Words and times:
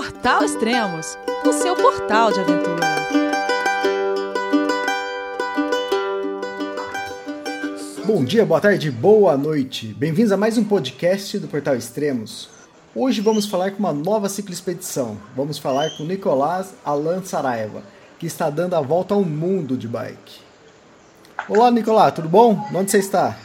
Portal 0.00 0.42
Extremos, 0.42 1.18
o 1.44 1.52
seu 1.52 1.76
portal 1.76 2.32
de 2.32 2.40
aventura. 2.40 2.86
Bom 8.06 8.24
dia, 8.24 8.46
boa 8.46 8.62
tarde, 8.62 8.90
boa 8.90 9.36
noite. 9.36 9.88
Bem-vindos 9.88 10.32
a 10.32 10.38
mais 10.38 10.56
um 10.56 10.64
podcast 10.64 11.38
do 11.38 11.48
Portal 11.48 11.76
Extremos. 11.76 12.48
Hoje 12.96 13.20
vamos 13.20 13.44
falar 13.44 13.72
com 13.72 13.80
uma 13.80 13.92
nova 13.92 14.30
cicloexpedição. 14.30 15.18
Vamos 15.36 15.58
falar 15.58 15.90
com 15.98 16.04
Nicolás 16.04 16.72
Alan 16.82 17.22
Saraiva, 17.22 17.82
que 18.18 18.24
está 18.24 18.48
dando 18.48 18.76
a 18.76 18.80
volta 18.80 19.12
ao 19.12 19.22
mundo 19.22 19.76
de 19.76 19.86
bike. 19.86 20.40
Olá, 21.46 21.70
Nicolás, 21.70 22.14
tudo 22.14 22.26
bom? 22.26 22.58
Onde 22.74 22.90
você 22.90 23.00
está? 23.00 23.36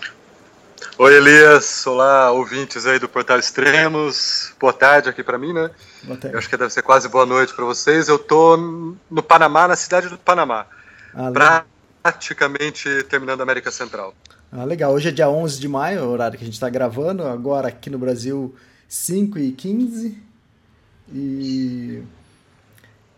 Oi, 0.97 1.13
Elias. 1.13 1.85
Olá, 1.85 2.31
ouvintes 2.31 2.85
aí 2.85 2.97
do 2.97 3.09
Portal 3.09 3.37
Extremos. 3.37 4.53
Boa 4.57 4.71
tarde 4.71 5.09
aqui 5.09 5.21
para 5.21 5.37
mim, 5.37 5.51
né? 5.51 5.69
Boa 6.03 6.17
tarde. 6.17 6.33
Eu 6.33 6.39
acho 6.39 6.49
que 6.49 6.55
deve 6.55 6.71
ser 6.71 6.83
quase 6.83 7.09
boa 7.09 7.25
noite 7.25 7.53
para 7.53 7.65
vocês. 7.65 8.07
Eu 8.07 8.17
tô 8.17 8.55
no 8.55 9.21
Panamá, 9.21 9.67
na 9.67 9.75
cidade 9.75 10.07
do 10.07 10.17
Panamá. 10.17 10.65
Ah, 11.13 11.65
praticamente 12.01 13.03
terminando 13.09 13.41
a 13.41 13.43
América 13.43 13.71
Central. 13.71 14.15
Ah, 14.49 14.63
legal. 14.63 14.93
Hoje 14.93 15.09
é 15.09 15.11
dia 15.11 15.27
11 15.27 15.59
de 15.59 15.67
maio, 15.67 16.05
o 16.05 16.11
horário 16.11 16.37
que 16.37 16.45
a 16.45 16.47
gente 16.47 16.53
está 16.53 16.69
gravando. 16.69 17.23
Agora 17.23 17.67
aqui 17.67 17.89
no 17.89 17.97
Brasil, 17.97 18.55
5 18.87 19.37
e 19.37 19.51
15. 19.51 20.17
E... 21.13 22.03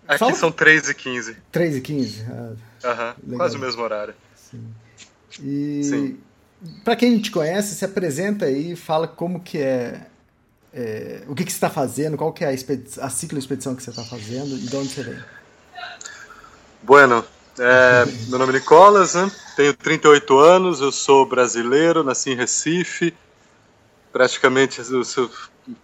Aqui 0.07 0.17
Fala... 0.17 0.33
são 0.33 0.51
3 0.51 0.89
e 0.89 0.95
15. 0.95 1.37
3 1.51 1.75
e 1.75 1.81
15? 1.81 2.25
Ah, 2.83 3.13
uhum, 3.23 3.37
quase 3.37 3.55
o 3.55 3.59
mesmo 3.59 3.83
horário. 3.83 4.15
Sim. 4.35 4.65
E... 5.43 5.83
Sim. 5.83 6.19
Para 6.83 6.95
quem 6.95 7.11
não 7.11 7.21
te 7.21 7.31
conhece, 7.31 7.75
se 7.75 7.85
apresenta 7.85 8.45
aí, 8.45 8.75
fala 8.75 9.07
como 9.07 9.39
que 9.39 9.59
é, 9.59 10.07
é 10.73 11.23
o 11.27 11.35
que, 11.35 11.43
que 11.43 11.51
você 11.51 11.57
está 11.57 11.69
fazendo, 11.69 12.17
qual 12.17 12.33
que 12.33 12.43
é 12.43 12.47
a, 12.47 13.05
a 13.05 13.09
ciclo 13.09 13.37
expedição 13.37 13.75
que 13.75 13.83
você 13.83 13.91
está 13.91 14.03
fazendo 14.03 14.55
e 14.55 14.59
de 14.59 14.75
onde 14.75 14.89
você 14.89 15.03
vem. 15.03 15.19
Bueno, 16.81 17.23
é, 17.59 18.05
meu 18.27 18.39
nome 18.39 18.53
é 18.53 18.55
Nicolas, 18.55 19.13
né? 19.15 19.31
tenho 19.55 19.73
38 19.73 20.37
anos, 20.39 20.81
eu 20.81 20.91
sou 20.91 21.25
brasileiro, 21.25 22.03
nasci 22.03 22.31
em 22.31 22.35
Recife, 22.35 23.13
praticamente 24.11 24.79
eu 24.91 25.03
sou 25.03 25.29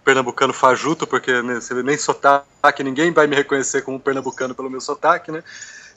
pernambucano 0.04 0.52
fajuto, 0.52 1.06
porque 1.06 1.42
né, 1.42 1.56
você 1.56 1.74
nem 1.82 1.98
sotaque, 1.98 2.82
ninguém 2.82 3.12
vai 3.12 3.26
me 3.26 3.34
reconhecer 3.34 3.82
como 3.82 3.98
pernambucano 3.98 4.54
pelo 4.54 4.70
meu 4.70 4.80
sotaque, 4.80 5.32
né? 5.32 5.42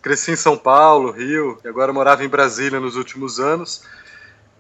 Cresci 0.02 0.32
em 0.32 0.36
São 0.36 0.58
Paulo, 0.58 1.12
Rio, 1.12 1.60
e 1.64 1.68
agora 1.68 1.94
morava 1.94 2.24
em 2.24 2.28
Brasília 2.28 2.80
nos 2.80 2.96
últimos 2.96 3.40
anos. 3.40 3.84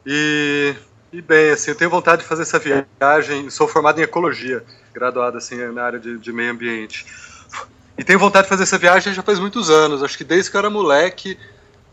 E, 0.10 0.74
e 1.12 1.22
bem, 1.22 1.50
assim, 1.50 1.72
eu 1.72 1.76
tenho 1.76 1.90
vontade 1.90 2.22
de 2.22 2.28
fazer 2.30 2.44
essa 2.44 2.58
viagem. 2.58 3.50
Sou 3.50 3.68
formado 3.68 4.00
em 4.00 4.04
ecologia, 4.04 4.64
graduado 4.94 5.38
assim 5.38 5.58
na 5.74 5.84
área 5.84 6.00
de, 6.00 6.18
de 6.18 6.32
meio 6.32 6.50
ambiente. 6.50 7.06
E 7.98 8.06
tenho 8.06 8.18
vontade 8.18 8.46
de 8.46 8.50
fazer 8.50 8.64
essa 8.64 8.78
viagem 8.78 9.14
já 9.14 9.22
faz 9.22 9.38
muitos 9.38 9.70
anos. 9.70 10.02
Acho 10.02 10.18
que 10.18 10.24
desde 10.24 10.50
que 10.50 10.56
eu 10.56 10.60
era 10.60 10.70
moleque, 10.70 11.38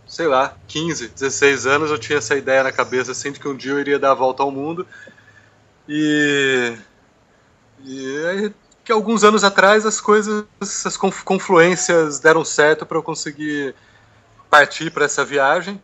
sei 0.06 0.28
lá, 0.28 0.56
15, 0.68 1.08
16 1.08 1.66
anos, 1.66 1.90
eu 1.90 1.98
tinha 1.98 2.18
essa 2.18 2.36
ideia 2.36 2.62
na 2.62 2.70
cabeça 2.70 3.10
assim 3.10 3.32
de 3.32 3.40
que 3.40 3.48
um 3.48 3.56
dia 3.56 3.72
eu 3.72 3.80
iria 3.80 3.98
dar 3.98 4.12
a 4.12 4.14
volta 4.14 4.44
ao 4.44 4.50
mundo. 4.52 4.86
E, 5.88 6.72
e 7.84 8.26
aí, 8.26 8.54
que 8.84 8.92
alguns 8.92 9.24
anos 9.24 9.42
atrás 9.42 9.84
as 9.84 10.00
coisas, 10.00 10.44
as 10.60 10.96
confluências 10.96 12.20
deram 12.20 12.44
certo 12.44 12.86
para 12.86 12.96
eu 12.96 13.02
conseguir 13.02 13.74
partir 14.48 14.92
para 14.92 15.04
essa 15.04 15.24
viagem, 15.24 15.82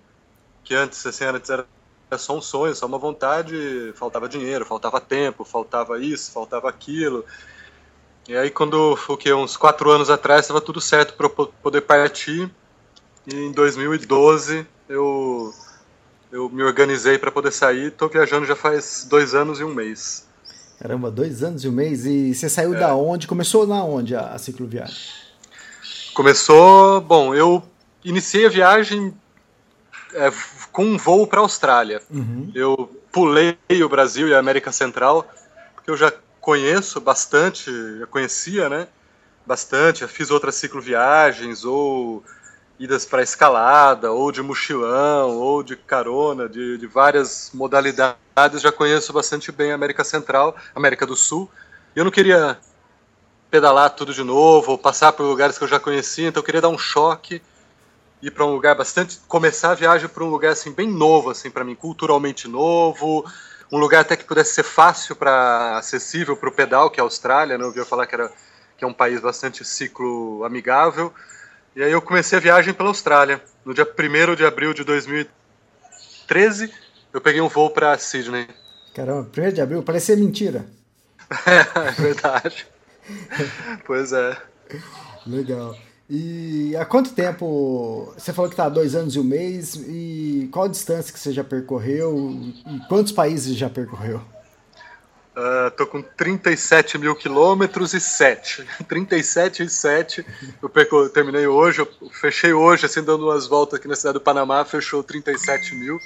que 0.62 0.76
antes 0.76 1.04
assim 1.04 1.24
antes 1.24 1.50
era 1.50 1.66
é 2.10 2.18
só 2.18 2.36
um 2.36 2.42
sonho, 2.42 2.74
só 2.74 2.86
uma 2.86 2.98
vontade, 2.98 3.92
faltava 3.94 4.28
dinheiro, 4.28 4.66
faltava 4.66 5.00
tempo, 5.00 5.44
faltava 5.44 6.00
isso, 6.00 6.32
faltava 6.32 6.68
aquilo. 6.68 7.24
E 8.28 8.36
aí 8.36 8.50
quando, 8.50 8.98
o 9.08 9.16
que, 9.16 9.32
uns 9.32 9.56
quatro 9.56 9.90
anos 9.90 10.10
atrás, 10.10 10.42
estava 10.42 10.60
tudo 10.60 10.80
certo 10.80 11.14
para 11.14 11.28
poder 11.28 11.82
partir, 11.82 12.50
e 13.26 13.34
em 13.34 13.52
2012 13.52 14.66
eu, 14.88 15.54
eu 16.32 16.48
me 16.48 16.62
organizei 16.62 17.18
para 17.18 17.30
poder 17.30 17.52
sair, 17.52 17.88
estou 17.88 18.08
viajando 18.08 18.46
já 18.46 18.56
faz 18.56 19.06
dois 19.08 19.34
anos 19.34 19.60
e 19.60 19.64
um 19.64 19.72
mês. 19.72 20.28
Caramba, 20.80 21.10
dois 21.10 21.42
anos 21.42 21.62
e 21.62 21.68
um 21.68 21.72
mês, 21.72 22.06
e 22.06 22.34
você 22.34 22.48
saiu 22.48 22.74
é. 22.74 22.78
da 22.78 22.94
onde? 22.94 23.28
Começou 23.28 23.66
na 23.66 23.84
onde 23.84 24.16
a, 24.16 24.32
a 24.32 24.38
cicloviagem? 24.38 24.96
Começou, 26.14 27.00
bom, 27.00 27.34
eu 27.34 27.62
iniciei 28.04 28.46
a 28.46 28.48
viagem 28.48 29.14
é, 30.14 30.32
com 30.72 30.84
um 30.84 30.96
voo 30.96 31.26
para 31.26 31.40
a 31.40 31.42
Austrália. 31.42 32.02
Uhum. 32.10 32.50
Eu 32.54 32.90
pulei 33.12 33.56
o 33.82 33.88
Brasil 33.88 34.28
e 34.28 34.34
a 34.34 34.38
América 34.38 34.72
Central, 34.72 35.28
porque 35.74 35.90
eu 35.90 35.96
já 35.96 36.12
conheço 36.40 37.00
bastante, 37.00 37.70
já 37.98 38.06
conhecia, 38.06 38.68
né? 38.68 38.88
Bastante, 39.46 40.00
já 40.00 40.08
fiz 40.08 40.30
outras 40.30 40.54
cicloviagens, 40.54 41.64
ou 41.64 42.22
idas 42.78 43.04
para 43.04 43.22
escalada, 43.22 44.10
ou 44.10 44.32
de 44.32 44.42
mochilão, 44.42 45.36
ou 45.36 45.62
de 45.62 45.76
carona, 45.76 46.48
de, 46.48 46.78
de 46.78 46.86
várias 46.86 47.50
modalidades. 47.52 48.16
Já 48.60 48.72
conheço 48.72 49.12
bastante 49.12 49.52
bem 49.52 49.72
a 49.72 49.74
América 49.74 50.02
Central, 50.02 50.56
América 50.74 51.06
do 51.06 51.16
Sul. 51.16 51.50
E 51.94 51.98
eu 51.98 52.04
não 52.04 52.10
queria 52.10 52.58
pedalar 53.50 53.90
tudo 53.90 54.14
de 54.14 54.22
novo, 54.22 54.72
ou 54.72 54.78
passar 54.78 55.12
por 55.12 55.24
lugares 55.24 55.58
que 55.58 55.64
eu 55.64 55.68
já 55.68 55.80
conhecia, 55.80 56.28
então 56.28 56.40
eu 56.40 56.44
queria 56.44 56.60
dar 56.60 56.68
um 56.68 56.78
choque 56.78 57.42
ir 58.22 58.30
para 58.30 58.44
um 58.44 58.52
lugar 58.52 58.74
bastante 58.74 59.18
começar 59.26 59.70
a 59.70 59.74
viagem 59.74 60.08
para 60.08 60.24
um 60.24 60.28
lugar 60.28 60.52
assim 60.52 60.72
bem 60.72 60.88
novo 60.88 61.30
assim 61.30 61.50
para 61.50 61.64
mim 61.64 61.74
culturalmente 61.74 62.46
novo 62.46 63.24
um 63.72 63.78
lugar 63.78 64.00
até 64.00 64.16
que 64.16 64.24
pudesse 64.24 64.54
ser 64.54 64.62
fácil 64.62 65.16
para 65.16 65.78
acessível 65.78 66.36
para 66.36 66.48
o 66.48 66.52
pedal 66.52 66.90
que 66.90 67.00
é 67.00 67.02
a 67.02 67.04
Austrália 67.04 67.56
né? 67.56 67.64
eu 67.64 67.68
ouvi 67.68 67.84
falar 67.84 68.06
que 68.06 68.14
era 68.14 68.30
que 68.80 68.84
é 68.84 68.86
um 68.86 68.94
país 68.94 69.20
bastante 69.20 69.62
ciclo 69.62 70.42
amigável. 70.42 71.12
E 71.76 71.82
aí 71.82 71.92
eu 71.92 72.00
comecei 72.00 72.38
a 72.38 72.40
viagem 72.40 72.72
pela 72.72 72.88
Austrália. 72.88 73.38
No 73.62 73.74
dia 73.74 73.86
1 73.86 74.34
de 74.34 74.46
abril 74.46 74.72
de 74.72 74.82
2013 74.84 76.72
eu 77.12 77.20
peguei 77.20 77.42
um 77.42 77.48
voo 77.48 77.68
para 77.68 77.98
Sydney. 77.98 78.48
Caramba 78.94 79.28
1 79.36 79.52
de 79.52 79.60
abril? 79.60 79.82
Parecia 79.82 80.16
mentira. 80.16 80.64
É, 81.46 81.88
é 81.88 81.90
verdade. 81.92 82.66
Pois 83.86 84.12
é. 84.12 84.36
Legal 85.26 85.76
e 86.12 86.76
há 86.76 86.84
quanto 86.84 87.12
tempo? 87.12 88.12
Você 88.18 88.32
falou 88.32 88.48
que 88.48 88.54
está 88.54 88.64
há 88.64 88.68
dois 88.68 88.96
anos 88.96 89.14
e 89.14 89.20
um 89.20 89.22
mês. 89.22 89.76
E 89.76 90.48
qual 90.50 90.64
a 90.64 90.68
distância 90.68 91.12
que 91.12 91.20
você 91.20 91.32
já 91.32 91.44
percorreu? 91.44 92.32
E 92.66 92.80
quantos 92.88 93.12
países 93.12 93.56
já 93.56 93.70
percorreu? 93.70 94.20
Uh, 95.36 95.70
tô 95.76 95.86
com 95.86 96.02
37 96.02 96.98
mil 96.98 97.14
quilômetros 97.14 97.94
e 97.94 98.00
7. 98.00 98.66
37 98.88 99.62
e 99.62 99.68
7. 99.68 100.26
Eu 100.60 100.68
perco, 100.68 101.08
terminei 101.10 101.46
hoje, 101.46 101.78
eu 101.78 102.10
fechei 102.10 102.52
hoje, 102.52 102.86
assim, 102.86 103.04
dando 103.04 103.26
umas 103.26 103.46
voltas 103.46 103.78
aqui 103.78 103.86
na 103.86 103.94
cidade 103.94 104.14
do 104.14 104.20
Panamá, 104.20 104.64
fechou 104.64 105.04
37 105.04 105.76
mil. 105.76 105.96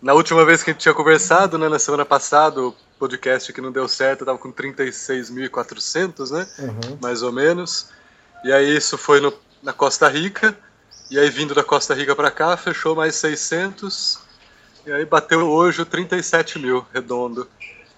Na 0.00 0.14
última 0.14 0.42
vez 0.46 0.62
que 0.62 0.70
a 0.70 0.72
gente 0.72 0.80
tinha 0.80 0.94
conversado, 0.94 1.58
né, 1.58 1.68
na 1.68 1.78
semana 1.78 2.06
passada, 2.06 2.62
o 2.62 2.74
podcast 2.98 3.52
que 3.52 3.60
não 3.60 3.70
deu 3.70 3.86
certo, 3.86 4.22
eu 4.22 4.26
tava 4.26 4.38
com 4.38 4.50
36.400, 4.50 6.30
né? 6.30 6.46
Uhum. 6.58 6.98
Mais 7.02 7.22
ou 7.22 7.30
menos. 7.30 7.90
E 8.44 8.52
aí 8.52 8.76
isso 8.76 8.96
foi 8.96 9.20
no, 9.20 9.32
na 9.62 9.72
Costa 9.72 10.08
Rica. 10.08 10.56
E 11.10 11.18
aí 11.18 11.30
vindo 11.30 11.54
da 11.54 11.62
Costa 11.62 11.94
Rica 11.94 12.14
para 12.16 12.30
cá, 12.30 12.56
fechou 12.56 12.94
mais 12.96 13.14
600. 13.16 14.18
E 14.86 14.92
aí 14.92 15.04
bateu 15.04 15.48
hoje 15.48 15.82
o 15.82 15.86
37 15.86 16.58
mil, 16.58 16.84
redondo. 16.92 17.48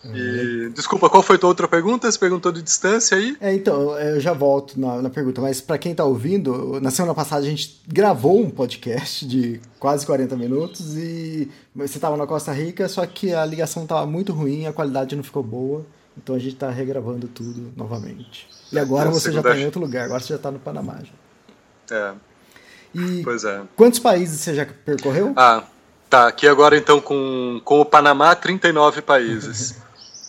E, 0.04 0.66
uhum. 0.66 0.72
desculpa, 0.72 1.10
qual 1.10 1.22
foi 1.22 1.36
a 1.36 1.38
tua 1.38 1.48
outra 1.48 1.66
pergunta? 1.66 2.10
Você 2.10 2.18
perguntou 2.18 2.52
de 2.52 2.62
distância 2.62 3.16
aí? 3.16 3.36
É, 3.40 3.52
então, 3.52 3.98
eu 3.98 4.20
já 4.20 4.32
volto 4.32 4.78
na, 4.78 5.02
na 5.02 5.10
pergunta, 5.10 5.40
mas 5.40 5.60
para 5.60 5.76
quem 5.76 5.92
está 5.92 6.04
ouvindo, 6.04 6.80
na 6.80 6.90
semana 6.90 7.14
passada 7.14 7.44
a 7.44 7.48
gente 7.48 7.82
gravou 7.86 8.40
um 8.40 8.48
podcast 8.48 9.26
de 9.26 9.60
quase 9.78 10.06
40 10.06 10.36
minutos 10.36 10.96
e 10.96 11.50
você 11.74 11.98
estava 11.98 12.16
na 12.16 12.26
Costa 12.26 12.52
Rica, 12.52 12.88
só 12.88 13.04
que 13.06 13.34
a 13.34 13.44
ligação 13.44 13.82
estava 13.82 14.06
muito 14.06 14.32
ruim, 14.32 14.66
a 14.66 14.72
qualidade 14.72 15.16
não 15.16 15.24
ficou 15.24 15.42
boa, 15.42 15.84
então 16.16 16.34
a 16.34 16.38
gente 16.38 16.54
está 16.54 16.70
regravando 16.70 17.26
tudo 17.26 17.72
novamente. 17.76 18.46
E 18.72 18.78
agora 18.78 19.10
você 19.10 19.32
já 19.32 19.40
está 19.40 19.56
em 19.56 19.64
outro 19.64 19.80
lugar, 19.80 20.04
agora 20.04 20.20
você 20.20 20.28
já 20.28 20.36
está 20.36 20.50
no 20.50 20.58
Panamá. 20.58 20.98
Já. 21.88 21.96
É. 21.96 22.14
E 22.94 23.22
pois 23.22 23.44
é. 23.44 23.62
Quantos 23.76 23.98
países 23.98 24.40
você 24.40 24.54
já 24.54 24.66
percorreu? 24.66 25.32
Ah, 25.36 25.62
tá. 26.08 26.28
Aqui 26.28 26.46
agora 26.46 26.76
então 26.76 27.00
com, 27.00 27.60
com 27.64 27.80
o 27.80 27.84
Panamá, 27.84 28.34
39 28.34 29.02
países. 29.02 29.76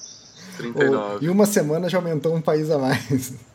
39. 0.57 1.25
Em 1.25 1.29
uma 1.29 1.45
semana 1.45 1.89
já 1.89 1.97
aumentou 1.97 2.35
um 2.35 2.41
país 2.41 2.69
a 2.69 2.77
mais. 2.77 3.33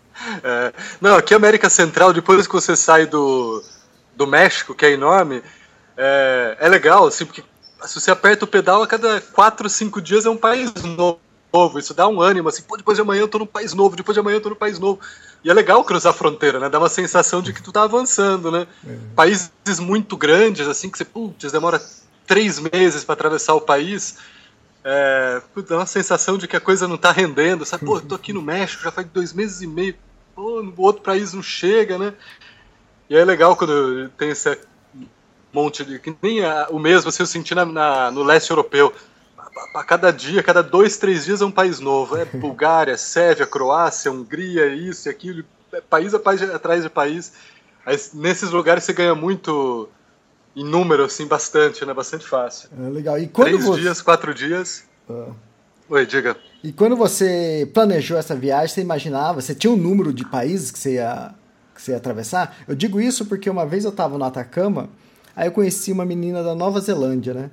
É. 0.44 0.72
Não, 1.00 1.16
aqui 1.16 1.34
América 1.34 1.68
Central, 1.68 2.12
depois 2.12 2.46
que 2.46 2.52
você 2.52 2.76
sai 2.76 3.04
do, 3.04 3.60
do 4.14 4.28
México, 4.28 4.72
que 4.72 4.86
é 4.86 4.92
enorme, 4.92 5.42
é, 5.96 6.56
é 6.60 6.68
legal, 6.68 7.08
assim, 7.08 7.26
porque 7.26 7.42
se 7.84 8.00
você 8.00 8.12
aperta 8.12 8.44
o 8.44 8.48
pedal, 8.48 8.80
a 8.80 8.86
cada 8.86 9.20
4, 9.20 9.68
5 9.68 10.00
dias 10.00 10.24
é 10.24 10.30
um 10.30 10.36
país 10.36 10.72
novo 10.84 11.18
novo, 11.54 11.78
isso 11.78 11.94
dá 11.94 12.08
um 12.08 12.20
ânimo, 12.20 12.48
assim, 12.48 12.62
pô, 12.62 12.76
depois 12.76 12.96
de 12.96 13.02
amanhã 13.02 13.20
eu 13.20 13.28
tô 13.28 13.38
num 13.38 13.46
país 13.46 13.72
novo, 13.72 13.94
depois 13.94 14.14
de 14.14 14.20
amanhã 14.20 14.36
eu 14.36 14.40
tô 14.40 14.50
num 14.50 14.56
país 14.56 14.78
novo. 14.78 14.98
E 15.44 15.48
é 15.48 15.54
legal 15.54 15.84
cruzar 15.84 16.12
a 16.12 16.16
fronteira, 16.16 16.58
né? 16.58 16.68
Dá 16.68 16.78
uma 16.78 16.88
sensação 16.88 17.40
de 17.40 17.52
que 17.52 17.62
tu 17.62 17.70
tá 17.70 17.84
avançando, 17.84 18.50
né? 18.50 18.66
É. 18.84 18.96
Países 19.14 19.78
muito 19.78 20.16
grandes, 20.16 20.66
assim, 20.66 20.90
que 20.90 20.98
você, 20.98 21.04
putz, 21.04 21.52
demora 21.52 21.80
três 22.26 22.58
meses 22.58 23.04
para 23.04 23.12
atravessar 23.12 23.54
o 23.54 23.60
país, 23.60 24.16
é, 24.82 25.40
dá 25.68 25.76
uma 25.76 25.86
sensação 25.86 26.36
de 26.36 26.48
que 26.48 26.56
a 26.56 26.60
coisa 26.60 26.88
não 26.88 26.96
tá 26.96 27.12
rendendo, 27.12 27.64
sabe? 27.64 27.84
Pô, 27.84 27.98
eu 27.98 28.02
tô 28.02 28.16
aqui 28.16 28.32
no 28.32 28.42
México 28.42 28.82
já 28.82 28.90
faz 28.90 29.06
dois 29.06 29.32
meses 29.32 29.62
e 29.62 29.66
meio, 29.66 29.94
pô, 30.34 30.62
no 30.62 30.74
outro 30.78 31.02
país 31.02 31.32
não 31.32 31.42
chega, 31.42 31.98
né? 31.98 32.14
E 33.08 33.16
é 33.16 33.24
legal 33.24 33.54
quando 33.54 34.08
tem 34.10 34.30
esse 34.30 34.58
monte 35.52 35.84
de. 35.84 35.98
que 35.98 36.14
nem 36.20 36.44
a, 36.44 36.66
o 36.70 36.78
mesmo 36.78 37.10
assim, 37.10 37.22
eu 37.22 37.26
senti 37.26 37.54
na, 37.54 37.64
na, 37.64 38.10
no 38.10 38.22
leste 38.22 38.50
europeu. 38.50 38.92
A, 39.56 39.80
a, 39.80 39.84
cada 39.84 40.10
dia, 40.10 40.42
cada 40.42 40.62
dois, 40.62 40.96
três 40.96 41.24
dias 41.24 41.40
é 41.40 41.44
um 41.44 41.50
país 41.50 41.80
novo. 41.80 42.16
É 42.16 42.24
Bulgária, 42.36 42.96
Sérvia, 42.96 43.46
Croácia, 43.46 44.10
Hungria, 44.10 44.66
isso 44.68 45.08
e 45.08 45.10
aquilo, 45.10 45.44
é 45.72 45.80
país 45.80 46.14
a 46.14 46.18
país 46.18 46.42
atrás 46.42 46.82
de 46.82 46.90
país. 46.90 47.32
Aí, 47.84 47.98
nesses 48.14 48.50
lugares 48.50 48.84
você 48.84 48.92
ganha 48.92 49.14
muito 49.14 49.88
em 50.56 50.64
número, 50.64 51.04
assim, 51.04 51.26
bastante, 51.26 51.84
né? 51.84 51.92
Bastante 51.92 52.26
fácil. 52.26 52.68
É 52.78 52.88
legal. 52.88 53.18
E 53.18 53.26
quando 53.26 53.48
Três 53.48 53.64
você... 53.64 53.80
dias, 53.80 54.00
quatro 54.00 54.32
dias. 54.32 54.84
Ah. 55.08 55.32
Oi, 55.88 56.06
diga. 56.06 56.36
E 56.62 56.72
quando 56.72 56.96
você 56.96 57.68
planejou 57.74 58.16
essa 58.16 58.34
viagem, 58.34 58.68
você 58.74 58.80
imaginava, 58.80 59.42
você 59.42 59.54
tinha 59.54 59.70
um 59.70 59.76
número 59.76 60.14
de 60.14 60.24
países 60.24 60.70
que 60.70 60.78
você 60.78 60.94
ia, 60.94 61.34
que 61.74 61.82
você 61.82 61.90
ia 61.90 61.98
atravessar? 61.98 62.56
Eu 62.66 62.74
digo 62.74 63.00
isso 63.00 63.26
porque 63.26 63.50
uma 63.50 63.66
vez 63.66 63.84
eu 63.84 63.90
estava 63.90 64.16
no 64.16 64.24
Atacama, 64.24 64.88
aí 65.36 65.46
eu 65.46 65.52
conheci 65.52 65.92
uma 65.92 66.06
menina 66.06 66.42
da 66.42 66.54
Nova 66.54 66.80
Zelândia, 66.80 67.34
né? 67.34 67.50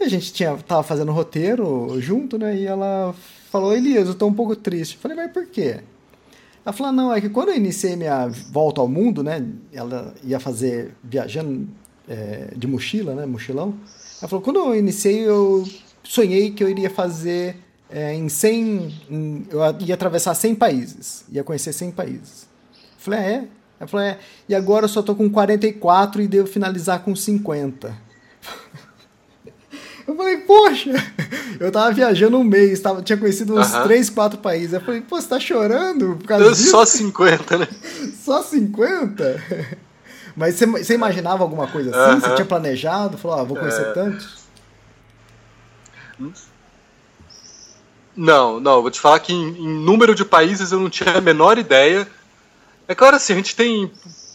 E 0.00 0.04
a 0.04 0.08
gente 0.08 0.32
tinha, 0.32 0.56
tava 0.56 0.82
fazendo 0.82 1.12
roteiro 1.12 2.00
junto, 2.00 2.38
né? 2.38 2.56
E 2.56 2.66
ela 2.66 3.14
falou, 3.50 3.74
Elias, 3.74 4.08
eu 4.08 4.14
tô 4.14 4.26
um 4.26 4.34
pouco 4.34 4.56
triste. 4.56 4.94
Eu 4.94 5.00
falei, 5.00 5.16
mas 5.16 5.32
por 5.32 5.46
quê? 5.46 5.80
Ela 6.64 6.72
falou, 6.72 6.92
não, 6.92 7.12
é 7.12 7.20
que 7.20 7.28
quando 7.28 7.50
eu 7.50 7.56
iniciei 7.56 7.94
minha 7.94 8.28
volta 8.50 8.80
ao 8.80 8.88
mundo, 8.88 9.22
né? 9.22 9.46
Ela 9.72 10.14
ia 10.24 10.40
fazer 10.40 10.94
viajando 11.02 11.68
é, 12.08 12.52
de 12.56 12.66
mochila, 12.66 13.14
né? 13.14 13.26
Mochilão. 13.26 13.74
Ela 14.20 14.28
falou, 14.28 14.42
quando 14.42 14.60
eu 14.60 14.74
iniciei, 14.74 15.28
eu 15.28 15.64
sonhei 16.02 16.50
que 16.50 16.64
eu 16.64 16.68
iria 16.68 16.90
fazer 16.90 17.56
é, 17.90 18.14
em 18.14 18.28
100... 18.28 18.94
Em, 19.10 19.46
eu 19.50 19.60
ia 19.80 19.94
atravessar 19.94 20.34
100 20.34 20.54
países. 20.54 21.24
Ia 21.30 21.44
conhecer 21.44 21.72
100 21.72 21.90
países. 21.92 22.48
Eu 22.72 22.98
falei, 22.98 23.20
ah, 23.20 23.22
é? 23.22 23.48
Ela 23.78 23.88
falou, 23.88 24.06
é. 24.06 24.18
E 24.48 24.54
agora 24.54 24.86
eu 24.86 24.88
só 24.88 25.02
tô 25.02 25.14
com 25.14 25.28
44 25.30 26.22
e 26.22 26.26
devo 26.26 26.48
finalizar 26.48 27.04
com 27.04 27.14
50. 27.14 28.03
Eu 30.06 30.14
falei, 30.16 30.36
poxa, 30.38 30.90
eu 31.58 31.72
tava 31.72 31.92
viajando 31.92 32.38
um 32.38 32.44
mês, 32.44 32.80
tava, 32.80 33.02
tinha 33.02 33.16
conhecido 33.16 33.58
uns 33.58 33.72
uh 33.72 33.78
-huh. 33.78 33.84
3, 33.84 34.10
4 34.10 34.38
países. 34.38 34.74
Eu 34.74 34.80
falei, 34.80 35.00
pô, 35.00 35.20
você 35.20 35.28
tá 35.28 35.40
chorando 35.40 36.16
por 36.16 36.26
causa 36.26 36.50
disso? 36.50 36.70
Só 36.70 36.84
50, 36.84 37.58
né? 37.58 37.68
Só 38.22 38.42
50? 38.42 39.42
Mas 40.36 40.56
você, 40.56 40.66
você 40.66 40.94
imaginava 40.94 41.42
alguma 41.42 41.66
coisa 41.66 41.90
assim? 41.90 42.16
Uh 42.16 42.16
-huh. 42.16 42.20
Você 42.20 42.34
tinha 42.34 42.46
planejado? 42.46 43.16
Falou, 43.16 43.40
ah, 43.40 43.44
vou 43.44 43.56
conhecer 43.56 43.82
é... 43.82 43.92
tantos? 43.92 44.44
Não, 48.16 48.60
não, 48.60 48.82
vou 48.82 48.90
te 48.90 49.00
falar 49.00 49.18
que 49.20 49.32
em, 49.32 49.48
em, 49.48 49.68
número 49.68 50.14
de 50.14 50.24
países 50.24 50.70
eu 50.70 50.78
não 50.78 50.90
tinha 50.90 51.16
a 51.16 51.20
menor 51.20 51.58
ideia. 51.58 52.06
É 52.86 52.94
claro 52.94 53.16
assim, 53.16 53.32
a 53.32 53.36
gente 53.36 53.56
tem 53.56 53.90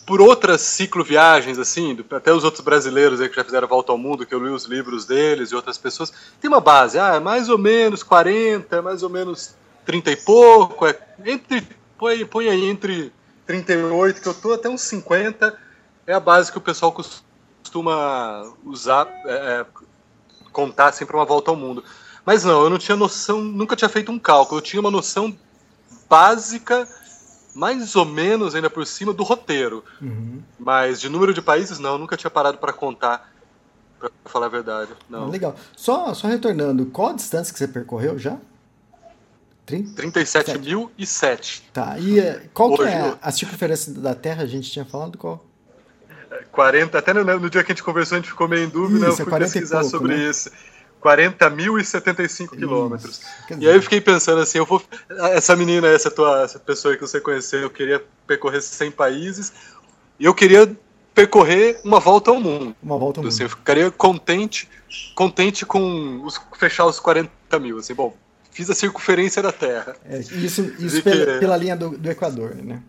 por 0.10 0.22
outras 0.22 0.62
cicloviagens, 0.62 1.60
assim, 1.60 1.96
até 2.10 2.34
os 2.34 2.44
outros 2.44 2.64
brasileiros 2.64 3.22
aí 3.22 3.30
que 3.30 3.36
já 3.36 3.44
fizeram 3.44 3.68
volta 3.68 3.92
ao 3.92 3.98
mundo, 3.98 4.26
que 4.26 4.34
eu 4.34 4.44
li 4.44 4.50
os 4.50 4.66
livros 4.66 5.06
deles 5.06 5.52
e 5.52 5.56
outras 5.56 5.78
pessoas, 5.78 6.12
tem 6.42 6.50
uma 6.50 6.60
base, 6.60 6.98
ah, 6.98 7.14
é 7.14 7.20
mais 7.20 7.48
ou 7.48 7.60
menos 7.60 8.02
40, 8.02 8.76
é 8.76 8.82
mais 8.82 9.04
ou 9.04 9.10
menos 9.12 9.54
30 9.86 10.10
e 10.10 10.16
pouco, 10.16 10.88
é 10.88 10.98
entre, 11.24 11.62
põe, 11.96 12.26
põe 12.26 12.50
aí 12.50 12.66
entre 12.66 13.14
38, 13.46 14.20
que 14.20 14.28
eu 14.28 14.34
tô 14.34 14.52
até 14.52 14.68
uns 14.68 14.82
50, 14.82 15.56
é 16.08 16.14
a 16.16 16.20
base 16.20 16.52
que 16.52 16.58
o 16.58 16.62
pessoal 16.62 16.92
costuma 16.92 18.52
usar, 18.66 19.08
é, 19.26 19.62
é 19.62 19.66
contar 20.52 20.92
sempre 20.92 21.16
uma 21.16 21.26
volta 21.26 21.52
ao 21.52 21.56
mundo. 21.56 21.84
Mas 22.26 22.44
não, 22.44 22.64
eu 22.64 22.70
não 22.72 22.80
tinha 22.80 22.98
noção, 22.98 23.42
nunca 23.42 23.76
tinha 23.76 23.88
feito 23.88 24.12
um 24.12 24.18
cálculo, 24.18 24.58
eu 24.58 24.64
tinha 24.64 24.80
uma 24.80 24.90
noção 24.90 25.38
básica 26.10 26.88
mais 27.60 27.94
ou 27.94 28.06
menos 28.06 28.56
ainda 28.56 28.70
por 28.70 28.88
cima 28.88 29.14
do 29.14 29.22
roteiro. 29.22 29.84
Uhum. 30.02 30.42
Mas 30.58 31.02
de 31.02 31.10
número 31.10 31.34
de 31.34 31.42
países, 31.42 31.78
não, 31.78 31.98
nunca 31.98 32.16
tinha 32.16 32.30
parado 32.30 32.58
para 32.58 32.72
contar, 32.72 33.30
para 34.00 34.10
falar 34.26 34.46
a 34.46 34.50
verdade. 34.50 34.92
Não. 35.10 35.26
Ah, 35.26 35.28
legal. 35.28 35.54
Só, 35.76 36.14
só 36.14 36.28
retornando, 36.28 36.86
qual 36.86 37.10
a 37.10 37.14
distância 37.14 37.52
que 37.52 37.60
você 37.60 37.68
percorreu 37.68 38.18
já? 38.18 38.38
37.007. 39.68 41.62
Tá, 41.74 42.00
e 42.00 42.20
eh, 42.20 42.48
qual 42.54 42.72
Hoje, 42.72 42.84
que 42.84 42.88
é 42.88 43.02
a, 43.02 43.18
a 43.22 43.32
circunferência 43.32 43.94
da 43.94 44.16
Terra? 44.16 44.44
A 44.44 44.48
gente 44.48 44.72
tinha 44.72 44.86
falado 44.86 45.18
qual? 45.18 45.46
40, 46.52 46.98
até 46.98 47.14
no, 47.14 47.24
no, 47.24 47.50
dia 47.50 47.64
que 47.64 47.72
a 47.72 47.76
gente 47.76 47.84
conversou, 47.84 48.16
a 48.16 48.20
gente 48.22 48.30
ficou 48.30 48.48
meio 48.48 48.64
em 48.64 48.70
dúvida, 48.70 49.10
isso, 49.10 49.22
eu 49.22 49.26
fui 49.28 49.40
pesquisar 49.40 49.82
pouco, 49.82 49.92
sobre 49.92 50.16
né? 50.16 50.30
isso. 50.30 50.50
40.075 51.02 52.50
quilômetros. 52.50 53.22
E 53.58 53.68
aí 53.68 53.76
eu 53.76 53.82
fiquei 53.82 54.02
pensando 54.02 54.42
assim, 54.42 54.58
eu 54.58 54.66
vou. 54.66 54.82
Essa 55.10 55.56
menina, 55.56 55.88
essa 55.88 56.12
tua 56.12 56.44
essa 56.44 56.60
pessoa 56.60 56.96
que 56.96 57.02
você 57.02 57.20
conheceu, 57.22 57.62
eu 57.62 57.70
queria 57.70 58.04
percorrer 58.28 58.62
100 58.62 58.92
países 58.92 59.54
e 60.20 60.26
eu 60.26 60.34
queria 60.34 60.70
percorrer 61.16 61.80
uma 61.84 62.00
volta 62.00 62.32
ao 62.32 62.40
mundo. 62.40 62.76
Uma 62.84 62.98
volta 62.98 63.22
ao 63.22 63.28
assim, 63.28 63.44
mundo. 63.44 63.52
Eu 63.52 63.58
ficaria 63.58 63.92
contente, 63.92 64.70
contente 65.16 65.66
com 65.66 66.22
os, 66.24 66.40
fechar 66.58 66.86
os 66.86 67.00
40 67.00 67.60
mil. 67.60 67.78
Assim, 67.78 67.94
bom, 67.94 68.16
fiz 68.52 68.70
a 68.70 68.76
circunferência 68.76 69.42
da 69.42 69.52
Terra. 69.52 69.96
É, 70.06 70.20
isso 70.20 70.62
isso 70.80 71.02
pela, 71.02 71.26
que, 71.26 71.40
pela, 71.40 71.58
linha 71.58 71.76
do, 71.76 71.98
do, 71.98 72.10
Equador, 72.12 72.56
né? 72.56 72.84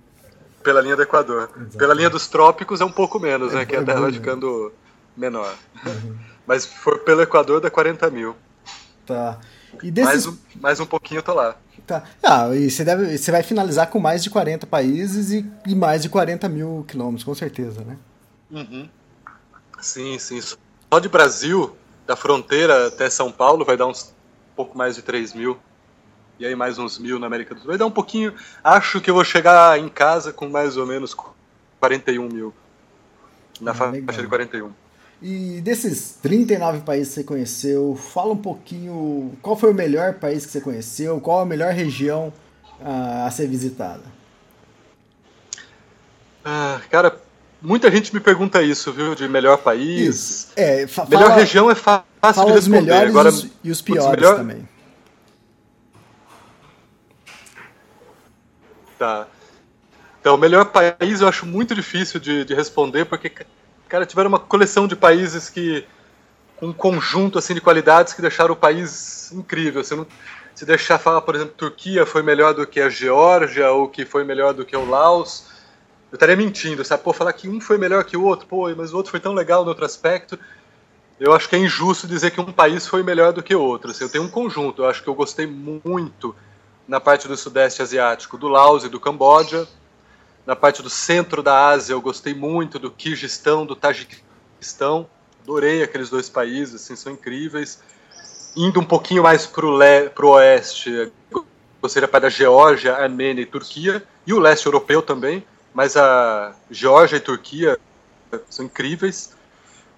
Pela 0.64 0.80
linha 0.80 0.96
do 0.96 1.02
Equador. 1.02 1.44
Exatamente. 1.44 1.76
Pela 1.76 1.94
linha 1.94 2.10
dos 2.10 2.26
trópicos 2.26 2.80
é 2.80 2.84
um 2.84 2.92
pouco 2.92 3.20
menos, 3.20 3.52
é, 3.52 3.56
né? 3.56 3.64
Que 3.64 3.76
a 3.76 3.84
Terra 3.84 4.00
vai 4.00 4.12
ficando 4.12 4.72
menor. 5.16 5.54
Uhum. 5.86 6.29
Mas 6.50 6.66
foi 6.66 6.98
pelo 6.98 7.22
Equador 7.22 7.60
dá 7.60 7.70
40 7.70 8.10
mil. 8.10 8.34
Tá. 9.06 9.38
E 9.84 9.88
desses... 9.88 10.26
mais, 10.26 10.26
um, 10.26 10.38
mais 10.60 10.80
um 10.80 10.84
pouquinho 10.84 11.18
eu 11.18 11.22
tô 11.22 11.32
lá. 11.32 11.54
Tá. 11.86 12.02
Ah, 12.20 12.52
e 12.52 12.68
você, 12.68 12.84
deve, 12.84 13.16
você 13.16 13.30
vai 13.30 13.44
finalizar 13.44 13.88
com 13.88 14.00
mais 14.00 14.20
de 14.20 14.30
40 14.30 14.66
países 14.66 15.30
e, 15.30 15.48
e 15.64 15.76
mais 15.76 16.02
de 16.02 16.08
40 16.08 16.48
mil 16.48 16.84
quilômetros, 16.88 17.22
com 17.22 17.36
certeza, 17.36 17.84
né? 17.84 17.96
Uhum. 18.50 18.88
Sim, 19.80 20.18
sim. 20.18 20.40
Só 20.40 20.98
de 20.98 21.08
Brasil, 21.08 21.76
da 22.04 22.16
fronteira 22.16 22.88
até 22.88 23.08
São 23.08 23.30
Paulo, 23.30 23.64
vai 23.64 23.76
dar 23.76 23.86
uns 23.86 24.12
pouco 24.56 24.76
mais 24.76 24.96
de 24.96 25.02
3 25.02 25.32
mil. 25.34 25.56
E 26.36 26.44
aí 26.44 26.56
mais 26.56 26.80
uns 26.80 26.98
mil 26.98 27.20
na 27.20 27.28
América 27.28 27.54
do 27.54 27.60
Sul. 27.60 27.68
Vai 27.68 27.78
dar 27.78 27.86
um 27.86 27.92
pouquinho. 27.92 28.34
Acho 28.64 29.00
que 29.00 29.08
eu 29.08 29.14
vou 29.14 29.22
chegar 29.22 29.78
em 29.78 29.88
casa 29.88 30.32
com 30.32 30.48
mais 30.48 30.76
ou 30.76 30.84
menos 30.84 31.14
41 31.78 32.28
mil. 32.28 32.52
Na 33.60 33.70
ah, 33.70 33.74
faixa 33.74 33.92
legal. 33.92 34.16
de 34.16 34.26
41. 34.26 34.79
E 35.22 35.60
desses 35.60 36.16
39 36.22 36.80
países 36.80 37.08
que 37.08 37.14
você 37.16 37.24
conheceu, 37.24 37.94
fala 37.94 38.32
um 38.32 38.36
pouquinho 38.36 39.32
qual 39.42 39.54
foi 39.54 39.70
o 39.70 39.74
melhor 39.74 40.14
país 40.14 40.46
que 40.46 40.52
você 40.52 40.60
conheceu, 40.60 41.20
qual 41.20 41.40
a 41.40 41.46
melhor 41.46 41.72
região 41.74 42.32
uh, 42.80 43.26
a 43.26 43.30
ser 43.30 43.46
visitada. 43.46 44.02
Ah, 46.42 46.80
cara, 46.90 47.20
muita 47.60 47.90
gente 47.90 48.14
me 48.14 48.20
pergunta 48.20 48.62
isso, 48.62 48.92
viu? 48.92 49.14
De 49.14 49.28
melhor 49.28 49.58
país. 49.58 50.08
Isso. 50.08 50.52
É, 50.56 50.86
melhor 51.08 51.32
região 51.32 51.70
é 51.70 51.74
fácil 51.74 52.04
fala 52.20 52.46
de 52.46 52.52
responder. 52.52 52.58
Os 52.58 52.68
melhores 52.68 53.10
Agora, 53.10 53.28
e 53.28 53.32
os, 53.32 53.46
e 53.64 53.70
os 53.70 53.82
piores 53.82 54.10
melhor... 54.10 54.36
também. 54.36 54.68
Tá. 58.98 59.26
Então, 60.20 60.34
o 60.34 60.38
melhor 60.38 60.66
país 60.66 61.20
eu 61.20 61.28
acho 61.28 61.46
muito 61.46 61.74
difícil 61.74 62.20
de, 62.20 62.44
de 62.44 62.54
responder, 62.54 63.06
porque 63.06 63.32
cara, 63.90 64.06
tiveram 64.06 64.28
uma 64.28 64.38
coleção 64.38 64.86
de 64.86 64.94
países 64.94 65.50
que 65.50 65.84
um 66.62 66.72
conjunto 66.72 67.38
assim 67.38 67.54
de 67.54 67.60
qualidades 67.60 68.12
que 68.12 68.22
deixaram 68.22 68.54
o 68.54 68.56
país 68.56 69.32
incrível. 69.32 69.82
Você 69.82 69.96
não 69.96 70.06
se 70.54 70.64
deixar 70.64 70.98
falar, 70.98 71.20
por 71.22 71.34
exemplo, 71.34 71.54
Turquia 71.56 72.06
foi 72.06 72.22
melhor 72.22 72.54
do 72.54 72.66
que 72.66 72.80
a 72.80 72.88
Geórgia 72.88 73.72
ou 73.72 73.88
que 73.88 74.04
foi 74.04 74.22
melhor 74.22 74.54
do 74.54 74.64
que 74.64 74.76
o 74.76 74.88
Laos, 74.88 75.46
eu 76.12 76.16
estaria 76.16 76.36
mentindo, 76.36 76.84
sabe? 76.84 77.02
Pô, 77.02 77.12
falar 77.12 77.32
que 77.32 77.48
um 77.48 77.60
foi 77.60 77.78
melhor 77.78 78.04
que 78.04 78.16
o 78.16 78.24
outro, 78.24 78.46
pô, 78.46 78.72
mas 78.76 78.92
o 78.92 78.96
outro 78.96 79.10
foi 79.10 79.20
tão 79.20 79.32
legal 79.32 79.62
no 79.62 79.70
outro 79.70 79.84
aspecto. 79.84 80.38
Eu 81.18 81.32
acho 81.32 81.48
que 81.48 81.56
é 81.56 81.58
injusto 81.58 82.06
dizer 82.06 82.30
que 82.30 82.40
um 82.40 82.52
país 82.52 82.86
foi 82.86 83.02
melhor 83.02 83.32
do 83.32 83.42
que 83.42 83.54
o 83.54 83.60
outro. 83.60 83.90
Assim, 83.90 84.04
eu 84.04 84.10
tenho 84.10 84.24
um 84.24 84.30
conjunto, 84.30 84.82
eu 84.82 84.88
acho 84.88 85.02
que 85.02 85.08
eu 85.08 85.14
gostei 85.14 85.46
muito 85.46 86.34
na 86.86 87.00
parte 87.00 87.26
do 87.26 87.36
Sudeste 87.36 87.82
Asiático 87.82 88.38
do 88.38 88.48
Laos 88.48 88.84
e 88.84 88.88
do 88.88 89.00
Camboja 89.00 89.66
na 90.50 90.56
parte 90.56 90.82
do 90.82 90.90
centro 90.90 91.44
da 91.44 91.68
Ásia, 91.68 91.92
eu 91.92 92.00
gostei 92.00 92.34
muito 92.34 92.76
do 92.76 92.90
Kirguistão, 92.90 93.64
do 93.64 93.76
Tajiquistão. 93.76 95.08
Adorei 95.44 95.80
aqueles 95.80 96.10
dois 96.10 96.28
países, 96.28 96.74
assim, 96.74 96.96
são 96.96 97.12
incríveis. 97.12 97.80
Indo 98.56 98.80
um 98.80 98.84
pouquinho 98.84 99.22
mais 99.22 99.46
para 99.46 99.64
o 99.64 100.30
oeste, 100.30 101.12
gostei 101.80 102.02
da 102.02 102.08
parte 102.08 102.24
da 102.24 102.28
Geórgia, 102.28 102.96
Armênia 102.96 103.42
e 103.42 103.46
Turquia, 103.46 104.02
e 104.26 104.32
o 104.32 104.40
leste 104.40 104.66
europeu 104.66 105.00
também, 105.00 105.46
mas 105.72 105.96
a 105.96 106.52
Geórgia 106.68 107.18
e 107.18 107.20
Turquia 107.20 107.78
são 108.50 108.64
incríveis. 108.64 109.32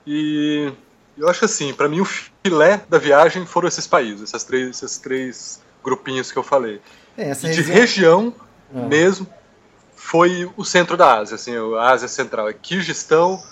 E 0.06 0.70
eu 1.16 1.30
acho 1.30 1.46
assim, 1.46 1.72
para 1.72 1.88
mim 1.88 2.02
o 2.02 2.04
filé 2.04 2.84
da 2.90 2.98
viagem 2.98 3.46
foram 3.46 3.68
esses 3.68 3.86
países, 3.86 4.24
essas 4.24 4.44
três, 4.44 4.82
esses 4.82 4.98
três 4.98 5.62
grupinhos 5.82 6.30
que 6.30 6.36
eu 6.36 6.42
falei. 6.42 6.78
É, 7.16 7.32
de 7.32 7.46
região, 7.46 7.74
região 7.74 8.34
ah. 8.74 8.80
mesmo, 8.80 9.26
foi 10.12 10.46
o 10.58 10.62
centro 10.62 10.94
da 10.94 11.20
Ásia, 11.20 11.36
assim, 11.36 11.54
a 11.56 11.88
Ásia 11.88 12.06
Central. 12.06 12.46
É 12.46 12.52
Kirguistão, 12.52 13.42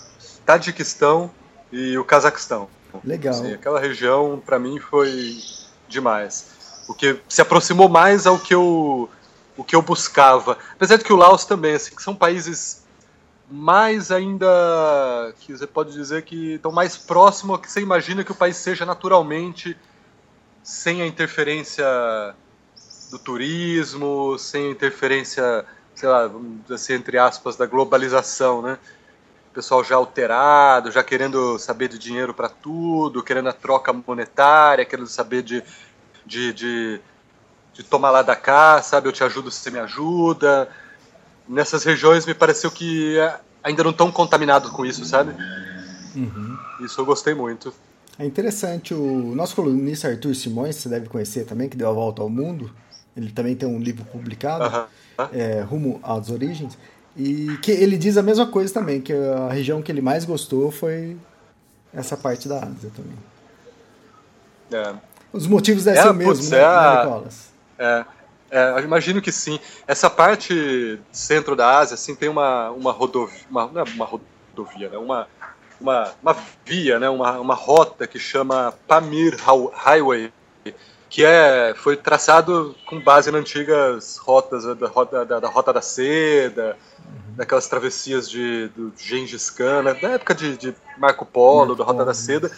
Tadiquistão 0.45 1.31
e 1.71 1.97
o 1.97 2.05
Cazaquistão. 2.05 2.69
Legal. 3.03 3.33
Assim, 3.33 3.51
aquela 3.51 3.79
região, 3.79 4.39
para 4.45 4.59
mim, 4.59 4.77
foi 4.77 5.39
demais. 5.87 6.83
O 6.87 6.93
que 6.93 7.19
se 7.27 7.41
aproximou 7.41 7.89
mais 7.89 8.27
ao 8.27 8.37
que 8.37 8.53
eu, 8.53 9.09
o 9.57 9.63
que 9.63 9.75
eu 9.75 9.81
buscava. 9.81 10.55
Apesar 10.75 10.97
de 10.97 11.03
que 11.03 11.11
o 11.11 11.15
Laos 11.15 11.45
também, 11.45 11.73
assim, 11.73 11.95
que 11.95 12.03
são 12.03 12.13
países 12.13 12.85
mais 13.49 14.11
ainda 14.11 15.33
que 15.39 15.57
você 15.57 15.65
pode 15.65 15.93
dizer 15.93 16.21
que 16.21 16.53
estão 16.53 16.71
mais 16.71 16.95
próximo 16.95 17.53
ao 17.53 17.59
que 17.59 17.71
você 17.71 17.81
imagina 17.81 18.23
que 18.23 18.31
o 18.31 18.35
país 18.35 18.55
seja 18.57 18.85
naturalmente 18.85 19.75
sem 20.61 21.01
a 21.01 21.07
interferência 21.07 21.85
do 23.09 23.17
turismo, 23.17 24.37
sem 24.37 24.67
a 24.67 24.71
interferência, 24.71 25.65
sei 25.95 26.09
lá, 26.09 26.27
vamos 26.27 26.61
dizer 26.63 26.75
assim, 26.75 26.93
entre 26.93 27.17
aspas, 27.17 27.55
da 27.55 27.65
globalização, 27.65 28.61
né? 28.61 28.77
O 29.51 29.53
pessoal 29.53 29.83
já 29.83 29.95
alterado, 29.95 30.91
já 30.91 31.03
querendo 31.03 31.59
saber 31.59 31.89
de 31.89 31.99
dinheiro 31.99 32.33
para 32.33 32.47
tudo, 32.47 33.23
querendo 33.23 33.49
a 33.49 33.53
troca 33.53 33.91
monetária, 33.91 34.85
querendo 34.85 35.07
saber 35.07 35.43
de, 35.43 35.61
de, 36.25 36.53
de, 36.53 37.01
de 37.73 37.83
tomar 37.83 38.11
lá 38.11 38.21
da 38.21 38.35
cá, 38.35 38.81
sabe? 38.81 39.09
Eu 39.09 39.11
te 39.11 39.23
ajudo 39.23 39.51
se 39.51 39.59
você 39.59 39.69
me 39.69 39.79
ajuda 39.79 40.69
nessas 41.51 41.83
regiões 41.83 42.25
me 42.25 42.33
pareceu 42.33 42.71
que 42.71 43.17
é, 43.17 43.39
ainda 43.63 43.83
não 43.83 43.91
estão 43.91 44.11
contaminados 44.11 44.71
com 44.71 44.85
isso, 44.85 45.05
sabe? 45.05 45.35
Uhum. 46.15 46.57
Isso 46.81 46.99
eu 46.99 47.05
gostei 47.05 47.33
muito. 47.33 47.73
É 48.17 48.25
interessante, 48.25 48.93
o 48.93 49.35
nosso 49.35 49.55
colunista 49.55 50.07
Arthur 50.07 50.35
Simões, 50.35 50.75
você 50.75 50.89
deve 50.89 51.07
conhecer 51.07 51.45
também, 51.45 51.69
que 51.69 51.77
deu 51.77 51.89
a 51.89 51.93
volta 51.93 52.21
ao 52.21 52.29
mundo, 52.29 52.71
ele 53.15 53.31
também 53.31 53.55
tem 53.55 53.67
um 53.67 53.79
livro 53.79 54.05
publicado, 54.05 54.65
uh 54.65 54.87
-huh. 55.17 55.29
é, 55.33 55.61
Rumo 55.61 55.99
às 56.03 56.29
Origens, 56.29 56.77
e 57.15 57.57
que 57.61 57.71
ele 57.71 57.97
diz 57.97 58.17
a 58.17 58.23
mesma 58.23 58.47
coisa 58.47 58.73
também, 58.73 59.01
que 59.01 59.13
a 59.13 59.49
região 59.49 59.81
que 59.81 59.91
ele 59.91 60.01
mais 60.01 60.23
gostou 60.23 60.71
foi 60.71 61.17
essa 61.93 62.15
parte 62.15 62.47
da 62.47 62.57
Ásia 62.57 62.91
também. 62.95 63.17
É. 64.71 64.95
Os 65.33 65.47
motivos 65.47 65.83
devem 65.83 65.99
é, 65.99 66.03
ser 66.03 66.09
o 66.09 66.13
mesmo, 66.13 66.49
né, 66.49 66.57
é, 66.57 67.03
Nicolas? 67.03 67.49
É, 67.77 68.05
é, 68.51 68.71
eu 68.71 68.79
imagino 68.79 69.21
que 69.21 69.31
sim. 69.31 69.59
Essa 69.87 70.09
parte 70.09 70.99
centro 71.11 71.55
da 71.55 71.77
Ásia, 71.79 71.95
assim, 71.95 72.15
tem 72.15 72.29
uma, 72.29 72.69
uma 72.71 72.91
rodovia, 72.91 73.45
uma, 73.49 73.67
não 73.67 73.81
é 73.81 73.83
uma 73.83 74.05
rodovia, 74.05 74.89
né? 74.89 74.97
uma, 74.97 75.27
uma, 75.79 76.13
uma 76.21 76.35
via, 76.65 76.99
né? 76.99 77.09
uma, 77.09 77.39
uma 77.39 77.55
rota 77.55 78.05
que 78.05 78.19
chama 78.19 78.73
Pamir 78.87 79.37
Highway, 79.73 80.33
que 81.11 81.25
é, 81.25 81.73
foi 81.75 81.97
traçado 81.97 82.73
com 82.85 82.97
base 83.01 83.29
nas 83.29 83.41
antigas 83.41 84.15
rotas 84.15 84.63
da, 84.63 84.73
da, 84.73 85.23
da, 85.25 85.39
da 85.41 85.49
Rota 85.49 85.73
da 85.73 85.81
Seda, 85.81 86.77
uhum. 86.99 87.35
daquelas 87.35 87.67
travessias 87.67 88.29
de, 88.29 88.69
do 88.69 88.93
Gengis 88.97 89.49
Khan, 89.49 89.83
né? 89.83 89.93
da 89.93 90.11
época 90.11 90.33
de, 90.33 90.55
de 90.55 90.73
Marco 90.97 91.25
Polo, 91.25 91.75
da 91.75 91.83
Rota 91.83 92.05
da 92.05 92.13
Seda, 92.13 92.49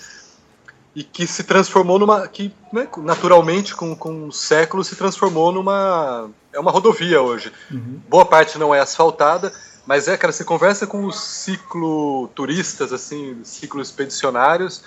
e 0.95 1.03
que 1.03 1.25
se 1.25 1.43
transformou 1.43 1.98
numa 1.98 2.27
que 2.27 2.53
né, 2.72 2.88
naturalmente 2.98 3.74
com, 3.74 3.95
com 3.95 4.31
séculos 4.31 4.86
se 4.86 4.95
transformou 4.95 5.51
numa 5.51 6.29
é 6.53 6.60
uma 6.60 6.69
rodovia 6.69 7.19
hoje 7.19 7.51
uhum. 7.72 8.00
boa 8.07 8.24
parte 8.24 8.60
não 8.60 8.75
é 8.75 8.79
asfaltada 8.79 9.51
mas 9.88 10.07
é 10.07 10.15
cara 10.15 10.31
você 10.31 10.43
conversa 10.43 10.86
com 10.86 11.05
os 11.05 11.19
cicloturistas 11.19 12.93
assim 12.93 13.39
ciclos 13.43 13.88
expedicionários 13.88 14.83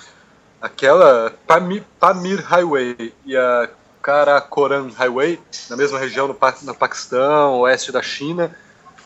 aquela 0.61 1.35
Pamir, 1.47 1.85
Pamir 1.99 2.45
Highway 2.45 3.15
e 3.25 3.37
a 3.37 3.69
Karakoram 4.03 4.91
Highway 4.91 5.41
na 5.69 5.77
mesma 5.77 5.99
região 5.99 6.29
no, 6.29 6.39
no 6.63 6.75
Paquistão 6.75 7.61
oeste 7.61 7.93
da 7.93 8.03
China 8.03 8.55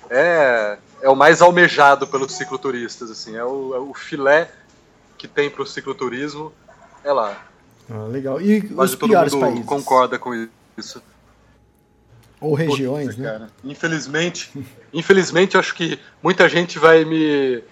é 0.08 0.78
é 1.02 1.08
o 1.08 1.16
mais 1.16 1.40
almejado 1.40 2.06
pelos 2.06 2.32
cicloturistas 2.32 3.10
assim 3.10 3.36
é 3.36 3.44
o, 3.44 3.74
é 3.74 3.78
o 3.78 3.94
filé 3.94 4.50
que 5.16 5.26
tem 5.26 5.50
para 5.50 5.62
o 5.62 5.66
cicloturismo 5.66 6.52
é 7.04 7.12
lá. 7.12 7.46
Ah, 7.88 8.04
legal. 8.04 8.40
E 8.40 8.62
Mas 8.70 8.90
os 8.90 8.96
piores 8.96 9.34
países? 9.34 9.64
concorda 9.64 10.18
com 10.18 10.48
isso. 10.76 11.02
Ou 12.40 12.54
regiões, 12.54 13.16
né? 13.16 13.30
Cara. 13.30 13.50
Infelizmente, 13.64 14.50
infelizmente, 14.92 15.58
acho 15.58 15.74
que 15.74 15.98
muita 16.22 16.48
gente 16.48 16.78
vai 16.78 17.04
me, 17.04 17.62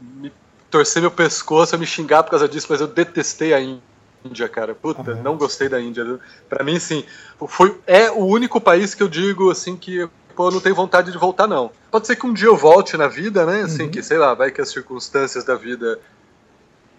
me, 0.00 0.32
torcer 0.70 1.00
meu 1.00 1.10
pescoço, 1.10 1.78
me 1.78 1.86
xingar 1.86 2.22
por 2.22 2.30
causa 2.30 2.48
disso, 2.48 2.66
mas 2.70 2.80
eu 2.80 2.86
detestei 2.86 3.54
a 3.54 3.60
Índia, 3.60 4.48
cara. 4.48 4.74
Puta, 4.74 5.12
uhum. 5.12 5.22
não 5.22 5.36
gostei 5.36 5.68
da 5.68 5.80
Índia. 5.80 6.18
Para 6.48 6.64
mim, 6.64 6.78
sim, 6.78 7.04
foi 7.48 7.78
é 7.86 8.10
o 8.10 8.24
único 8.24 8.60
país 8.60 8.94
que 8.94 9.02
eu 9.02 9.08
digo 9.08 9.50
assim 9.50 9.76
que 9.76 10.08
pô, 10.34 10.48
eu 10.48 10.52
não 10.52 10.60
tenho 10.60 10.74
vontade 10.74 11.10
de 11.10 11.18
voltar 11.18 11.46
não. 11.46 11.70
Pode 11.90 12.06
ser 12.06 12.16
que 12.16 12.26
um 12.26 12.32
dia 12.32 12.48
eu 12.48 12.56
volte 12.56 12.96
na 12.96 13.08
vida, 13.08 13.46
né? 13.46 13.62
Assim, 13.62 13.84
uhum. 13.84 13.90
que 13.90 14.02
sei 14.02 14.18
lá, 14.18 14.34
vai 14.34 14.50
que 14.50 14.60
as 14.60 14.68
circunstâncias 14.68 15.44
da 15.44 15.54
vida 15.54 15.98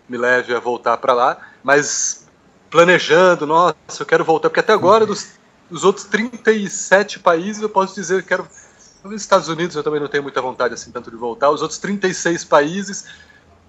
me 0.09 0.17
leve 0.17 0.55
a 0.55 0.59
voltar 0.59 0.97
para 0.97 1.13
lá, 1.13 1.37
mas 1.63 2.27
planejando, 2.69 3.45
nossa, 3.45 3.75
eu 3.99 4.05
quero 4.05 4.23
voltar, 4.23 4.49
porque 4.49 4.59
até 4.59 4.73
agora 4.73 5.05
dos, 5.05 5.33
dos 5.69 5.83
outros 5.83 6.05
37 6.05 7.19
países 7.19 7.61
eu 7.61 7.69
posso 7.69 7.93
dizer 7.95 8.21
que 8.23 8.29
quero. 8.29 8.47
Nos 9.03 9.21
Estados 9.21 9.47
Unidos 9.47 9.75
eu 9.75 9.83
também 9.83 9.99
não 9.99 10.07
tenho 10.07 10.23
muita 10.23 10.41
vontade 10.41 10.73
assim 10.73 10.91
tanto 10.91 11.11
de 11.11 11.15
voltar. 11.15 11.49
Os 11.49 11.61
outros 11.61 11.79
36 11.79 12.43
países, 12.43 13.05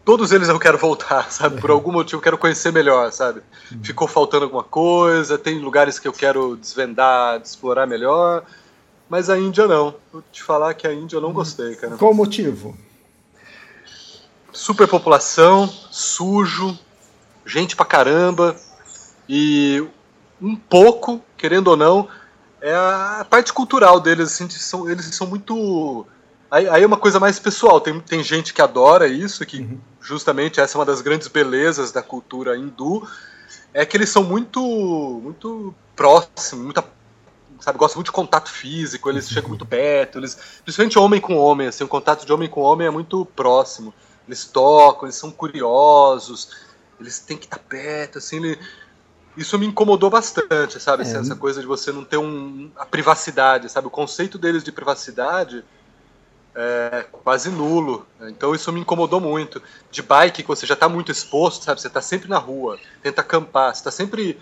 todos 0.08 0.32
eles 0.32 0.48
eu 0.48 0.58
quero 0.58 0.78
voltar, 0.78 1.28
sabe? 1.30 1.60
Por 1.60 1.70
algum 1.70 1.92
motivo 1.92 2.16
eu 2.16 2.22
quero 2.22 2.38
conhecer 2.38 2.72
melhor, 2.72 3.12
sabe? 3.12 3.42
Ficou 3.82 4.08
faltando 4.08 4.44
alguma 4.44 4.64
coisa, 4.64 5.36
tem 5.36 5.58
lugares 5.58 5.98
que 5.98 6.08
eu 6.08 6.14
quero 6.14 6.56
desvendar, 6.56 7.38
explorar 7.42 7.86
melhor. 7.86 8.42
Mas 9.06 9.28
a 9.28 9.38
Índia 9.38 9.66
não. 9.66 9.94
Vou 10.10 10.22
te 10.32 10.42
falar 10.42 10.72
que 10.72 10.86
a 10.86 10.94
Índia 10.94 11.16
eu 11.16 11.20
não 11.20 11.30
gostei, 11.30 11.74
cara. 11.76 11.98
Qual 11.98 12.12
o 12.12 12.14
motivo? 12.14 12.74
superpopulação, 14.50 15.68
sujo, 15.68 16.76
gente 17.44 17.76
pra 17.76 17.84
caramba 17.84 18.56
e 19.28 19.86
um 20.40 20.56
pouco, 20.56 21.22
querendo 21.36 21.68
ou 21.68 21.76
não, 21.76 22.08
é 22.60 22.74
a 22.74 23.26
parte 23.28 23.52
cultural 23.52 24.00
deles, 24.00 24.32
assim, 24.32 24.48
são, 24.48 24.90
eles 24.90 25.14
são 25.14 25.26
muito. 25.26 26.06
Aí, 26.50 26.68
aí, 26.68 26.82
é 26.82 26.86
uma 26.86 26.96
coisa 26.96 27.20
mais 27.20 27.38
pessoal. 27.38 27.80
Tem, 27.80 27.98
tem 28.00 28.22
gente 28.22 28.54
que 28.54 28.62
adora 28.62 29.06
isso, 29.06 29.44
que 29.44 29.60
uhum. 29.60 29.78
justamente 30.00 30.60
essa 30.60 30.76
é 30.76 30.78
uma 30.78 30.86
das 30.86 31.00
grandes 31.00 31.28
belezas 31.28 31.92
da 31.92 32.02
cultura 32.02 32.56
hindu, 32.56 33.06
é 33.72 33.84
que 33.84 33.96
eles 33.96 34.08
são 34.08 34.24
muito, 34.24 34.60
muito 35.22 35.74
próximos, 35.94 36.64
muita, 36.64 36.84
sabe, 37.60 37.78
gostam 37.78 37.98
muito 37.98 38.06
de 38.06 38.12
contato 38.12 38.50
físico, 38.50 39.10
eles 39.10 39.26
uhum. 39.26 39.34
chegam 39.34 39.48
muito 39.50 39.66
perto, 39.66 40.18
eles, 40.18 40.38
principalmente 40.64 40.98
homem 40.98 41.20
com 41.20 41.36
homem, 41.36 41.68
assim, 41.68 41.84
o 41.84 41.88
contato 41.88 42.24
de 42.24 42.32
homem 42.32 42.48
com 42.48 42.62
homem 42.62 42.86
é 42.86 42.90
muito 42.90 43.26
próximo 43.26 43.92
eles 44.28 44.44
tocam, 44.44 45.06
eles 45.06 45.16
são 45.16 45.30
curiosos, 45.30 46.50
eles 47.00 47.18
têm 47.18 47.36
que 47.36 47.46
estar 47.46 47.58
perto, 47.58 48.18
assim, 48.18 48.36
ele... 48.36 48.60
isso 49.36 49.58
me 49.58 49.66
incomodou 49.66 50.10
bastante, 50.10 50.78
sabe? 50.78 51.04
É. 51.04 51.10
Essa 51.10 51.34
coisa 51.34 51.60
de 51.60 51.66
você 51.66 51.90
não 51.90 52.04
ter 52.04 52.18
um, 52.18 52.70
a 52.76 52.84
privacidade, 52.84 53.70
sabe? 53.70 53.86
O 53.86 53.90
conceito 53.90 54.38
deles 54.38 54.62
de 54.62 54.70
privacidade 54.70 55.64
é 56.54 57.04
quase 57.10 57.50
nulo. 57.50 58.06
Então 58.22 58.54
isso 58.54 58.72
me 58.72 58.80
incomodou 58.80 59.20
muito. 59.20 59.62
De 59.90 60.02
bike, 60.02 60.42
você 60.42 60.66
já 60.66 60.74
está 60.74 60.88
muito 60.88 61.12
exposto, 61.12 61.64
sabe? 61.64 61.80
Você 61.80 61.88
está 61.88 62.00
sempre 62.00 62.28
na 62.28 62.38
rua, 62.38 62.78
tenta 63.02 63.20
acampar, 63.20 63.74
você 63.74 63.80
está 63.80 63.90
sempre, 63.90 64.38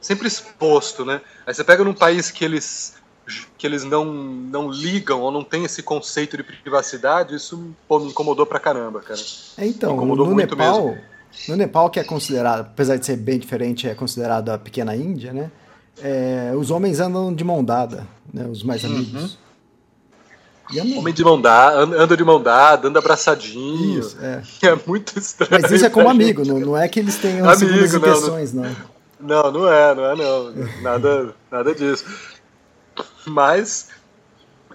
sempre 0.00 0.26
exposto, 0.26 1.04
né? 1.04 1.20
Aí 1.46 1.54
você 1.54 1.64
pega 1.64 1.84
num 1.84 1.94
país 1.94 2.30
que 2.30 2.44
eles 2.44 2.96
que 3.58 3.66
eles 3.66 3.84
não, 3.84 4.06
não 4.06 4.70
ligam 4.70 5.20
ou 5.20 5.30
não 5.30 5.44
tem 5.44 5.64
esse 5.64 5.82
conceito 5.82 6.36
de 6.36 6.42
privacidade, 6.42 7.34
isso 7.34 7.74
pô, 7.86 8.00
me 8.00 8.08
incomodou 8.08 8.46
pra 8.46 8.58
caramba, 8.58 9.00
cara. 9.00 9.20
É, 9.58 9.66
então, 9.66 9.94
no 9.96 10.34
Nepal, 10.34 10.86
mesmo. 10.86 10.98
no 11.48 11.56
Nepal, 11.56 11.90
que 11.90 12.00
é 12.00 12.04
considerado, 12.04 12.60
apesar 12.60 12.96
de 12.96 13.04
ser 13.04 13.18
bem 13.18 13.38
diferente, 13.38 13.86
é 13.86 13.94
considerado 13.94 14.48
a 14.48 14.58
pequena 14.58 14.96
Índia, 14.96 15.32
né? 15.32 15.50
É, 16.00 16.52
os 16.56 16.70
homens 16.70 17.00
andam 17.00 17.34
de 17.34 17.44
mão 17.44 17.62
dada, 17.62 18.06
né? 18.32 18.46
Os 18.46 18.62
mais 18.62 18.82
uhum. 18.84 18.90
amigos. 18.90 19.22
Uhum. 19.34 19.47
Homem 20.96 21.14
de 21.14 21.24
mão 21.24 21.40
dada, 21.40 21.78
anda 21.78 22.16
de 22.16 22.24
mão 22.24 22.42
dada, 22.42 22.88
anda 22.88 22.98
abraçadinho. 22.98 24.00
Isso, 24.00 24.16
é. 24.20 24.42
é 24.68 24.78
muito 24.86 25.18
estranho. 25.18 25.62
Mas 25.62 25.70
isso 25.70 25.86
é 25.86 25.90
como 25.90 26.08
amigo, 26.08 26.44
não, 26.44 26.60
não 26.60 26.76
é 26.76 26.88
que 26.88 27.00
eles 27.00 27.16
tenham 27.16 27.48
Amigo, 27.48 27.96
intenções, 27.96 28.52
não, 28.52 28.64
não. 28.64 28.98
Não, 29.20 29.50
não 29.50 29.72
é, 29.72 29.94
não 29.94 30.04
é 30.04 30.14
não. 30.14 30.52
Nada, 30.82 31.34
nada 31.50 31.74
disso 31.74 32.04
mas 33.28 33.88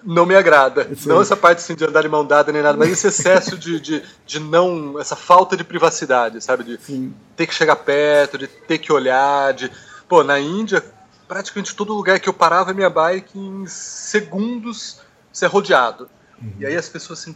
não 0.04 0.26
me 0.26 0.36
agrada. 0.36 0.90
Sim. 0.96 1.10
Não 1.10 1.22
essa 1.22 1.36
parte 1.36 1.60
assim, 1.60 1.76
de 1.76 1.86
andar 1.86 2.02
de 2.02 2.10
mão 2.10 2.26
dada 2.26 2.52
nem 2.52 2.62
nada, 2.62 2.78
mas 2.78 2.90
esse 2.90 3.08
excesso 3.08 3.58
de, 3.58 3.80
de, 3.80 4.04
de 4.26 4.40
não. 4.40 5.00
essa 5.00 5.16
falta 5.16 5.56
de 5.56 5.64
privacidade, 5.64 6.42
sabe? 6.42 6.64
De 6.64 6.78
Sim. 6.82 7.14
ter 7.36 7.48
que 7.48 7.54
chegar 7.54 7.78
perto, 7.78 8.38
de 8.38 8.48
ter 8.48 8.78
que 8.78 8.92
olhar, 8.92 9.54
de. 9.54 9.72
Pô, 10.08 10.24
na 10.24 10.40
Índia, 10.40 10.84
praticamente 11.28 11.76
todo 11.76 11.94
lugar 11.94 12.20
que 12.20 12.28
eu 12.28 12.34
parava 12.34 12.74
minha 12.74 12.90
bike, 12.90 13.38
em 13.38 13.66
segundos 13.66 15.00
ser 15.34 15.48
rodeado. 15.48 16.10
Uhum. 16.42 16.54
E 16.60 16.66
aí 16.66 16.78
as 16.78 16.88
pessoas 16.88 17.20
assim. 17.20 17.36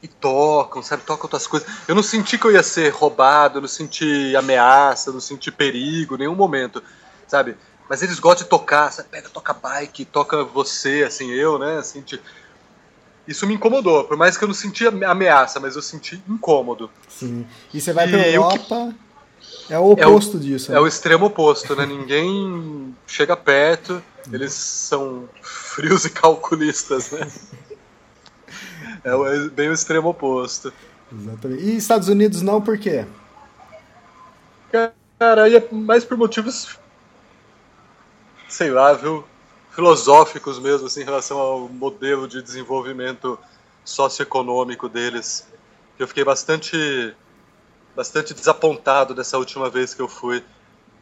E 0.00 0.06
tocam, 0.06 0.80
sabe? 0.80 1.02
Tocam 1.02 1.24
outras 1.24 1.48
coisas. 1.48 1.68
Eu 1.88 1.94
não 1.96 2.04
senti 2.04 2.38
que 2.38 2.44
eu 2.44 2.52
ia 2.52 2.62
ser 2.62 2.90
roubado, 2.90 3.58
eu 3.58 3.62
não 3.62 3.68
senti 3.68 4.36
ameaça, 4.36 5.10
eu 5.10 5.14
não 5.14 5.20
senti 5.20 5.50
perigo 5.50 6.14
em 6.14 6.18
nenhum 6.18 6.36
momento, 6.36 6.80
sabe? 7.26 7.56
mas 7.88 8.02
eles 8.02 8.18
gostam 8.18 8.44
de 8.44 8.50
tocar, 8.50 8.92
sabe? 8.92 9.08
Pega, 9.08 9.28
toca 9.30 9.54
bike, 9.54 10.04
toca 10.04 10.44
você, 10.44 11.04
assim, 11.06 11.30
eu, 11.30 11.58
né? 11.58 11.78
Assim, 11.78 12.02
tipo, 12.02 12.22
isso 13.26 13.46
me 13.46 13.54
incomodou, 13.54 14.04
por 14.04 14.16
mais 14.16 14.36
que 14.36 14.44
eu 14.44 14.48
não 14.48 14.54
senti 14.54 14.86
ameaça, 14.86 15.58
mas 15.58 15.74
eu 15.74 15.82
senti 15.82 16.22
incômodo. 16.28 16.90
Sim. 17.08 17.46
E 17.72 17.80
você 17.80 17.92
vai 17.92 18.08
pra 18.08 18.28
Europa, 18.28 18.94
É 19.70 19.78
o 19.78 19.90
oposto 19.92 20.36
é 20.36 20.40
o, 20.40 20.40
disso. 20.40 20.72
É 20.72 20.74
né? 20.74 20.80
o 20.80 20.86
extremo 20.86 21.26
oposto, 21.26 21.74
né? 21.74 21.86
Ninguém 21.86 22.94
chega 23.06 23.36
perto, 23.36 24.02
eles 24.32 24.52
são 24.52 25.28
frios 25.42 26.04
e 26.04 26.10
calculistas, 26.10 27.10
né? 27.10 27.30
É 29.04 29.48
bem 29.50 29.68
o 29.68 29.72
extremo 29.72 30.08
oposto. 30.10 30.72
Exatamente. 31.12 31.62
E 31.62 31.76
Estados 31.76 32.08
Unidos 32.08 32.42
não, 32.42 32.60
por 32.60 32.78
quê? 32.78 33.06
Cara, 35.18 35.42
aí 35.44 35.56
é 35.56 35.68
mais 35.72 36.04
por 36.04 36.16
motivos, 36.16 36.78
sei 38.48 38.70
lá, 38.70 38.92
viu? 38.92 39.24
Filosóficos 39.70 40.58
mesmo, 40.58 40.86
assim, 40.86 41.02
em 41.02 41.04
relação 41.04 41.38
ao 41.38 41.68
modelo 41.68 42.28
de 42.28 42.42
desenvolvimento 42.42 43.38
socioeconômico 43.84 44.88
deles. 44.88 45.46
Eu 45.98 46.06
fiquei 46.06 46.24
bastante 46.24 47.14
bastante 47.96 48.32
desapontado 48.32 49.12
dessa 49.12 49.38
última 49.38 49.68
vez 49.68 49.92
que 49.92 50.00
eu 50.00 50.06
fui. 50.06 50.44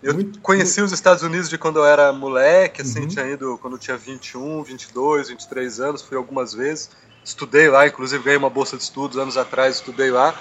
Eu 0.03 0.15
muito, 0.15 0.39
conheci 0.41 0.81
muito... 0.81 0.93
os 0.93 0.99
Estados 0.99 1.23
Unidos 1.23 1.49
de 1.49 1.59
quando 1.59 1.79
eu 1.79 1.85
era 1.85 2.13
moleque, 2.13 2.83
assim, 2.83 3.01
uhum. 3.01 3.09
tinha 3.09 3.27
ido 3.27 3.59
quando 3.59 3.75
eu 3.75 3.79
tinha 3.79 3.97
21, 3.97 4.63
22, 4.63 5.29
23 5.29 5.81
anos, 5.81 6.03
fui 6.03 6.17
algumas 6.17 6.53
vezes. 6.53 6.91
Estudei 7.25 7.69
lá, 7.69 7.87
inclusive 7.87 8.23
ganhei 8.23 8.39
uma 8.39 8.51
bolsa 8.51 8.77
de 8.77 8.83
estudos 8.83 9.19
anos 9.19 9.37
atrás, 9.37 9.77
estudei 9.77 10.11
lá. 10.11 10.35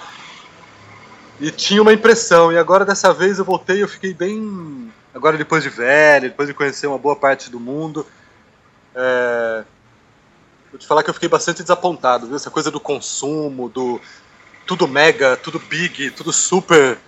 E 1.40 1.50
tinha 1.50 1.82
uma 1.82 1.92
impressão, 1.92 2.52
e 2.52 2.56
agora 2.56 2.84
dessa 2.84 3.12
vez 3.12 3.38
eu 3.38 3.44
voltei 3.44 3.82
eu 3.82 3.88
fiquei 3.88 4.14
bem. 4.14 4.92
Agora 5.14 5.36
depois 5.36 5.62
de 5.62 5.68
velho, 5.68 6.28
depois 6.28 6.48
de 6.48 6.54
conhecer 6.54 6.86
uma 6.86 6.98
boa 6.98 7.16
parte 7.16 7.50
do 7.50 7.58
mundo. 7.58 8.06
É... 8.94 9.64
Vou 10.70 10.78
te 10.78 10.86
falar 10.86 11.02
que 11.02 11.10
eu 11.10 11.14
fiquei 11.14 11.28
bastante 11.28 11.62
desapontado, 11.62 12.26
viu? 12.26 12.36
Essa 12.36 12.50
coisa 12.50 12.70
do 12.70 12.80
consumo, 12.80 13.68
do 13.68 14.00
tudo 14.66 14.88
mega, 14.88 15.36
tudo 15.36 15.58
big, 15.58 16.10
tudo 16.10 16.32
super, 16.32 16.98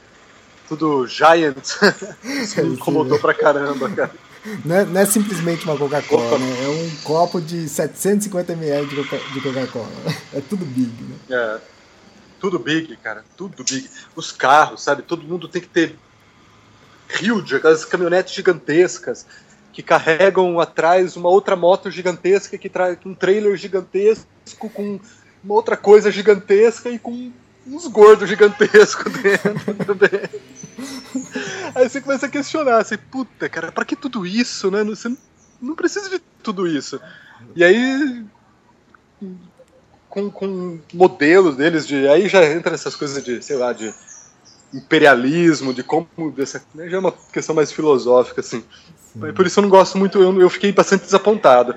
tudo 0.69 1.07
giant. 1.07 1.57
Isso 2.23 2.63
me 2.65 2.75
incomodou 2.75 3.19
pra 3.19 3.35
caramba, 3.35 3.89
cara. 3.91 4.11
Não 4.65 4.77
é, 4.77 4.85
não 4.85 5.01
é 5.01 5.07
simplesmente 5.07 5.65
uma 5.65 5.77
Coca-Cola, 5.77 6.39
né? 6.39 6.65
É 6.65 6.69
um 6.69 6.91
copo 7.03 7.41
de 7.41 7.69
750 7.69 8.53
ml 8.53 8.87
de 8.87 9.41
Coca-Cola. 9.41 9.89
É 10.33 10.41
tudo 10.41 10.65
big, 10.65 10.93
né? 11.03 11.17
É. 11.31 11.59
Tudo 12.39 12.59
big, 12.59 12.97
cara. 12.99 13.25
Tudo 13.37 13.65
big. 13.65 13.89
Os 14.15 14.31
carros, 14.31 14.83
sabe? 14.83 15.03
Todo 15.03 15.25
mundo 15.25 15.49
tem 15.49 15.61
que 15.61 15.69
ter 15.69 15.97
huge, 17.21 17.57
aquelas 17.57 17.85
caminhonetes 17.85 18.35
gigantescas 18.35 19.27
que 19.73 19.83
carregam 19.83 20.61
atrás 20.61 21.17
uma 21.17 21.29
outra 21.29 21.57
moto 21.57 21.91
gigantesca 21.91 22.59
que 22.59 22.69
traz 22.69 22.99
um 23.05 23.15
trailer 23.15 23.57
gigantesco 23.57 24.69
com 24.73 25.01
uma 25.43 25.55
outra 25.55 25.77
coisa 25.77 26.11
gigantesca 26.11 26.91
e 26.91 26.99
com 26.99 27.33
uns 27.71 27.87
gordos 27.87 28.29
gigantescos 28.29 29.13
dentro 29.23 29.75
também. 29.85 30.29
Aí 31.75 31.89
você 31.89 32.01
começa 32.01 32.27
a 32.27 32.29
questionar, 32.29 32.79
assim, 32.79 32.97
puta, 32.97 33.49
cara, 33.49 33.71
pra 33.71 33.85
que 33.85 33.97
tudo 33.97 34.27
isso, 34.27 34.71
né? 34.71 34.83
Você 34.85 35.15
não 35.61 35.75
precisa 35.75 36.09
de 36.09 36.19
tudo 36.43 36.67
isso. 36.67 37.01
E 37.55 37.63
aí, 37.63 38.25
com, 40.09 40.31
com 40.31 40.81
modelos 40.93 41.57
deles, 41.57 41.87
de 41.87 42.09
aí 42.09 42.29
já 42.29 42.45
entra 42.45 42.75
essas 42.75 42.97
coisas 42.97 43.23
de, 43.23 43.43
sei 43.43 43.57
lá, 43.57 43.73
de 43.73 43.93
imperialismo, 44.73 45.75
de 45.75 45.83
como. 45.83 46.09
Dessa, 46.35 46.63
né, 46.75 46.89
já 46.89 46.97
é 46.97 47.01
uma 47.01 47.13
questão 47.33 47.55
mais 47.55 47.73
filosófica, 47.73 48.41
assim. 48.41 48.65
Sim. 49.13 49.33
Por 49.33 49.47
isso 49.47 49.59
eu 49.59 49.63
não 49.63 49.71
gosto 49.71 49.99
muito, 49.99 50.21
eu, 50.21 50.41
eu 50.41 50.51
fiquei 50.51 50.73
bastante 50.73 51.05
desapontado. 51.05 51.75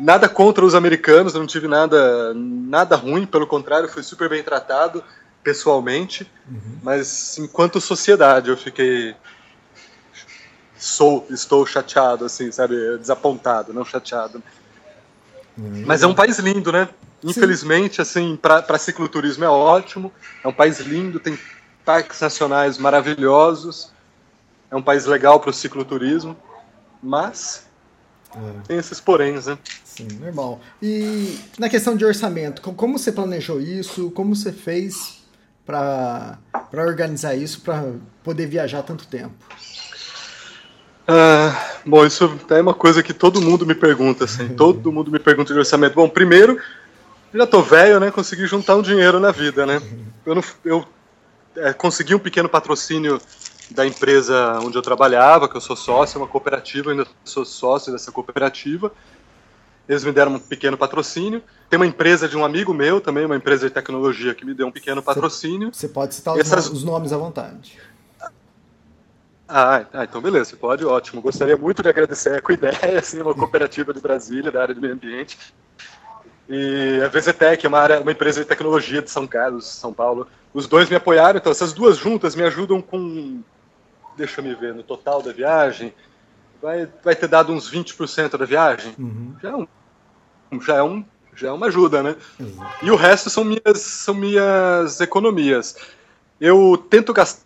Nada 0.00 0.28
contra 0.28 0.64
os 0.64 0.74
americanos, 0.74 1.34
eu 1.34 1.40
não 1.40 1.46
tive 1.46 1.68
nada, 1.68 2.34
nada 2.34 2.96
ruim, 2.96 3.24
pelo 3.24 3.46
contrário, 3.46 3.88
fui 3.88 4.02
super 4.02 4.28
bem 4.28 4.42
tratado 4.42 5.04
pessoalmente, 5.44 6.28
uhum. 6.50 6.78
mas 6.82 7.38
enquanto 7.38 7.80
sociedade 7.80 8.48
eu 8.48 8.56
fiquei 8.56 9.14
sou 10.76 11.26
estou 11.30 11.64
chateado 11.66 12.24
assim, 12.24 12.50
sabe, 12.50 12.74
desapontado, 12.98 13.72
não 13.72 13.84
chateado. 13.84 14.42
Uhum. 15.56 15.84
Mas 15.86 16.02
é 16.02 16.06
um 16.06 16.14
país 16.14 16.38
lindo, 16.38 16.72
né? 16.72 16.88
Infelizmente, 17.22 17.96
Sim. 17.96 18.02
assim, 18.02 18.36
para 18.36 18.78
cicloturismo 18.78 19.44
é 19.44 19.48
ótimo. 19.48 20.12
É 20.42 20.48
um 20.48 20.52
país 20.52 20.80
lindo, 20.80 21.20
tem 21.20 21.38
parques 21.84 22.20
nacionais 22.20 22.76
maravilhosos. 22.76 23.90
É 24.70 24.76
um 24.76 24.82
país 24.82 25.04
legal 25.04 25.38
para 25.38 25.50
o 25.50 25.52
cicloturismo, 25.52 26.36
mas 27.02 27.66
é. 28.34 28.66
tem 28.66 28.78
esses 28.78 29.00
poréns, 29.00 29.46
né? 29.46 29.56
Sim, 29.84 30.08
normal. 30.20 30.60
E 30.82 31.38
na 31.58 31.68
questão 31.68 31.96
de 31.96 32.04
orçamento, 32.04 32.60
como 32.60 32.98
você 32.98 33.12
planejou 33.12 33.60
isso? 33.60 34.10
Como 34.10 34.34
você 34.34 34.52
fez 34.52 35.13
para 35.66 36.38
organizar 36.72 37.34
isso, 37.34 37.60
para 37.60 37.84
poder 38.22 38.46
viajar 38.46 38.82
tanto 38.82 39.06
tempo? 39.06 39.34
Ah, 41.06 41.54
bom, 41.84 42.04
isso 42.06 42.38
é 42.50 42.60
uma 42.60 42.74
coisa 42.74 43.02
que 43.02 43.12
todo 43.12 43.40
mundo 43.40 43.66
me 43.66 43.74
pergunta, 43.74 44.24
assim, 44.24 44.48
todo 44.56 44.90
mundo 44.90 45.10
me 45.10 45.18
pergunta 45.18 45.52
de 45.52 45.58
orçamento. 45.58 45.94
Bom, 45.94 46.08
primeiro, 46.08 46.58
já 47.32 47.46
tô 47.46 47.60
velho, 47.62 48.00
né, 48.00 48.10
consegui 48.10 48.46
juntar 48.46 48.76
um 48.76 48.82
dinheiro 48.82 49.20
na 49.20 49.30
vida, 49.30 49.66
né, 49.66 49.82
eu, 50.24 50.34
não, 50.34 50.44
eu 50.64 50.84
é, 51.56 51.72
consegui 51.72 52.14
um 52.14 52.18
pequeno 52.18 52.48
patrocínio 52.48 53.20
da 53.70 53.86
empresa 53.86 54.58
onde 54.62 54.76
eu 54.76 54.82
trabalhava, 54.82 55.48
que 55.48 55.56
eu 55.56 55.60
sou 55.60 55.76
sócio, 55.76 56.16
é 56.16 56.20
uma 56.22 56.28
cooperativa, 56.28 56.90
ainda 56.90 57.06
sou 57.24 57.44
sócio 57.44 57.92
dessa 57.92 58.12
cooperativa, 58.12 58.92
eles 59.88 60.04
me 60.04 60.12
deram 60.12 60.34
um 60.34 60.38
pequeno 60.38 60.76
patrocínio. 60.76 61.42
Tem 61.68 61.78
uma 61.78 61.86
empresa 61.86 62.28
de 62.28 62.36
um 62.36 62.44
amigo 62.44 62.72
meu 62.72 63.00
também, 63.00 63.26
uma 63.26 63.36
empresa 63.36 63.68
de 63.68 63.74
tecnologia, 63.74 64.34
que 64.34 64.44
me 64.44 64.54
deu 64.54 64.66
um 64.66 64.72
pequeno 64.72 65.02
patrocínio. 65.02 65.70
Você 65.72 65.88
pode 65.88 66.14
citar 66.14 66.38
Essas... 66.38 66.70
os 66.70 66.82
nomes 66.82 67.12
à 67.12 67.18
vontade. 67.18 67.78
Ah, 69.46 69.84
ah, 69.92 70.04
então 70.04 70.22
beleza, 70.22 70.50
você 70.50 70.56
pode, 70.56 70.84
ótimo. 70.84 71.20
Gostaria 71.20 71.56
muito 71.56 71.82
de 71.82 71.88
agradecer 71.88 72.30
a 72.30 72.36
Ecoideia, 72.38 72.98
assim, 72.98 73.20
uma 73.20 73.34
cooperativa 73.34 73.92
de 73.92 74.00
Brasília, 74.00 74.50
da 74.50 74.62
área 74.62 74.74
do 74.74 74.80
meio 74.80 74.94
ambiente. 74.94 75.38
E 76.48 77.00
a 77.04 77.08
VZTEC, 77.08 77.66
uma, 77.66 77.78
área, 77.78 78.00
uma 78.00 78.12
empresa 78.12 78.40
de 78.40 78.46
tecnologia 78.46 79.02
de 79.02 79.10
São 79.10 79.26
Carlos, 79.26 79.66
São 79.66 79.92
Paulo. 79.92 80.26
Os 80.52 80.66
dois 80.66 80.88
me 80.88 80.96
apoiaram, 80.96 81.38
então 81.38 81.52
essas 81.52 81.72
duas 81.72 81.96
juntas 81.96 82.34
me 82.34 82.42
ajudam 82.42 82.80
com, 82.80 83.40
deixa 84.16 84.40
eu 84.40 84.44
me 84.44 84.54
ver, 84.54 84.74
no 84.74 84.82
total 84.82 85.22
da 85.22 85.32
viagem, 85.32 85.92
vai, 86.64 86.88
vai 87.04 87.14
ter 87.14 87.28
dado 87.28 87.52
uns 87.52 87.70
20% 87.70 88.38
da 88.38 88.46
viagem. 88.46 88.94
Uhum. 88.98 89.34
Já, 89.42 89.50
é 89.50 89.54
um, 89.54 89.66
já, 90.62 90.74
é 90.76 90.82
um, 90.82 91.04
já 91.36 91.48
é 91.48 91.52
uma 91.52 91.66
ajuda, 91.66 92.02
né? 92.02 92.16
Uhum. 92.40 92.66
E 92.82 92.90
o 92.90 92.96
resto 92.96 93.28
são 93.28 93.44
minhas, 93.44 93.80
são 93.80 94.14
minhas 94.14 94.98
economias. 94.98 95.76
Eu 96.40 96.82
tento 96.88 97.12
gastar. 97.12 97.44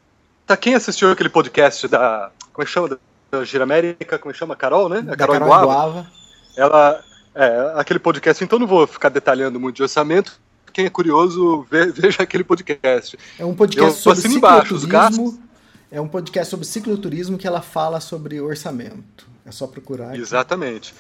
Quem 0.61 0.77
assistiu 0.77 1.11
aquele 1.11 1.29
podcast 1.29 1.89
da. 1.89 2.31
Como 2.53 2.63
é 2.63 2.65
que 2.65 2.71
chama? 2.71 2.97
Da 3.31 3.45
Gira 3.45 3.65
América? 3.65 4.19
Como 4.19 4.31
é 4.31 4.33
que 4.33 4.39
chama? 4.39 4.55
Carol, 4.55 4.89
né? 4.89 5.05
A 5.11 5.17
Carol, 5.17 5.35
Carol 5.35 5.49
Guava. 5.49 6.07
Ela. 6.57 7.05
É, 7.35 7.73
aquele 7.77 8.01
podcast, 8.01 8.43
então 8.43 8.59
não 8.59 8.67
vou 8.67 8.85
ficar 8.85 9.11
detalhando 9.11 9.61
muito 9.61 9.77
de 9.77 9.83
orçamento. 9.83 10.41
Quem 10.73 10.87
é 10.87 10.91
curioso, 10.91 11.67
veja 11.71 12.23
aquele 12.23 12.43
podcast. 12.43 13.19
É 13.39 13.45
um 13.45 13.55
podcast 13.55 14.07
eu 14.09 14.15
sobre 14.15 14.35
embaixo, 14.35 14.75
os 14.75 14.85
gastos 14.85 15.39
é 15.91 16.01
um 16.01 16.09
podcast 16.09 16.51
sobre 16.51 16.67
cicloturismo 16.67 17.39
que 17.39 17.47
ela 17.47 17.63
fala 17.63 18.01
sobre 18.01 18.41
orçamento. 18.41 19.27
É 19.45 19.51
só 19.51 19.67
procurar. 19.67 20.11
Aqui. 20.11 20.21
Exatamente. 20.21 20.95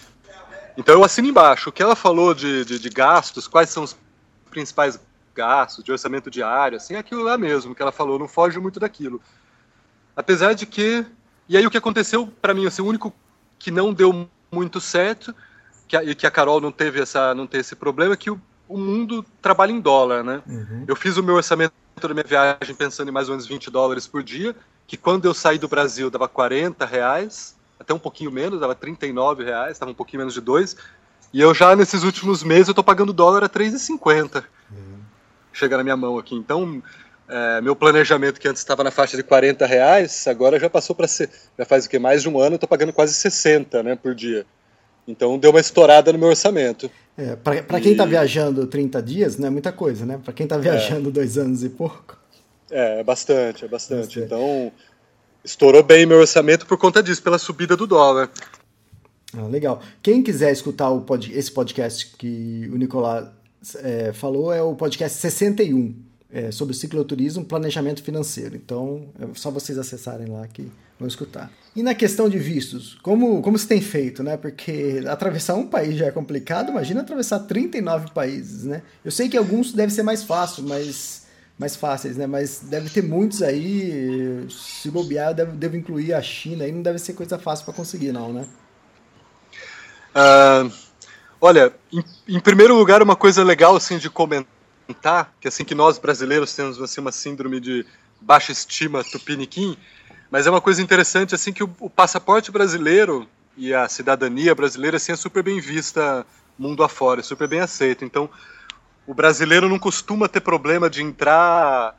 Então 0.77 0.95
eu 0.95 1.05
assino 1.05 1.29
embaixo. 1.29 1.69
O 1.69 1.73
que 1.73 1.83
ela 1.83 1.97
falou 1.97 2.33
de, 2.33 2.65
de, 2.65 2.79
de, 2.79 2.89
gastos, 2.89 3.47
quais 3.47 3.69
são 3.69 3.83
os 3.83 3.97
principais 4.51 4.99
gastos, 5.35 5.85
de 5.85 5.93
orçamento 5.93 6.31
diário, 6.31 6.77
assim, 6.77 6.95
é 6.95 6.99
aquilo 6.99 7.23
lá 7.23 7.37
mesmo 7.37 7.75
que 7.75 7.83
ela 7.83 7.93
falou, 7.93 8.19
não 8.19 8.27
foge 8.27 8.59
muito 8.59 8.81
daquilo. 8.81 9.21
Apesar 10.17 10.53
de 10.55 10.67
que. 10.67 11.05
E 11.49 11.57
aí 11.57 11.67
o 11.67 11.71
que 11.71 11.79
aconteceu 11.79 12.27
para 12.41 12.55
mim, 12.55 12.67
assim, 12.67 12.83
o 12.83 12.87
único 12.87 13.13
que 13.59 13.71
não 13.71 13.93
deu 13.93 14.29
muito 14.51 14.81
certo, 14.81 15.35
que 15.87 15.97
a, 15.97 16.03
e 16.03 16.15
que 16.15 16.27
a 16.27 16.31
Carol 16.31 16.61
não 16.61 16.73
teve, 16.73 17.01
essa, 17.01 17.35
não 17.35 17.47
teve 17.47 17.61
esse 17.63 17.77
problema, 17.77 18.15
é 18.15 18.17
que 18.17 18.31
o, 18.31 18.41
o 18.69 18.79
mundo 18.79 19.25
trabalha 19.41 19.73
em 19.73 19.81
dólar, 19.81 20.23
né? 20.23 20.43
Uhum. 20.47 20.85
Eu 20.87 20.97
fiz 20.97 21.17
o 21.17 21.23
meu 21.23 21.37
orçamento 21.37 21.73
da 22.01 22.15
minha 22.15 22.25
viagem 22.25 22.75
pensando 22.75 23.09
em 23.09 23.13
mais 23.13 23.29
ou 23.29 23.35
menos 23.35 23.47
20 23.47 23.71
dólares 23.71 24.07
por 24.07 24.23
dia, 24.23 24.55
que 24.89 24.97
quando 24.97 25.27
eu 25.27 25.35
saí 25.35 25.59
do 25.59 25.69
Brasil 25.69 26.09
dava 26.09 26.27
40 26.27 26.87
reais, 26.87 27.55
até 27.79 27.93
um 27.93 27.99
pouquinho 27.99 28.33
menos, 28.33 28.59
dava 28.59 28.75
39 28.75 29.45
reais, 29.45 29.73
estava 29.73 29.93
um 29.93 29.95
pouquinho 29.95 30.21
menos 30.21 30.33
de 30.33 30.41
2. 30.41 30.77
E 31.33 31.41
eu 31.43 31.55
já 31.55 31.77
nesses 31.77 32.03
últimos 32.03 32.43
meses 32.43 32.69
eu 32.69 32.75
tô 32.75 32.83
pagando 32.83 33.13
dólar 33.13 33.45
a 33.45 33.51
3,50. 33.51 34.43
Uhum. 34.71 34.99
Chega 35.53 35.77
na 35.77 35.85
minha 35.85 35.97
mão 35.97 36.19
aqui. 36.19 36.35
Então, 36.35 36.83
é, 37.29 37.61
meu 37.61 37.77
planejamento 37.77 38.41
que 38.41 38.49
antes 38.49 38.63
estava 38.63 38.83
na 38.83 38.91
faixa 38.91 39.15
de 39.15 39.23
40 39.23 39.67
reais, 39.67 40.27
agora 40.27 40.59
já 40.59 40.71
passou 40.71 40.97
para 40.97 41.07
ser. 41.07 41.29
Já 41.59 41.67
faz 41.67 41.85
o 41.85 41.91
que? 41.91 41.99
Mais 41.99 42.23
de 42.23 42.31
um 42.31 42.41
ano 42.41 42.55
eu 42.55 42.59
tô 42.59 42.67
pagando 42.67 42.93
quase 42.93 43.13
60 43.13 43.83
né, 43.83 43.95
por 43.95 44.15
dia. 44.15 44.47
Então 45.07 45.39
deu 45.39 45.51
uma 45.51 45.61
estourada 45.61 46.11
no 46.15 46.19
meu 46.19 46.29
orçamento. 46.29 46.91
É, 47.15 47.37
para 47.37 47.81
quem 47.81 47.93
está 47.93 48.07
viajando 48.07 48.67
30 48.67 49.03
dias, 49.03 49.37
não 49.37 49.49
é 49.49 49.51
muita 49.51 49.71
coisa, 49.71 50.07
né? 50.07 50.19
Para 50.23 50.33
quem 50.33 50.45
está 50.45 50.57
viajando 50.57 51.11
é. 51.11 51.13
dois 51.13 51.37
anos 51.37 51.63
e 51.63 51.69
pouco. 51.69 52.18
É, 52.71 53.01
é 53.01 53.05
bastante, 53.05 53.65
é 53.65 53.69
bastante. 53.69 54.21
bastante. 54.21 54.21
Então, 54.21 54.73
estourou 55.45 55.83
bem 55.83 56.07
meu 56.07 56.19
orçamento 56.19 56.67
por 56.67 56.77
conta 56.79 57.03
disso, 57.03 57.23
pela 57.23 57.39
subida 57.39 57.77
do 57.77 57.87
dólar. 57.87 58.31
Ah, 59.37 59.47
legal. 59.47 59.83
Quem 60.03 60.23
quiser 60.23 60.53
escutar 60.53 60.91
pod, 61.01 61.33
esse 61.33 61.51
podcast 61.51 62.15
que 62.17 62.69
o 62.73 62.77
Nicolás 62.77 63.29
é, 63.77 64.13
falou, 64.13 64.53
é 64.53 64.63
o 64.63 64.75
podcast 64.75 65.19
61. 65.19 66.09
é, 66.31 66.51
sobre 66.51 66.75
cicloturismo, 66.75 67.45
planejamento 67.45 68.03
financeiro. 68.03 68.55
Então, 68.55 69.09
é 69.19 69.27
só 69.35 69.51
vocês 69.51 69.79
acessarem 69.79 70.27
lá 70.27 70.47
que 70.47 70.71
vão 70.99 71.09
escutar. 71.09 71.51
E 71.75 71.83
na 71.83 71.95
questão 71.95 72.29
de 72.29 72.39
vistos, 72.39 72.99
como, 73.03 73.41
como 73.41 73.59
se 73.59 73.67
tem 73.67 73.81
feito, 73.81 74.23
né? 74.23 74.37
Porque 74.37 75.03
atravessar 75.09 75.55
um 75.55 75.67
país 75.67 75.97
já 75.97 76.07
é 76.07 76.11
complicado, 76.11 76.71
imagina 76.71 77.01
atravessar 77.01 77.41
39 77.41 78.11
países, 78.13 78.65
né? 78.65 78.83
Eu 79.05 79.11
sei 79.11 79.29
que 79.29 79.37
alguns 79.37 79.73
deve 79.73 79.93
ser 79.93 80.03
mais 80.03 80.23
fácil, 80.23 80.65
mas 80.65 81.27
mais 81.59 81.75
fáceis, 81.75 82.17
né? 82.17 82.27
Mas 82.27 82.61
deve 82.61 82.89
ter 82.89 83.03
muitos 83.03 83.43
aí, 83.43 84.47
se 84.49 84.91
bobear, 84.91 85.35
deve, 85.35 85.53
deve 85.53 85.77
incluir 85.77 86.15
a 86.15 86.23
China, 86.23 86.65
aí 86.65 86.71
não 86.71 86.83
deve 86.83 86.99
ser 86.99 87.15
coisa 87.15 87.39
fácil 87.39 87.65
para 87.65 87.75
conseguir, 87.75 88.13
não, 88.13 88.33
né? 88.33 88.47
Uh, 90.15 90.73
olha, 91.41 91.75
em, 91.93 92.05
em, 92.29 92.41
primeiro 92.41 92.75
lugar, 92.77 93.03
uma 93.03 93.17
coisa 93.17 93.43
legal 93.43 93.75
assim 93.75 93.99
de 93.99 94.09
comentar, 94.09 95.35
que 95.41 95.49
assim 95.49 95.65
que 95.65 95.75
nós 95.75 95.99
brasileiros 95.99 96.55
temos 96.55 96.81
assim, 96.81 97.01
uma 97.01 97.13
síndrome 97.13 97.61
de 97.61 97.85
baixa 98.21 98.53
estima 98.53 99.03
tupiniquim, 99.03 99.77
mas 100.31 100.47
é 100.47 100.51
uma 100.51 100.61
coisa 100.61 100.81
interessante 100.81 101.35
assim 101.35 101.53
que 101.53 101.65
o, 101.65 101.71
o 101.81 101.91
passaporte 101.91 102.53
brasileiro 102.53 103.29
e 103.57 103.75
a 103.75 103.89
cidadania 103.89 104.55
brasileira 104.55 104.97
assim, 104.97 105.13
é 105.13 105.17
super 105.17 105.43
bem 105.43 105.61
vista 105.61 106.25
mundo 106.57 106.83
afora, 106.83 107.21
é 107.21 107.23
super 107.23 107.49
bem 107.49 107.61
aceito. 107.61 108.05
Então, 108.05 108.29
o 109.09 109.15
brasileiro 109.15 109.71
não 109.71 109.79
costuma 109.79 110.29
ter 110.29 110.43
problema 110.43 110.91
de 110.91 111.03
entrar 111.03 111.97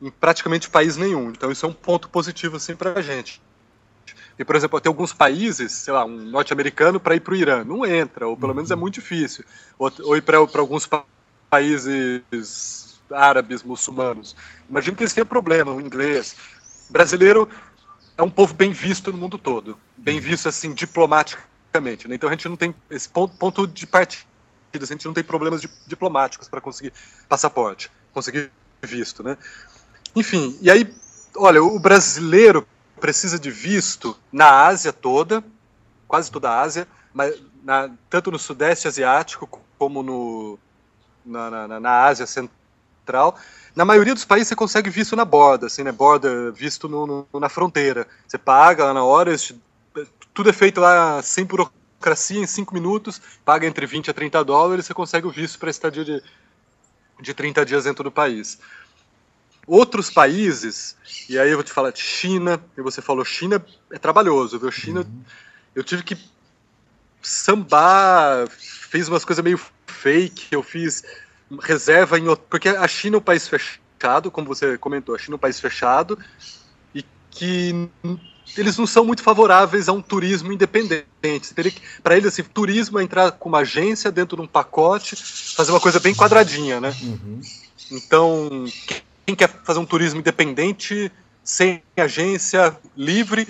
em 0.00 0.08
praticamente 0.12 0.70
país 0.70 0.96
nenhum. 0.96 1.30
Então, 1.30 1.50
isso 1.50 1.66
é 1.66 1.68
um 1.68 1.72
ponto 1.72 2.08
positivo 2.08 2.56
assim, 2.56 2.76
para 2.76 2.92
a 3.00 3.02
gente. 3.02 3.42
E, 4.38 4.44
por 4.44 4.54
exemplo, 4.54 4.80
tem 4.80 4.88
alguns 4.88 5.12
países, 5.12 5.72
sei 5.72 5.92
lá, 5.92 6.04
um 6.04 6.16
norte-americano 6.16 7.00
para 7.00 7.16
ir 7.16 7.20
para 7.20 7.32
o 7.32 7.36
Irã, 7.36 7.64
não 7.64 7.84
entra, 7.84 8.28
ou 8.28 8.36
pelo 8.36 8.54
menos 8.54 8.70
é 8.70 8.76
muito 8.76 8.94
difícil. 8.94 9.44
Ou, 9.76 9.92
ou 10.04 10.16
ir 10.16 10.22
para 10.22 10.38
alguns 10.38 10.86
pa 10.86 11.04
países 11.50 12.22
árabes, 13.10 13.64
muçulmanos. 13.64 14.36
Imagino 14.70 14.96
que 14.96 15.02
eles 15.02 15.12
tenham 15.12 15.26
problema, 15.26 15.72
o 15.72 15.80
inglês. 15.80 16.36
Brasileiro 16.88 17.48
é 18.16 18.22
um 18.22 18.30
povo 18.30 18.54
bem 18.54 18.70
visto 18.70 19.10
no 19.10 19.18
mundo 19.18 19.36
todo, 19.36 19.76
bem 19.96 20.20
visto 20.20 20.48
assim 20.48 20.72
diplomaticamente. 20.72 22.06
Né? 22.06 22.14
Então 22.14 22.28
a 22.28 22.32
gente 22.32 22.48
não 22.48 22.56
tem 22.56 22.72
esse 22.88 23.08
ponto, 23.08 23.36
ponto 23.36 23.66
de 23.66 23.84
partida, 23.84 24.31
a 24.80 24.86
gente 24.86 25.06
não 25.06 25.14
tem 25.14 25.24
problemas 25.24 25.60
de, 25.60 25.70
diplomáticos 25.86 26.48
para 26.48 26.60
conseguir 26.60 26.92
passaporte, 27.28 27.90
conseguir 28.12 28.50
visto, 28.82 29.22
né? 29.22 29.36
Enfim, 30.14 30.58
e 30.60 30.70
aí, 30.70 30.92
olha, 31.36 31.62
o 31.62 31.78
brasileiro 31.78 32.66
precisa 33.00 33.38
de 33.38 33.50
visto 33.50 34.16
na 34.32 34.66
Ásia 34.66 34.92
toda, 34.92 35.42
quase 36.06 36.30
toda 36.30 36.50
a 36.50 36.60
Ásia, 36.60 36.86
mas 37.12 37.34
na, 37.62 37.90
tanto 38.08 38.30
no 38.30 38.38
Sudeste 38.38 38.88
Asiático 38.88 39.60
como 39.78 40.02
no, 40.02 40.58
na, 41.24 41.68
na, 41.68 41.80
na 41.80 42.04
Ásia 42.04 42.26
Central. 42.26 43.36
Na 43.74 43.84
maioria 43.84 44.14
dos 44.14 44.24
países 44.24 44.48
você 44.48 44.54
consegue 44.54 44.90
visto 44.90 45.16
na 45.16 45.24
borda, 45.24 45.66
assim, 45.66 45.82
né? 45.82 45.90
Borda, 45.90 46.50
visto 46.52 46.88
no, 46.88 47.26
no, 47.32 47.40
na 47.40 47.48
fronteira. 47.48 48.06
Você 48.26 48.38
paga 48.38 48.84
lá 48.84 48.94
na 48.94 49.02
hora, 49.02 49.34
tudo 50.34 50.50
é 50.50 50.52
feito 50.52 50.80
lá 50.80 51.22
sem 51.22 51.44
burocracia, 51.44 51.81
em 52.30 52.46
5 52.46 52.74
minutos, 52.74 53.20
paga 53.44 53.66
entre 53.66 53.86
20 53.86 54.10
a 54.10 54.14
30 54.14 54.44
dólares, 54.44 54.86
você 54.86 54.94
consegue 54.94 55.26
o 55.26 55.30
visto 55.30 55.58
para 55.58 55.70
estadia 55.70 56.04
de, 56.04 56.22
de 57.20 57.34
30 57.34 57.64
dias 57.64 57.84
dentro 57.84 58.04
do 58.04 58.10
país. 58.10 58.58
Outros 59.66 60.10
países, 60.10 60.96
e 61.28 61.38
aí 61.38 61.50
eu 61.50 61.56
vou 61.56 61.64
te 61.64 61.72
falar 61.72 61.90
de 61.90 62.00
China, 62.00 62.62
e 62.76 62.82
você 62.82 63.00
falou 63.00 63.24
China 63.24 63.64
é 63.90 63.98
trabalhoso, 63.98 64.58
viu? 64.58 64.72
China, 64.72 65.00
uhum. 65.00 65.22
eu 65.74 65.84
tive 65.84 66.02
que 66.02 66.18
sambar, 67.22 68.48
fiz 68.48 69.08
umas 69.08 69.24
coisas 69.24 69.44
meio 69.44 69.60
fake, 69.86 70.48
eu 70.50 70.62
fiz 70.62 71.04
reserva 71.60 72.18
em 72.18 72.24
porque 72.48 72.68
a 72.68 72.88
China 72.88 73.16
é 73.16 73.18
um 73.18 73.22
país 73.22 73.46
fechado, 73.46 74.30
como 74.30 74.48
você 74.48 74.76
comentou, 74.76 75.14
a 75.14 75.18
China 75.18 75.34
é 75.34 75.36
um 75.36 75.40
país 75.40 75.60
fechado 75.60 76.18
que 77.32 77.88
eles 78.56 78.76
não 78.76 78.86
são 78.86 79.04
muito 79.04 79.22
favoráveis 79.22 79.88
a 79.88 79.92
um 79.92 80.02
turismo 80.02 80.52
independente. 80.52 81.06
Para 82.02 82.16
eles, 82.16 82.28
assim, 82.28 82.42
turismo 82.44 82.98
é 82.98 83.02
entrar 83.02 83.32
com 83.32 83.48
uma 83.48 83.60
agência 83.60 84.12
dentro 84.12 84.36
de 84.36 84.42
um 84.42 84.46
pacote, 84.46 85.16
fazer 85.16 85.72
uma 85.72 85.80
coisa 85.80 85.98
bem 85.98 86.14
quadradinha, 86.14 86.80
né? 86.80 86.94
Uhum. 87.02 87.40
Então, 87.90 88.66
quem 89.26 89.34
quer 89.34 89.48
fazer 89.64 89.78
um 89.78 89.86
turismo 89.86 90.20
independente, 90.20 91.10
sem 91.42 91.82
agência, 91.96 92.76
livre, 92.96 93.48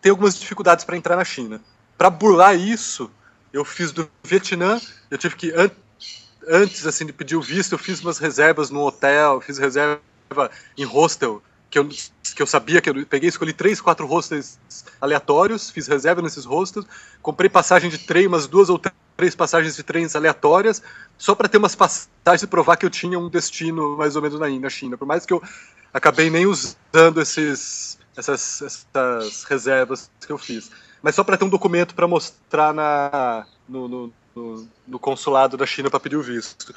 tem 0.00 0.10
algumas 0.10 0.38
dificuldades 0.38 0.84
para 0.84 0.96
entrar 0.96 1.16
na 1.16 1.24
China. 1.24 1.60
Para 1.98 2.08
burlar 2.08 2.56
isso, 2.56 3.10
eu 3.52 3.64
fiz 3.64 3.90
do 3.90 4.08
Vietnã, 4.22 4.80
eu 5.10 5.18
tive 5.18 5.34
que 5.34 5.52
antes 6.48 6.86
assim 6.86 7.04
de 7.04 7.12
pedir 7.12 7.34
o 7.34 7.42
visto, 7.42 7.72
eu 7.72 7.78
fiz 7.78 8.00
umas 8.00 8.18
reservas 8.18 8.70
no 8.70 8.82
hotel, 8.82 9.40
fiz 9.40 9.58
reserva 9.58 10.00
em 10.76 10.84
hostel, 10.84 11.42
que 11.68 11.78
eu, 11.78 11.88
que 12.36 12.42
eu 12.42 12.46
sabia 12.46 12.82
que 12.82 12.90
eu 12.90 13.06
peguei, 13.06 13.28
escolhi 13.28 13.52
três, 13.52 13.80
quatro 13.80 14.06
hostels 14.06 14.58
aleatórios, 15.00 15.70
fiz 15.70 15.88
reserva 15.88 16.20
nesses 16.20 16.44
hostels, 16.44 16.86
comprei 17.22 17.48
passagem 17.48 17.88
de 17.88 17.98
trem, 17.98 18.26
umas 18.26 18.46
duas 18.46 18.68
ou 18.68 18.80
três 19.16 19.34
passagens 19.34 19.74
de 19.74 19.82
trens 19.82 20.14
aleatórias, 20.14 20.82
só 21.16 21.34
para 21.34 21.48
ter 21.48 21.56
umas 21.56 21.74
passagens 21.74 22.42
e 22.42 22.46
provar 22.46 22.76
que 22.76 22.84
eu 22.84 22.90
tinha 22.90 23.18
um 23.18 23.30
destino 23.30 23.96
mais 23.96 24.14
ou 24.16 24.22
menos 24.22 24.38
na, 24.38 24.48
na 24.48 24.68
China. 24.68 24.98
Por 24.98 25.06
mais 25.06 25.24
que 25.24 25.32
eu 25.32 25.42
acabei 25.94 26.28
nem 26.28 26.46
usando 26.46 27.22
esses, 27.22 27.98
essas, 28.14 28.62
essas 28.62 29.44
reservas 29.44 30.10
que 30.20 30.30
eu 30.30 30.36
fiz. 30.36 30.70
Mas 31.02 31.14
só 31.14 31.24
para 31.24 31.38
ter 31.38 31.44
um 31.46 31.48
documento 31.48 31.94
para 31.94 32.06
mostrar 32.06 32.74
na, 32.74 33.46
no, 33.66 33.88
no 33.88 34.12
no, 34.36 34.68
no 34.86 34.98
consulado 34.98 35.56
da 35.56 35.64
China 35.64 35.88
para 35.88 35.98
pedir 35.98 36.16
o 36.16 36.22
visto. 36.22 36.74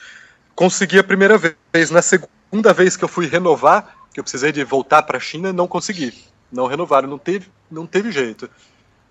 Consegui 0.55 0.97
a 0.97 1.03
primeira 1.03 1.37
vez. 1.37 1.91
Na 1.91 2.01
segunda 2.01 2.73
vez 2.73 2.95
que 2.95 3.03
eu 3.03 3.09
fui 3.09 3.27
renovar, 3.27 3.98
eu 4.19 4.23
precisei 4.23 4.51
de 4.51 4.63
voltar 4.63 5.03
para 5.03 5.17
a 5.17 5.21
China, 5.21 5.53
não 5.53 5.67
consegui. 5.67 6.13
Não 6.51 6.67
renovaram, 6.67 7.07
não 7.07 7.17
teve, 7.17 7.49
não 7.69 7.85
teve 7.85 8.11
jeito. 8.11 8.49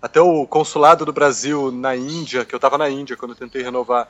Até 0.01 0.21
o 0.21 0.45
consulado 0.45 1.05
do 1.05 1.13
Brasil 1.13 1.71
na 1.71 1.95
Índia, 1.95 2.45
que 2.45 2.53
eu 2.53 2.57
estava 2.57 2.77
na 2.77 2.89
Índia 2.89 3.17
quando 3.17 3.31
eu 3.31 3.37
tentei 3.37 3.61
renovar, 3.61 4.07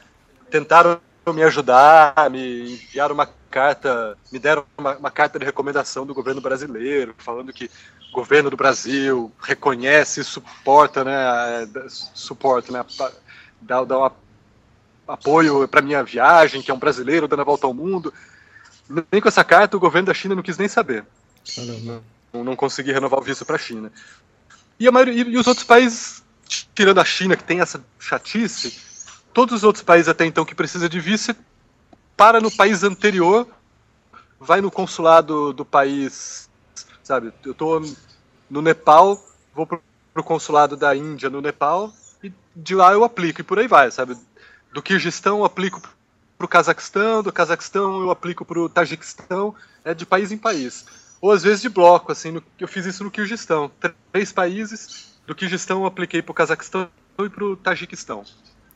tentaram 0.50 1.00
me 1.34 1.44
ajudar, 1.44 2.30
me 2.32 2.74
enviaram 2.74 3.14
uma 3.14 3.30
carta, 3.52 4.18
me 4.32 4.40
deram 4.40 4.66
uma, 4.78 4.98
uma, 4.98 5.12
carta 5.12 5.38
de 5.38 5.46
recomendação 5.46 6.06
do 6.06 6.14
governo 6.14 6.42
brasileiro, 6.42 7.14
falando 7.20 7.54
que 7.54 7.70
o 8.10 8.14
governo 8.14 8.50
do 8.50 8.58
Brasil 8.58 9.32
reconhece 9.40 10.22
e 10.22 10.24
suporta, 10.24 11.04
né, 11.04 11.70
suporta, 12.16 12.72
né, 12.72 12.84
dá, 13.62 13.84
dá 13.84 13.98
uma 13.98 14.12
apoio 15.10 15.68
para 15.68 15.82
minha 15.82 16.04
viagem, 16.04 16.62
que 16.62 16.70
é 16.70 16.74
um 16.74 16.80
brasileiro 16.80 17.28
dando 17.28 17.42
a 17.42 17.46
volta 17.46 17.66
ao 17.66 17.74
mundo. 17.74 18.14
Nem 18.90 19.22
com 19.22 19.28
essa 19.28 19.44
carta 19.44 19.78
o 19.78 19.80
governo 19.80 20.08
da 20.08 20.14
China 20.14 20.36
não 20.36 20.44
quis 20.44 20.58
nem 20.58 20.68
saber. 20.68 21.06
Não, 22.34 22.44
não 22.44 22.56
consegui 22.56 22.92
renovar 22.92 23.20
o 23.20 23.24
visto 23.24 23.46
para 23.46 23.56
a 23.56 23.60
China. 23.60 23.92
E, 24.80 24.88
a 24.88 24.92
maioria, 24.92 25.24
e 25.24 25.38
os 25.38 25.48
outros 25.48 25.66
países, 25.66 26.24
tirando 26.74 27.00
a 27.00 27.06
China, 27.06 27.36
que 27.36 27.44
tem 27.44 27.60
essa 27.60 27.84
chatice, 28.00 28.80
todos 29.34 29.56
os 29.56 29.64
outros 29.64 29.84
países 29.84 30.08
até 30.08 30.26
então 30.26 30.46
que 30.46 30.56
precisa 30.56 30.90
de 30.90 31.00
visto, 31.00 31.36
para 32.18 32.42
no 32.42 32.52
país 32.52 32.84
anterior, 32.84 33.48
vai 34.40 34.62
no 34.62 34.72
consulado 34.72 35.54
do 35.54 35.64
país, 35.64 36.50
sabe? 37.04 37.32
Eu 37.46 37.52
estou 37.52 37.82
no 38.50 38.62
Nepal, 38.62 39.24
vou 39.54 39.68
para 39.68 39.80
o 40.16 40.24
consulado 40.24 40.76
da 40.76 40.96
Índia 40.96 41.30
no 41.30 41.42
Nepal, 41.42 41.94
e 42.24 42.34
de 42.56 42.74
lá 42.74 42.92
eu 42.92 43.04
aplico, 43.04 43.42
e 43.42 43.44
por 43.44 43.60
aí 43.60 43.68
vai, 43.68 43.92
sabe? 43.92 44.18
do 44.72 44.82
Kirguistão 44.82 45.40
eu 45.40 45.46
aplico 45.46 45.82
para 46.40 46.46
o 46.46 46.48
Cazaquistão, 46.48 47.22
do 47.22 47.34
Cazaquistão 47.34 48.02
eu 48.02 48.10
aplico 48.10 48.46
para 48.46 48.58
o 48.58 48.70
Tajiquistão, 48.70 49.54
é 49.84 49.94
de 49.94 50.06
país 50.06 50.32
em 50.32 50.38
país. 50.38 50.86
Ou 51.20 51.34
às 51.34 51.44
vezes 51.44 51.62
de 51.62 51.68
bloco, 51.68 52.14
assim, 52.14 52.32
no, 52.32 52.42
eu 52.58 52.68
fiz 52.68 52.86
isso 52.86 53.04
no 53.04 53.12
Kirguistão. 53.12 53.70
Três 54.14 54.32
países, 54.32 55.20
do 55.28 55.36
Kirguistão 55.36 55.82
eu 55.82 55.86
apliquei 55.86 56.22
para 56.22 56.32
o 56.32 56.34
Cazaquistão 56.34 56.88
e 57.20 57.30
para 57.30 57.44
o 57.44 57.58
Tajiquistão. 57.58 58.24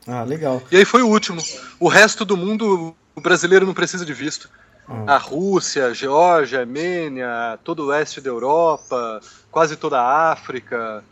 Ah, 0.06 0.22
legal. 0.24 0.62
E 0.70 0.76
aí 0.76 0.84
foi 0.84 1.00
o 1.00 1.08
último. 1.08 1.40
O 1.80 1.88
resto 1.88 2.22
do 2.26 2.36
mundo, 2.36 2.94
o 3.14 3.20
brasileiro 3.22 3.64
não 3.64 3.72
precisa 3.72 4.04
de 4.04 4.12
visto. 4.12 4.50
Ah. 4.86 5.14
A 5.14 5.16
Rússia, 5.16 5.86
a 5.86 5.94
Geórgia, 5.94 6.58
a 6.58 6.62
Armênia, 6.62 7.58
todo 7.64 7.82
o 7.82 7.86
leste 7.86 8.20
da 8.20 8.28
Europa, 8.28 9.22
quase 9.50 9.74
toda 9.74 9.98
a 9.98 10.32
África, 10.32 11.02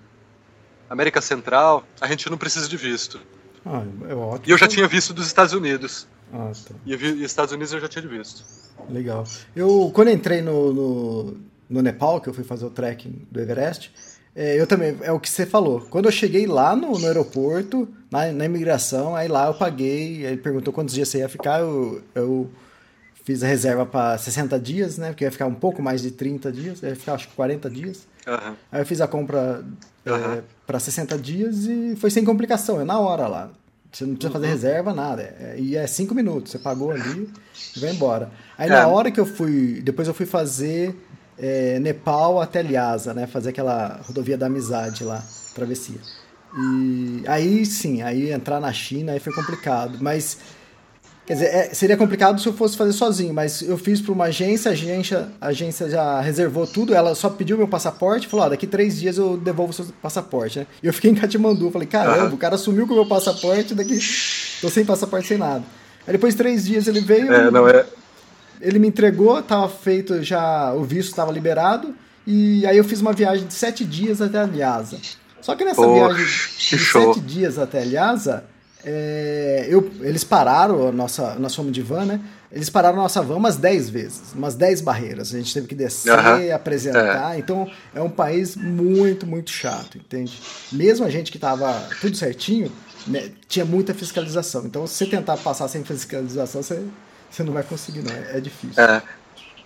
América 0.91 1.23
Central, 1.23 1.83
a 1.99 2.07
gente 2.07 2.29
não 2.29 2.37
precisa 2.37 2.69
de 2.69 2.77
visto. 2.77 3.19
Ah, 3.65 3.83
é 4.07 4.15
ótimo. 4.15 4.45
E 4.47 4.51
eu 4.51 4.59
já 4.59 4.69
tinha 4.69 4.87
visto 4.87 5.15
dos 5.15 5.27
Estados 5.27 5.55
Unidos. 5.55 6.07
Ah, 6.33 6.51
tá. 6.53 6.75
E, 6.87 6.97
vi, 6.97 7.09
e 7.09 7.25
Estados 7.25 7.53
Unidos 7.53 7.73
eu 7.73 7.81
já 7.81 7.89
tinha 7.89 8.07
visto. 8.07 8.45
Legal. 8.89 9.25
Eu, 9.55 9.91
quando 9.95 10.11
entrei 10.11 10.41
no, 10.41 10.73
no, 10.73 11.37
no 11.69 11.83
Nepal, 11.83 12.21
que 12.21 12.29
eu 12.29 12.35
fui 12.35 12.45
fazer 12.45 12.65
o 12.65 12.71
trekking 12.71 13.27
do 13.31 13.41
Everest, 13.41 13.93
é, 14.35 14.59
eu 14.59 14.67
também, 14.67 14.97
é 15.03 15.13
o 15.13 15.21
que 15.21 15.29
você 15.29 15.45
falou. 15.45 15.83
Quando 15.91 16.07
eu 16.07 16.13
cheguei 16.13 16.47
lá 16.47 16.75
no, 16.75 16.99
no 16.99 17.07
aeroporto, 17.07 17.87
na, 18.11 18.33
na, 18.33 18.47
imigração, 18.47 19.15
aí 19.15 19.29
lá 19.29 19.47
eu 19.47 19.55
paguei, 19.55 20.25
ele 20.25 20.39
perguntou 20.39 20.73
quantos 20.73 20.95
dias 20.95 21.09
você 21.09 21.19
ia 21.19 21.29
ficar, 21.29 21.61
eu, 21.61 22.03
eu 22.15 22.51
fiz 23.25 23.43
a 23.43 23.47
reserva 23.47 23.85
para 23.85 24.17
60 24.17 24.59
dias, 24.59 24.97
né? 24.97 25.09
Porque 25.09 25.25
ia 25.25 25.31
ficar 25.31 25.47
um 25.47 25.55
pouco 25.55 25.83
mais 25.83 26.01
de 26.01 26.13
30 26.13 26.51
dias, 26.51 26.83
ia 26.83 26.97
ficar 26.97 27.15
acho 27.15 27.29
que 27.29 27.35
40 27.35 27.69
dias. 27.69 28.07
Uhum. 28.27 28.55
Aí 28.71 28.81
eu 28.81 28.87
fiz 28.87 29.03
a 29.03 29.07
compra 29.07 29.63
uhum. 30.07 30.33
é, 30.33 30.43
para 30.67 30.79
60 30.79 31.19
dias 31.19 31.67
e 31.67 31.95
foi 31.97 32.11
sem 32.11 32.25
complicação, 32.25 32.81
é 32.81 32.85
na 32.85 32.99
hora 32.99 33.29
lá. 33.29 33.51
Você 33.93 34.07
não 34.07 34.15
precisa 34.15 34.33
fazer 34.33 34.47
uhum. 34.47 34.53
reserva, 34.53 34.95
nada. 34.95 35.23
É, 35.23 35.57
e 35.59 35.77
é 35.77 35.87
cinco 35.87 36.15
minutos. 36.15 36.51
Você 36.51 36.59
pagou 36.59 36.91
ali 36.91 37.31
e 37.77 37.81
vai 37.81 37.91
embora. 37.91 38.31
Aí 38.57 38.69
é. 38.69 38.73
na 38.73 38.89
hora 38.89 39.11
que 39.11 39.21
eu 39.21 39.27
fui. 39.27 39.83
Depois 39.83 40.09
eu 40.09 40.15
fui 40.15 40.25
fazer 40.25 40.97
é, 41.39 41.79
Nepal 41.79 42.41
até 42.41 42.63
Lhasa, 42.63 43.13
né? 43.13 43.27
Fazer 43.27 43.51
aquela 43.51 44.01
rodovia 44.07 44.39
da 44.39 44.47
amizade 44.47 45.05
lá, 45.05 45.23
travessia. 45.55 46.01
E 46.57 47.23
aí 47.27 47.65
sim, 47.67 48.03
aí 48.03 48.31
entrar 48.31 48.61
na 48.61 48.73
China 48.73 49.13
aí 49.13 49.21
foi 49.21 49.33
complicado. 49.35 49.99
Mas 50.01 50.39
Quer 51.25 51.35
dizer, 51.35 51.47
é, 51.47 51.75
seria 51.75 51.97
complicado 51.97 52.41
se 52.41 52.49
eu 52.49 52.53
fosse 52.53 52.77
fazer 52.77 52.93
sozinho, 52.93 53.33
mas 53.33 53.63
eu 53.63 53.79
fiz 53.79 54.01
para 54.01 54.13
uma 54.13 54.25
agência, 54.25 54.71
a 54.71 54.73
agência, 54.73 55.29
a 55.41 55.47
agência 55.49 55.89
já 55.89 56.21
reservou 56.21 56.67
tudo, 56.67 56.93
ela 56.93 57.15
só 57.15 57.31
pediu 57.31 57.57
meu 57.57 57.69
passaporte, 57.69 58.27
falou, 58.27 58.47
ó, 58.47 58.49
daqui 58.49 58.67
três 58.67 58.99
dias 58.99 59.19
eu 59.19 59.37
devolvo 59.37 59.71
o 59.71 59.73
seu 59.75 59.87
passaporte, 60.03 60.59
né? 60.59 60.67
E 60.83 60.87
eu 60.89 60.93
fiquei 60.93 61.13
em 61.13 61.15
Katmandu, 61.15 61.71
falei, 61.71 61.87
caramba, 61.87 62.27
uhum. 62.27 62.35
o 62.35 62.37
cara 62.37 62.59
sumiu 62.59 62.89
com 62.89 62.93
o 62.95 62.97
meu 62.97 63.07
passaporte, 63.07 63.73
daqui 63.73 63.99
tô 64.61 64.69
sem 64.69 64.85
passaporte, 64.85 65.29
sem 65.29 65.39
nada. 65.39 65.63
Aí 66.05 66.13
depois 66.13 66.35
de 66.35 66.39
três 66.39 66.65
dias 66.65 66.89
ele 66.89 67.01
veio, 67.01 67.33
é, 67.33 67.51
não 67.53 67.69
é... 67.69 67.87
ele 68.61 68.81
me 68.81 68.89
entregou, 68.89 69.41
tava 69.43 69.69
feito 69.69 70.25
já, 70.25 70.75
o 70.75 70.83
visto 70.83 71.11
estava 71.11 71.31
liberado, 71.31 71.95
e 72.27 72.67
aí 72.67 72.77
eu 72.77 72.85
fiz 72.85 73.01
uma 73.01 73.13
viagem 73.13 73.47
de 73.47 73.55
sete 73.55 73.85
dias 73.85 74.21
até 74.21 74.39
a 74.39 74.47
Lhasa. 74.47 74.99
Só 75.41 75.55
que 75.55 75.65
nessa 75.65 75.87
viagem 75.87 76.25
de 76.25 76.79
sete 76.85 77.21
dias 77.21 77.59
até 77.59 77.83
a 77.83 77.85
Lhasa, 77.85 78.45
é, 78.85 79.67
eu, 79.69 79.91
eles 80.01 80.25
pararam, 80.25 80.89
a 80.89 80.93
nossa, 80.93 81.35
nós 81.37 81.55
fomos 81.55 81.73
de 81.73 81.83
van, 81.83 82.05
né? 82.05 82.21
Eles 82.51 82.69
pararam 82.69 82.99
a 82.99 83.03
nossa 83.03 83.23
van 83.23 83.37
umas 83.37 83.57
10 83.57 83.89
vezes, 83.89 84.23
umas 84.35 84.55
10 84.55 84.83
barreiras. 84.83 85.35
A 85.35 85.39
gente 85.39 85.55
teve 85.55 85.67
que 85.67 85.75
descer, 85.75 86.13
uhum. 86.13 86.55
apresentar. 86.55 87.35
É. 87.35 87.39
Então 87.39 87.71
é 87.95 88.03
um 88.03 88.11
país 88.11 88.57
muito, 88.57 89.27
muito 89.27 89.51
chato, 89.51 89.97
entende? 89.97 90.39
Mesmo 90.71 91.07
a 91.07 91.11
gente 91.11 91.33
que 91.33 91.39
tava 91.39 91.73
tudo 92.01 92.15
certinho, 92.17 92.71
né, 93.07 93.31
tinha 93.49 93.65
muita 93.65 93.95
fiscalização. 93.95 94.67
Então 94.67 94.87
se 94.87 94.97
você 94.97 95.07
tentar 95.07 95.39
passar 95.39 95.67
sem 95.69 95.83
fiscalização, 95.83 96.63
você, 96.63 96.83
você 97.31 97.43
não 97.43 97.55
vai 97.55 97.63
conseguir, 97.63 98.03
não. 98.03 98.13
É, 98.13 98.37
é 98.37 98.41
difícil. 98.41 98.83
É. 98.83 99.03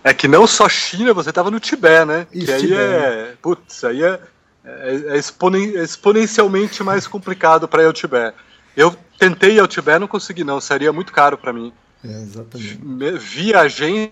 é 0.03 0.13
que 0.13 0.27
não 0.27 0.47
só 0.47 0.69
China, 0.69 1.13
você 1.13 1.33
tava 1.33 1.51
no 1.51 1.59
Tibete, 1.59 2.05
né? 2.05 2.27
Isso, 2.31 2.45
que 2.45 2.51
aí 2.53 2.61
Tibete. 2.61 2.79
é. 2.79 3.33
Putz, 3.41 3.83
aí 3.83 4.01
é, 4.01 4.19
é, 4.63 4.95
é 5.09 5.17
exponen 5.17 5.73
exponencialmente 5.75 6.81
mais 6.83 7.05
complicado 7.05 7.67
para 7.67 7.83
ir 7.83 7.87
ao 7.87 7.93
Tibete. 7.93 8.37
Eu 8.77 8.95
tentei 9.17 9.55
ir 9.55 9.59
ao 9.59 9.67
Tibete, 9.67 9.99
não 9.99 10.07
consegui 10.07 10.43
não, 10.43 10.61
seria 10.61 10.93
muito 10.93 11.11
caro 11.11 11.35
para 11.35 11.51
mim. 11.51 11.73
É, 12.05 12.21
exatamente. 12.21 12.79
Via 13.17 13.61
agência 13.61 14.11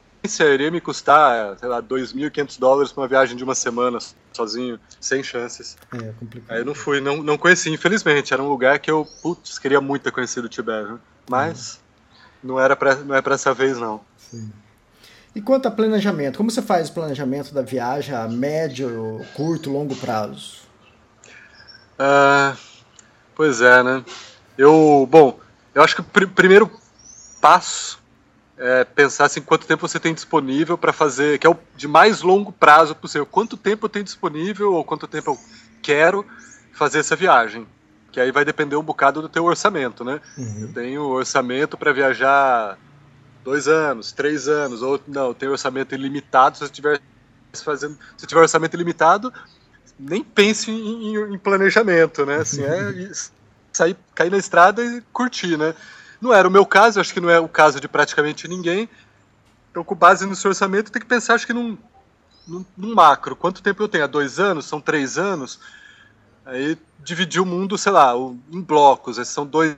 iria 0.51 0.71
me 0.71 0.82
custar, 0.82 1.56
sei 1.60 1.69
lá, 1.69 1.84
2.500 1.84 2.60
dólares 2.60 2.91
para 2.91 3.01
uma 3.04 3.08
viagem 3.08 3.38
de 3.38 3.43
uma 3.43 3.54
semana 3.54 3.99
sozinho, 4.34 4.80
sem 4.99 5.21
chances. 5.21 5.78
É, 5.93 6.12
complicado. 6.19 6.51
Aí 6.51 6.62
eu 6.62 6.65
não 6.65 6.73
fui, 6.73 6.99
não, 6.99 7.21
não 7.21 7.38
conheci, 7.38 7.69
infelizmente. 7.69 8.34
Era 8.34 8.41
um 8.41 8.49
lugar 8.49 8.80
que 8.80 8.89
eu, 8.89 9.08
putz, 9.21 9.60
queria 9.60 9.80
muito 9.80 10.01
ter 10.01 10.12
conhecido 10.12 10.45
o 10.45 10.49
Tibete, 10.49 10.93
né? 10.93 10.99
mas 11.30 11.80
é. 12.43 12.47
não 12.47 12.60
era 12.60 12.75
pra, 12.75 12.95
não 12.95 13.13
é 13.13 13.21
para 13.21 13.36
essa 13.36 13.54
vez 13.54 13.78
não. 13.78 14.01
Sim. 14.17 14.51
E 15.36 15.41
quanto 15.41 15.67
a 15.67 15.71
planejamento, 15.71 16.38
como 16.38 16.49
você 16.49 16.62
faz 16.62 16.89
o 16.89 16.93
planejamento 16.93 17.54
da 17.54 17.62
viagem 17.62 18.15
a 18.15 18.28
médio, 18.28 19.23
curto, 19.36 19.69
longo 19.69 19.95
prazo? 19.95 20.62
Uh, 21.99 22.58
pois 23.36 23.62
é, 23.62 23.84
né? 23.84 24.04
Eu, 24.58 25.08
bom, 25.10 25.39
eu 25.74 25.84
acho 25.84 25.96
que 25.96 26.02
o 26.02 26.04
pr 26.04 26.28
primeiro 26.28 26.72
passo 27.41 28.00
é 28.58 28.84
pensar 28.86 29.26
assim 29.26 29.41
quanto 29.41 29.68
tempo 29.68 29.88
você 29.88 30.00
tem 30.00 30.13
disponível 30.13 30.78
para 30.78 30.94
fazer, 30.94 31.38
que 31.38 31.46
é 31.46 31.50
o 31.50 31.58
de 31.76 31.88
mais 31.88 32.22
longo 32.22 32.52
prazo 32.52 32.96
possível. 32.96 33.26
Quanto 33.26 33.58
tempo 33.58 33.86
eu 33.86 33.89
tenho 33.89 34.06
disponível 34.06 34.74
ou 34.74 34.84
quanto 34.84 35.08
tempo 35.08 35.32
eu 35.32 35.39
quero 35.82 36.26
fazer 36.74 37.00
essa 37.00 37.15
viagem? 37.15 37.68
Que 38.12 38.20
aí 38.20 38.32
vai 38.32 38.46
depender 38.46 38.78
um 38.78 38.84
bocado 38.84 39.22
do 39.22 39.28
teu 39.28 39.44
orçamento, 39.44 40.06
né? 40.06 40.22
Uhum. 40.38 40.60
Eu 40.62 40.74
tenho 40.74 41.02
orçamento 41.04 41.78
para 41.78 41.91
viajar 41.91 42.78
dois 43.44 43.68
anos, 43.68 44.13
três 44.13 44.48
anos, 44.48 44.82
ou 44.82 45.00
não, 45.06 45.28
eu 45.28 45.34
tenho 45.34 45.52
orçamento 45.52 45.94
ilimitado. 45.94 46.58
Se 46.58 46.63
eu 46.63 46.70
tiver 46.70 47.02
fazendo, 47.63 47.98
se 48.18 48.26
tiver 48.26 48.41
orçamento 48.41 48.74
ilimitado, 48.74 49.34
nem 50.00 50.24
pense 50.24 50.72
em, 50.72 51.13
em, 51.13 51.34
em 51.34 51.38
planejamento, 51.38 52.26
né? 52.26 52.38
Assim, 52.38 52.63
é 52.63 53.12
sair, 53.75 53.97
cair 54.13 54.31
na 54.31 54.38
estrada 54.38 54.83
e 54.83 55.01
curtir, 55.13 55.57
né? 55.57 55.75
Não 56.21 56.33
era 56.33 56.47
o 56.47 56.51
meu 56.51 56.65
caso, 56.65 56.99
acho 56.99 57.13
que 57.13 57.19
não 57.19 57.29
é 57.29 57.39
o 57.39 57.47
caso 57.47 57.79
de 57.79 57.88
praticamente 57.88 58.47
ninguém. 58.47 58.89
Então, 59.69 59.83
com 59.83 59.95
base 59.95 60.25
no 60.25 60.35
seu 60.35 60.49
orçamento, 60.49 60.91
tem 60.91 61.01
que 61.01 61.07
pensar, 61.07 61.35
acho 61.35 61.45
que 61.45 61.53
num, 61.53 61.77
num, 62.47 62.65
num 62.77 62.95
macro. 62.95 63.35
Quanto 63.35 63.61
tempo 63.61 63.83
eu 63.83 63.88
tenho? 63.88 64.05
Há 64.05 64.07
dois 64.07 64.39
anos? 64.39 64.65
São 64.65 64.79
três 64.79 65.17
anos? 65.17 65.59
Aí 66.45 66.77
dividir 67.03 67.41
o 67.41 67.45
mundo, 67.45 67.77
sei 67.77 67.91
lá, 67.91 68.13
em 68.51 68.61
blocos. 68.61 69.17
Esses 69.17 69.33
são 69.33 69.45
dois 69.45 69.75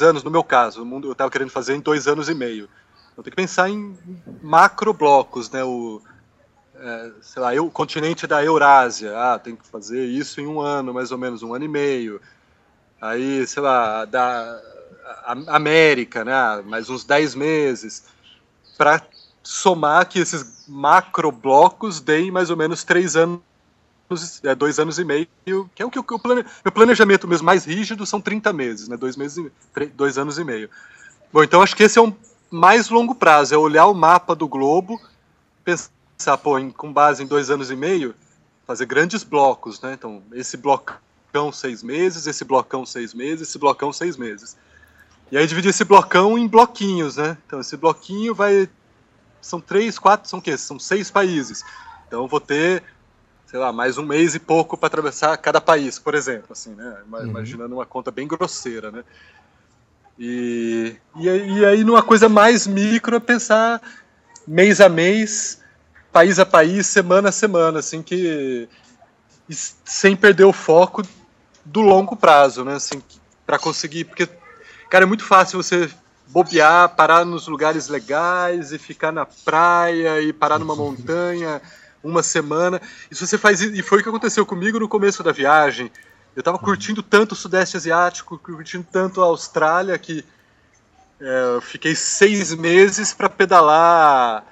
anos, 0.00 0.22
no 0.22 0.30
meu 0.30 0.44
caso. 0.44 0.82
O 0.82 0.86
mundo 0.86 1.08
eu 1.08 1.12
estava 1.12 1.30
querendo 1.30 1.50
fazer 1.50 1.74
em 1.74 1.80
dois 1.80 2.06
anos 2.06 2.28
e 2.28 2.34
meio. 2.34 2.68
Então 3.12 3.24
tem 3.24 3.30
que 3.30 3.36
pensar 3.36 3.68
em 3.68 3.98
macro 4.40 4.94
blocos, 4.94 5.50
né? 5.50 5.64
O, 5.64 6.00
é, 6.76 7.10
sei 7.20 7.42
lá, 7.42 7.52
o 7.60 7.70
continente 7.70 8.26
da 8.26 8.44
Eurásia. 8.44 9.18
Ah, 9.18 9.38
tem 9.38 9.56
que 9.56 9.66
fazer 9.66 10.06
isso 10.06 10.40
em 10.40 10.46
um 10.46 10.60
ano, 10.60 10.94
mais 10.94 11.10
ou 11.10 11.18
menos, 11.18 11.42
um 11.42 11.52
ano 11.52 11.64
e 11.64 11.68
meio 11.68 12.20
aí, 13.00 13.46
sei 13.46 13.62
lá, 13.62 14.04
da 14.04 14.60
América, 15.48 16.24
né, 16.24 16.62
mais 16.66 16.90
uns 16.90 17.04
10 17.04 17.34
meses, 17.34 18.04
para 18.76 19.02
somar 19.42 20.06
que 20.06 20.18
esses 20.18 20.64
macro 20.68 21.32
blocos 21.32 22.00
deem 22.00 22.30
mais 22.30 22.50
ou 22.50 22.56
menos 22.56 22.84
3 22.84 23.16
anos, 23.16 23.40
é, 24.42 24.54
dois 24.54 24.78
anos 24.78 24.98
e 24.98 25.04
meio, 25.04 25.26
que 25.74 25.82
é 25.82 25.86
o 25.86 25.90
que 25.90 25.98
o 25.98 26.18
plane, 26.18 26.44
meu 26.64 26.72
planejamento 26.72 27.28
mesmo 27.28 27.46
mais 27.46 27.64
rígido 27.64 28.04
são 28.04 28.20
30 28.20 28.52
meses, 28.52 28.88
né, 28.88 28.96
dois, 28.96 29.16
meses 29.16 29.38
e, 29.76 29.86
dois 29.86 30.18
anos 30.18 30.38
e 30.38 30.44
meio. 30.44 30.68
Bom, 31.32 31.42
então 31.42 31.62
acho 31.62 31.76
que 31.76 31.84
esse 31.84 31.98
é 31.98 32.02
um 32.02 32.12
mais 32.50 32.88
longo 32.90 33.14
prazo, 33.14 33.54
é 33.54 33.58
olhar 33.58 33.86
o 33.86 33.94
mapa 33.94 34.34
do 34.34 34.48
globo, 34.48 35.00
pensar, 35.64 36.36
pô, 36.38 36.58
em, 36.58 36.70
com 36.70 36.92
base 36.92 37.22
em 37.22 37.26
dois 37.26 37.50
anos 37.50 37.70
e 37.70 37.76
meio, 37.76 38.14
fazer 38.66 38.84
grandes 38.86 39.22
blocos, 39.22 39.80
né, 39.80 39.94
então 39.94 40.22
esse 40.32 40.56
bloco 40.56 41.00
blocão 41.30 41.52
seis 41.52 41.82
meses, 41.82 42.26
esse 42.26 42.44
blocão 42.44 42.84
seis 42.84 43.14
meses, 43.14 43.48
esse 43.48 43.58
blocão 43.58 43.92
seis 43.92 44.16
meses. 44.16 44.56
E 45.30 45.38
aí 45.38 45.46
dividir 45.46 45.70
esse 45.70 45.84
blocão 45.84 46.36
em 46.36 46.48
bloquinhos, 46.48 47.16
né? 47.16 47.38
Então 47.46 47.60
esse 47.60 47.76
bloquinho 47.76 48.34
vai. 48.34 48.68
São 49.40 49.60
três, 49.60 49.98
quatro, 49.98 50.28
são 50.28 50.40
o 50.40 50.42
quê? 50.42 50.56
São 50.56 50.78
seis 50.78 51.10
países. 51.10 51.64
Então 52.06 52.22
eu 52.22 52.28
vou 52.28 52.40
ter, 52.40 52.82
sei 53.46 53.58
lá, 53.58 53.72
mais 53.72 53.96
um 53.96 54.04
mês 54.04 54.34
e 54.34 54.40
pouco 54.40 54.76
para 54.76 54.88
atravessar 54.88 55.36
cada 55.38 55.60
país, 55.60 55.98
por 55.98 56.14
exemplo, 56.14 56.48
assim, 56.50 56.74
né? 56.74 56.98
Uhum. 57.10 57.26
Imaginando 57.28 57.76
uma 57.76 57.86
conta 57.86 58.10
bem 58.10 58.26
grosseira, 58.26 58.90
né? 58.90 59.04
E, 60.18 60.96
e, 61.16 61.26
e 61.26 61.64
aí 61.64 61.84
numa 61.84 62.02
coisa 62.02 62.28
mais 62.28 62.66
micro 62.66 63.16
é 63.16 63.20
pensar 63.20 63.80
mês 64.46 64.80
a 64.80 64.88
mês, 64.88 65.62
país 66.12 66.38
a 66.38 66.44
país, 66.44 66.86
semana 66.88 67.30
a 67.30 67.32
semana, 67.32 67.78
assim, 67.78 68.02
que 68.02 68.68
sem 69.48 70.14
perder 70.14 70.44
o 70.44 70.52
foco 70.52 71.02
do 71.64 71.80
longo 71.80 72.16
prazo, 72.16 72.64
né? 72.64 72.74
Assim, 72.74 73.02
para 73.46 73.58
conseguir, 73.58 74.04
porque 74.04 74.28
cara, 74.88 75.04
é 75.04 75.06
muito 75.06 75.24
fácil 75.24 75.62
você 75.62 75.90
bobear, 76.26 76.94
parar 76.94 77.24
nos 77.24 77.48
lugares 77.48 77.88
legais 77.88 78.72
e 78.72 78.78
ficar 78.78 79.12
na 79.12 79.26
praia 79.26 80.20
e 80.20 80.32
parar 80.32 80.58
numa 80.58 80.76
montanha 80.76 81.60
uma 82.02 82.22
semana. 82.22 82.80
Isso 83.10 83.26
você 83.26 83.36
faz 83.36 83.60
e 83.60 83.82
foi 83.82 84.00
o 84.00 84.02
que 84.02 84.08
aconteceu 84.08 84.46
comigo 84.46 84.78
no 84.78 84.88
começo 84.88 85.22
da 85.22 85.32
viagem. 85.32 85.90
Eu 86.34 86.40
estava 86.40 86.58
curtindo 86.58 87.02
tanto 87.02 87.32
o 87.32 87.36
Sudeste 87.36 87.76
Asiático, 87.76 88.38
curtindo 88.38 88.86
tanto 88.90 89.20
a 89.20 89.26
Austrália 89.26 89.98
que 89.98 90.24
é, 91.20 91.56
eu 91.56 91.60
fiquei 91.60 91.94
seis 91.94 92.54
meses 92.54 93.12
para 93.12 93.28
pedalar, 93.28 94.44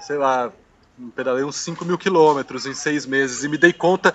sei 0.00 0.16
lá, 0.16 0.52
pedalei 1.16 1.42
uns 1.42 1.56
5 1.56 1.84
mil 1.84 1.98
quilômetros 1.98 2.66
em 2.66 2.74
seis 2.74 3.04
meses 3.06 3.42
e 3.42 3.48
me 3.48 3.58
dei 3.58 3.72
conta 3.72 4.14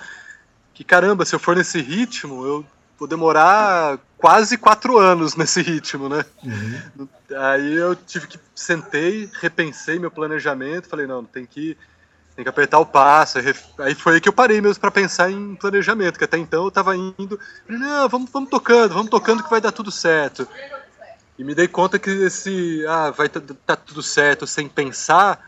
que, 0.74 0.84
caramba, 0.84 1.26
se 1.26 1.36
eu 1.36 1.40
for 1.40 1.56
nesse 1.56 1.82
ritmo, 1.82 2.46
eu 2.46 2.66
vou 2.98 3.08
demorar 3.08 4.00
quase 4.18 4.58
quatro 4.58 4.98
anos 4.98 5.36
nesse 5.36 5.62
ritmo, 5.62 6.10
né? 6.10 6.26
Uhum. 6.44 7.08
Aí 7.38 7.74
eu 7.74 7.96
tive 7.96 8.28
que 8.28 8.40
sentei, 8.56 9.30
repensei 9.42 10.00
meu 10.00 10.10
planejamento, 10.10 10.88
falei 10.88 11.06
não, 11.06 11.24
tem 11.24 11.46
que 11.46 11.78
tem 12.36 12.44
que 12.44 12.50
apertar 12.50 12.80
o 12.80 12.86
passo. 12.86 13.38
Aí 13.80 13.94
foi 13.94 14.16
aí 14.16 14.22
que 14.22 14.28
eu 14.28 14.34
parei 14.34 14.60
mesmo 14.60 14.82
para 14.82 14.90
pensar 14.90 15.30
em 15.30 15.56
planejamento, 15.56 16.18
que 16.18 16.24
até 16.24 16.38
então 16.38 16.64
eu 16.64 16.70
estava 16.70 16.96
indo, 16.96 17.40
não, 17.68 18.10
vamos, 18.10 18.32
vamos 18.32 18.50
tocando, 18.50 18.94
vamos 18.94 19.10
tocando 19.10 19.44
que 19.44 19.50
vai 19.50 19.62
dar 19.62 19.72
tudo 19.72 19.92
certo. 19.92 20.48
E 21.38 21.44
me 21.44 21.54
dei 21.54 21.68
conta 21.68 22.00
que 22.00 22.10
esse 22.10 22.86
ah, 22.88 23.12
vai 23.12 23.30
tá, 23.30 23.42
tá 23.66 23.76
tudo 23.76 24.02
certo 24.02 24.48
sem 24.48 24.68
pensar, 24.68 25.40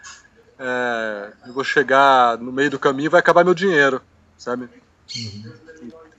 é, 0.59 1.31
eu 1.47 1.53
vou 1.53 1.63
chegar 1.63 2.37
no 2.37 2.51
meio 2.51 2.69
do 2.69 2.79
caminho 2.79 3.07
e 3.07 3.09
vai 3.09 3.19
acabar 3.19 3.43
meu 3.43 3.53
dinheiro, 3.53 4.01
sabe? 4.37 4.69
Uhum. 5.15 5.53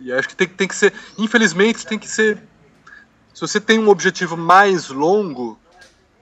E, 0.00 0.06
e 0.06 0.12
acho 0.12 0.28
que 0.28 0.36
tem, 0.36 0.48
tem 0.48 0.68
que 0.68 0.76
ser, 0.76 0.92
infelizmente, 1.18 1.86
tem 1.86 1.98
que 1.98 2.08
ser. 2.08 2.38
Se 3.34 3.40
você 3.40 3.60
tem 3.60 3.78
um 3.78 3.88
objetivo 3.88 4.36
mais 4.36 4.88
longo, 4.88 5.58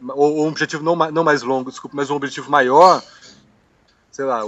ou, 0.00 0.36
ou 0.36 0.44
um 0.46 0.48
objetivo 0.48 0.82
não, 0.82 0.96
não 0.96 1.24
mais 1.24 1.42
longo, 1.42 1.70
desculpa, 1.70 1.96
mas 1.96 2.10
um 2.10 2.16
objetivo 2.16 2.50
maior, 2.50 3.02
sei 4.10 4.24
lá, 4.24 4.42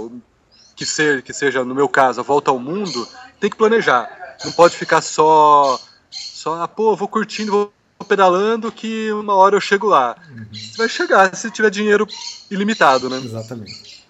que, 0.75 0.85
que 1.21 1.33
seja, 1.33 1.63
no 1.63 1.75
meu 1.75 1.89
caso, 1.89 2.19
a 2.19 2.23
volta 2.23 2.51
ao 2.51 2.59
mundo, 2.59 3.07
tem 3.39 3.49
que 3.49 3.57
planejar. 3.57 4.09
Não 4.45 4.51
pode 4.51 4.77
ficar 4.77 5.01
só 5.01 5.79
Só, 6.11 6.61
ah, 6.61 6.67
pô, 6.67 6.95
vou 6.95 7.07
curtindo, 7.07 7.51
vou 7.51 7.73
pedalando 8.07 8.71
que 8.71 9.11
uma 9.11 9.33
hora 9.35 9.55
eu 9.55 9.61
chego 9.61 9.87
lá. 9.87 10.15
Uhum. 10.29 10.45
Você 10.53 10.77
vai 10.77 10.89
chegar 10.89 11.35
se 11.35 11.49
tiver 11.49 11.69
dinheiro 11.69 12.07
ilimitado, 12.49 13.09
né? 13.09 13.17
Exatamente. 13.17 14.05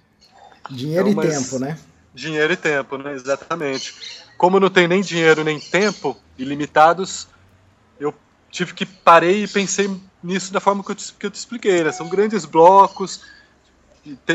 Dinheiro 0.69 1.09
então, 1.09 1.23
e 1.23 1.29
tempo, 1.29 1.59
né? 1.59 1.77
Dinheiro 2.17 2.51
e 2.51 2.57
tempo, 2.57 2.97
né? 2.97 3.13
Exatamente. 3.13 3.93
Como 4.37 4.59
não 4.59 4.71
tem 4.71 4.87
nem 4.87 5.01
dinheiro 5.01 5.43
nem 5.43 5.59
tempo 5.59 6.17
ilimitados, 6.35 7.27
eu 7.99 8.13
tive 8.49 8.73
que 8.73 8.85
parei 8.87 9.43
e 9.43 9.47
pensei 9.47 9.87
nisso 10.23 10.51
da 10.51 10.59
forma 10.59 10.83
que 10.83 10.89
eu 10.89 10.95
te, 10.95 11.13
que 11.13 11.25
eu 11.27 11.31
te 11.31 11.35
expliquei. 11.35 11.83
Né? 11.83 11.91
São 11.91 12.09
grandes 12.09 12.43
blocos, 12.43 13.21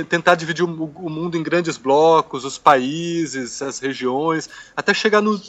tentar 0.09 0.37
dividir 0.37 0.64
o, 0.64 0.68
o 0.68 1.11
mundo 1.11 1.37
em 1.37 1.42
grandes 1.42 1.77
blocos, 1.77 2.45
os 2.45 2.57
países, 2.57 3.61
as 3.61 3.81
regiões, 3.81 4.49
até 4.77 4.95
chegar 4.95 5.21
no 5.21 5.40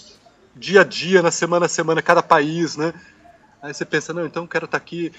dia 0.56 0.82
a 0.82 0.84
dia, 0.84 1.22
na 1.22 1.30
semana 1.30 1.68
a 1.68 1.70
semana, 1.70 2.02
cada 2.02 2.24
país, 2.24 2.76
né? 2.76 2.94
Aí 3.62 3.74
você 3.74 3.86
pensa, 3.86 4.12
não, 4.12 4.26
então 4.26 4.44
eu 4.44 4.48
quero 4.48 4.66
estar 4.66 4.80
tá 4.80 4.84
aqui, 4.84 5.12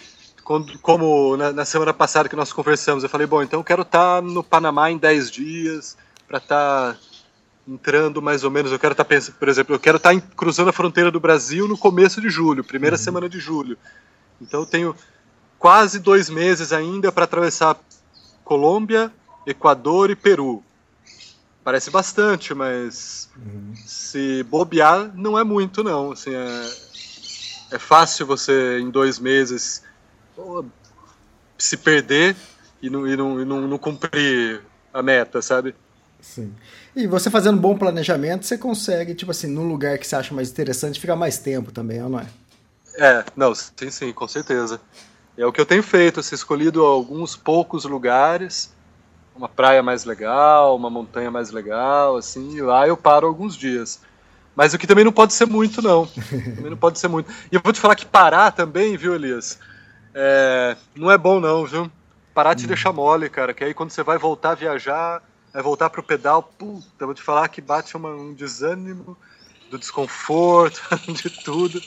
como 0.82 1.36
na, 1.36 1.52
na, 1.52 1.64
semana 1.64 1.94
passada 1.94 2.28
que 2.28 2.36
nós 2.36 2.52
conversamos, 2.52 3.04
eu 3.04 3.08
falei, 3.08 3.26
bom, 3.26 3.42
então 3.42 3.60
eu 3.60 3.64
quero 3.64 3.82
estar 3.82 4.20
tá 4.20 4.22
no 4.22 4.42
Panamá 4.42 4.90
em 4.90 4.98
10 4.98 5.30
dias, 5.30 5.96
para 6.34 6.38
estar 6.38 6.94
tá 6.94 6.98
entrando 7.66 8.20
mais 8.20 8.42
ou 8.42 8.50
menos, 8.50 8.72
eu 8.72 8.78
quero 8.78 8.92
estar 8.92 9.04
pensando, 9.04 9.36
por 9.36 9.48
exemplo, 9.48 9.74
eu 9.74 9.78
quero 9.78 9.96
estar 9.98 10.20
cruzando 10.36 10.70
a 10.70 10.72
fronteira 10.72 11.10
do 11.10 11.20
Brasil 11.20 11.68
no 11.68 11.78
começo 11.78 12.20
de 12.20 12.28
julho, 12.28 12.64
primeira 12.64 12.96
uhum. 12.96 13.02
semana 13.02 13.28
de 13.28 13.38
julho. 13.38 13.78
Então 14.40 14.60
eu 14.60 14.66
tenho 14.66 14.96
quase 15.58 16.00
dois 16.00 16.28
meses 16.28 16.72
ainda 16.72 17.12
para 17.12 17.24
atravessar 17.24 17.78
Colômbia, 18.44 19.12
Equador 19.46 20.10
e 20.10 20.16
Peru. 20.16 20.62
Parece 21.62 21.90
bastante, 21.90 22.52
mas 22.52 23.30
uhum. 23.36 23.72
se 23.76 24.42
bobear, 24.42 25.12
não 25.14 25.38
é 25.38 25.44
muito, 25.44 25.82
não. 25.82 26.12
Assim, 26.12 26.34
é, 26.34 27.76
é 27.76 27.78
fácil 27.78 28.26
você, 28.26 28.80
em 28.80 28.90
dois 28.90 29.18
meses, 29.18 29.82
se 31.56 31.76
perder 31.76 32.36
e 32.82 32.90
não, 32.90 33.06
e 33.06 33.16
não, 33.16 33.40
e 33.40 33.44
não, 33.44 33.60
não 33.62 33.78
cumprir 33.78 34.60
a 34.92 35.00
meta, 35.00 35.40
sabe? 35.40 35.74
Sim. 36.24 36.54
E 36.96 37.06
você 37.06 37.30
fazendo 37.30 37.58
um 37.58 37.60
bom 37.60 37.76
planejamento, 37.76 38.46
você 38.46 38.56
consegue, 38.56 39.14
tipo 39.14 39.30
assim, 39.30 39.46
num 39.46 39.68
lugar 39.68 39.98
que 39.98 40.06
você 40.06 40.16
acha 40.16 40.34
mais 40.34 40.50
interessante, 40.50 40.98
ficar 40.98 41.14
mais 41.14 41.36
tempo 41.36 41.70
também, 41.70 42.00
não 42.00 42.18
é? 42.18 42.26
É, 42.96 43.24
não, 43.36 43.54
sim, 43.54 43.90
sim, 43.90 44.12
com 44.12 44.26
certeza. 44.26 44.80
É 45.36 45.44
o 45.44 45.52
que 45.52 45.60
eu 45.60 45.66
tenho 45.66 45.82
feito, 45.82 46.20
assim, 46.20 46.34
escolhido 46.34 46.82
alguns 46.82 47.36
poucos 47.36 47.84
lugares, 47.84 48.72
uma 49.36 49.48
praia 49.48 49.82
mais 49.82 50.04
legal, 50.04 50.74
uma 50.74 50.88
montanha 50.88 51.30
mais 51.30 51.50
legal, 51.50 52.16
assim, 52.16 52.56
e 52.56 52.62
lá 52.62 52.88
eu 52.88 52.96
paro 52.96 53.26
alguns 53.26 53.54
dias. 53.54 54.00
Mas 54.56 54.72
o 54.72 54.78
que 54.78 54.86
também 54.86 55.04
não 55.04 55.12
pode 55.12 55.34
ser 55.34 55.46
muito, 55.46 55.82
não. 55.82 56.06
também 56.56 56.70
não 56.70 56.76
pode 56.76 56.98
ser 56.98 57.08
muito. 57.08 57.30
E 57.52 57.54
eu 57.54 57.60
vou 57.62 57.72
te 57.72 57.80
falar 57.80 57.96
que 57.96 58.06
parar 58.06 58.50
também, 58.50 58.96
viu, 58.96 59.14
Elias? 59.14 59.58
É, 60.14 60.74
não 60.96 61.10
é 61.10 61.18
bom, 61.18 61.38
não, 61.38 61.66
viu? 61.66 61.90
Parar 62.32 62.54
te 62.54 62.64
hum. 62.64 62.68
deixa 62.68 62.92
mole, 62.92 63.28
cara. 63.28 63.52
Que 63.52 63.64
aí 63.64 63.74
quando 63.74 63.90
você 63.90 64.02
vai 64.02 64.16
voltar 64.16 64.52
a 64.52 64.54
viajar, 64.54 65.22
vai 65.54 65.62
voltar 65.62 65.88
pro 65.88 66.02
pedal, 66.02 66.42
puta, 66.42 67.06
vou 67.06 67.14
te 67.14 67.22
falar 67.22 67.46
que 67.48 67.60
bate 67.60 67.96
uma, 67.96 68.10
um 68.10 68.34
desânimo 68.34 69.16
do 69.70 69.78
desconforto, 69.78 70.82
de 71.06 71.30
tudo. 71.44 71.80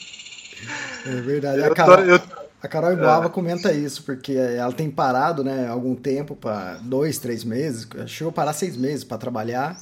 É 1.06 1.22
verdade. 1.22 1.60
Eu 1.60 1.74
a 1.74 1.76
Carol, 1.76 1.98
tô, 1.98 2.04
eu... 2.04 2.22
a 2.64 2.68
Carol 2.70 2.94
Iguava 2.94 3.26
é. 3.26 3.30
comenta 3.30 3.74
isso, 3.74 4.04
porque 4.04 4.32
ela 4.32 4.72
tem 4.72 4.90
parado, 4.90 5.44
né, 5.44 5.68
algum 5.68 5.94
tempo, 5.96 6.34
para 6.34 6.76
dois, 6.82 7.20
três 7.20 7.44
meses, 7.44 7.86
chegou 8.08 8.30
a 8.30 8.34
parar 8.34 8.54
seis 8.54 8.78
meses 8.78 9.04
para 9.04 9.18
trabalhar. 9.18 9.78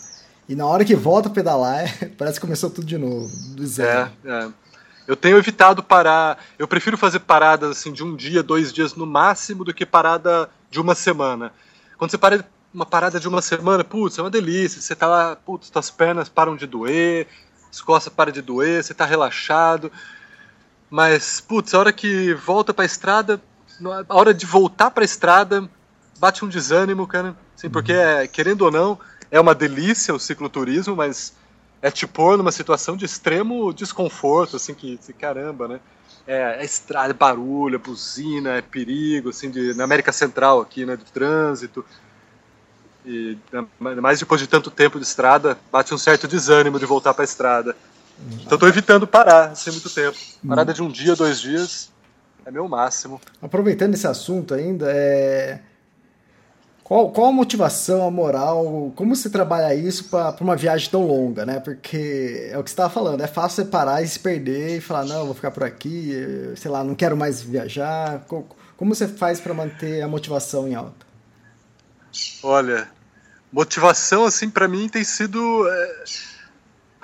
E 0.50 0.56
na 0.56 0.65
hora 0.65 0.84
que 0.84 0.95
volta 0.95 1.30
a 1.30 1.32
pedalar, 1.32 1.86
parece 2.17 2.39
que 2.39 2.45
começou 2.45 2.71
tudo 2.71 2.88
de 2.88 2.98
novo, 2.98 3.32
do 3.56 3.67
zero. 3.67 4.12
É, 4.26 4.32
é. 4.32 4.50
Eu 5.08 5.15
tenho 5.15 5.38
evitado 5.38 5.84
parar. 5.84 6.43
Eu 6.58 6.67
prefiro 6.67 6.98
fazer 6.98 7.19
paradas 7.19 7.69
assim 7.69 7.93
de 7.93 8.04
um 8.04 8.15
dia, 8.15 8.41
dois 8.41 8.74
dias 8.74 8.95
no 8.95 9.06
máximo, 9.06 9.63
do 9.63 9.71
que 9.71 9.86
parada 9.86 10.50
de 10.71 10.82
uma 10.82 10.95
semana. 10.95 11.54
Quando 11.95 12.10
você 12.10 12.17
para 12.17 12.43
uma 12.75 12.85
parada 12.85 13.19
de 13.19 13.27
uma 13.27 13.41
semana, 13.41 13.83
putz, 13.83 14.19
é 14.19 14.21
uma 14.21 14.29
delícia. 14.29 14.81
Você 14.81 14.93
tá 14.93 15.07
lá, 15.07 15.35
putz, 15.35 15.69
suas 15.71 15.89
pernas 15.89 16.27
param 16.27 16.57
de 16.57 16.67
doer, 16.67 17.27
as 17.71 17.81
costas 17.81 18.13
param 18.13 18.33
de 18.33 18.41
doer, 18.41 18.83
você 18.83 18.93
tá 18.93 19.05
relaxado. 19.05 19.91
Mas, 20.89 21.39
putz, 21.39 21.73
a 21.73 21.79
hora 21.79 21.93
que 21.93 22.33
volta 22.33 22.73
pra 22.73 22.83
estrada, 22.85 23.41
a 24.09 24.15
hora 24.15 24.33
de 24.33 24.45
voltar 24.45 24.91
pra 24.91 25.05
estrada, 25.05 25.67
bate 26.19 26.43
um 26.43 26.49
desânimo, 26.49 27.07
cara. 27.07 27.35
Assim, 27.57 27.69
porque, 27.69 27.93
é, 27.93 28.27
querendo 28.27 28.63
ou 28.63 28.71
não, 28.71 28.99
é 29.31 29.39
uma 29.39 29.55
delícia 29.55 30.13
o 30.13 30.19
cicloturismo, 30.19 30.95
mas 30.95 31.33
é 31.81 31.89
te 31.89 32.05
pôr 32.05 32.38
numa 32.38 32.51
situação 32.51 32.97
de 32.97 33.05
extremo 33.05 33.73
desconforto, 33.73 34.57
assim, 34.57 34.73
que, 34.73 34.99
caramba, 35.17 35.67
né? 35.67 35.79
É, 36.27 36.57
é 36.59 36.65
estrada, 36.65 37.11
é 37.11 37.13
barulho, 37.13 37.75
é 37.75 37.77
buzina, 37.77 38.57
é 38.57 38.61
perigo, 38.61 39.29
assim, 39.29 39.49
de, 39.49 39.73
na 39.75 39.83
América 39.85 40.11
Central 40.11 40.59
aqui, 40.59 40.85
né, 40.85 40.97
de 40.97 41.05
trânsito. 41.05 41.85
E 43.05 43.37
mais 43.79 44.19
depois 44.19 44.41
de 44.41 44.47
tanto 44.47 44.71
tempo 44.71 44.99
de 44.99 45.05
estrada, 45.05 45.57
bate 45.71 45.93
um 45.93 45.97
certo 45.97 46.27
desânimo 46.27 46.79
de 46.79 46.85
voltar 46.85 47.13
para 47.13 47.23
a 47.23 47.25
estrada. 47.25 47.75
Então 48.41 48.55
estou 48.55 48.67
evitando 48.67 49.05
parar 49.05 49.55
sem 49.55 49.71
muito 49.73 49.89
tempo. 49.89 50.17
Parada 50.47 50.73
de 50.73 50.81
um 50.81 50.89
dia, 50.89 51.15
dois 51.15 51.39
dias 51.39 51.91
é 52.45 52.51
meu 52.51 52.67
máximo. 52.67 53.19
Aproveitando 53.41 53.93
esse 53.93 54.07
assunto 54.07 54.53
ainda, 54.53 54.85
é... 54.89 55.59
qual, 56.83 57.11
qual 57.11 57.27
a 57.27 57.31
motivação, 57.31 58.07
a 58.07 58.11
moral, 58.11 58.93
como 58.95 59.15
você 59.15 59.29
trabalha 59.29 59.75
isso 59.75 60.05
para 60.05 60.37
uma 60.41 60.55
viagem 60.55 60.89
tão 60.89 61.05
longa, 61.05 61.45
né? 61.45 61.59
Porque 61.59 62.49
é 62.51 62.57
o 62.57 62.63
que 62.63 62.69
você 62.69 62.73
estava 62.73 62.93
falando, 62.93 63.21
é 63.21 63.27
fácil 63.27 63.63
você 63.63 63.69
parar 63.69 64.01
e 64.01 64.07
se 64.07 64.19
perder 64.19 64.77
e 64.77 64.81
falar, 64.81 65.05
não, 65.05 65.25
vou 65.25 65.33
ficar 65.33 65.51
por 65.51 65.63
aqui, 65.63 66.13
sei 66.55 66.71
lá, 66.71 66.83
não 66.83 66.95
quero 66.95 67.17
mais 67.17 67.41
viajar. 67.41 68.25
Como 68.77 68.95
você 68.95 69.07
faz 69.07 69.39
para 69.39 69.53
manter 69.53 70.01
a 70.01 70.07
motivação 70.07 70.67
em 70.67 70.75
alta? 70.75 71.05
Olha, 72.43 72.87
motivação, 73.51 74.25
assim, 74.25 74.49
para 74.49 74.67
mim 74.67 74.89
tem 74.89 75.03
sido... 75.03 75.67
É 75.67 76.36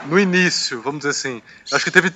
no 0.06 0.20
início, 0.20 0.82
vamos 0.82 1.00
dizer 1.00 1.10
assim, 1.10 1.42
acho 1.72 1.86
que 1.86 1.92
teve 1.92 2.14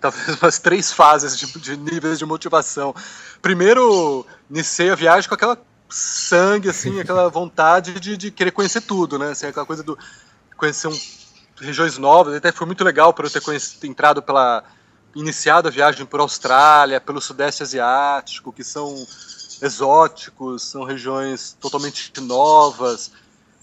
talvez 0.00 0.28
umas 0.40 0.58
três 0.58 0.92
fases 0.92 1.36
de, 1.36 1.46
de 1.58 1.76
níveis 1.76 2.18
de 2.18 2.26
motivação. 2.26 2.94
Primeiro, 3.40 4.26
iniciei 4.50 4.90
a 4.90 4.94
viagem 4.94 5.28
com 5.28 5.34
aquela 5.34 5.58
sangue, 5.88 6.68
assim, 6.68 6.98
aquela 7.00 7.28
vontade 7.28 7.98
de, 7.98 8.16
de 8.16 8.30
querer 8.30 8.50
conhecer 8.50 8.80
tudo, 8.82 9.18
né? 9.18 9.30
Assim, 9.30 9.46
aquela 9.46 9.66
coisa 9.66 9.82
do 9.82 9.98
conhecer 10.56 10.88
um, 10.88 11.00
regiões 11.60 11.96
novas. 11.98 12.34
Até 12.34 12.52
foi 12.52 12.66
muito 12.66 12.84
legal 12.84 13.12
por 13.12 13.24
eu 13.24 13.30
ter 13.30 13.40
conhecido, 13.40 13.86
entrado 13.86 14.22
pela 14.22 14.64
iniciado 15.14 15.68
a 15.68 15.70
viagem 15.70 16.04
por 16.04 16.20
Austrália, 16.20 17.00
pelo 17.00 17.20
Sudeste 17.20 17.62
Asiático, 17.62 18.52
que 18.52 18.62
são 18.62 18.94
exóticos, 19.60 20.62
são 20.62 20.84
regiões 20.84 21.56
totalmente 21.58 22.12
novas. 22.20 23.10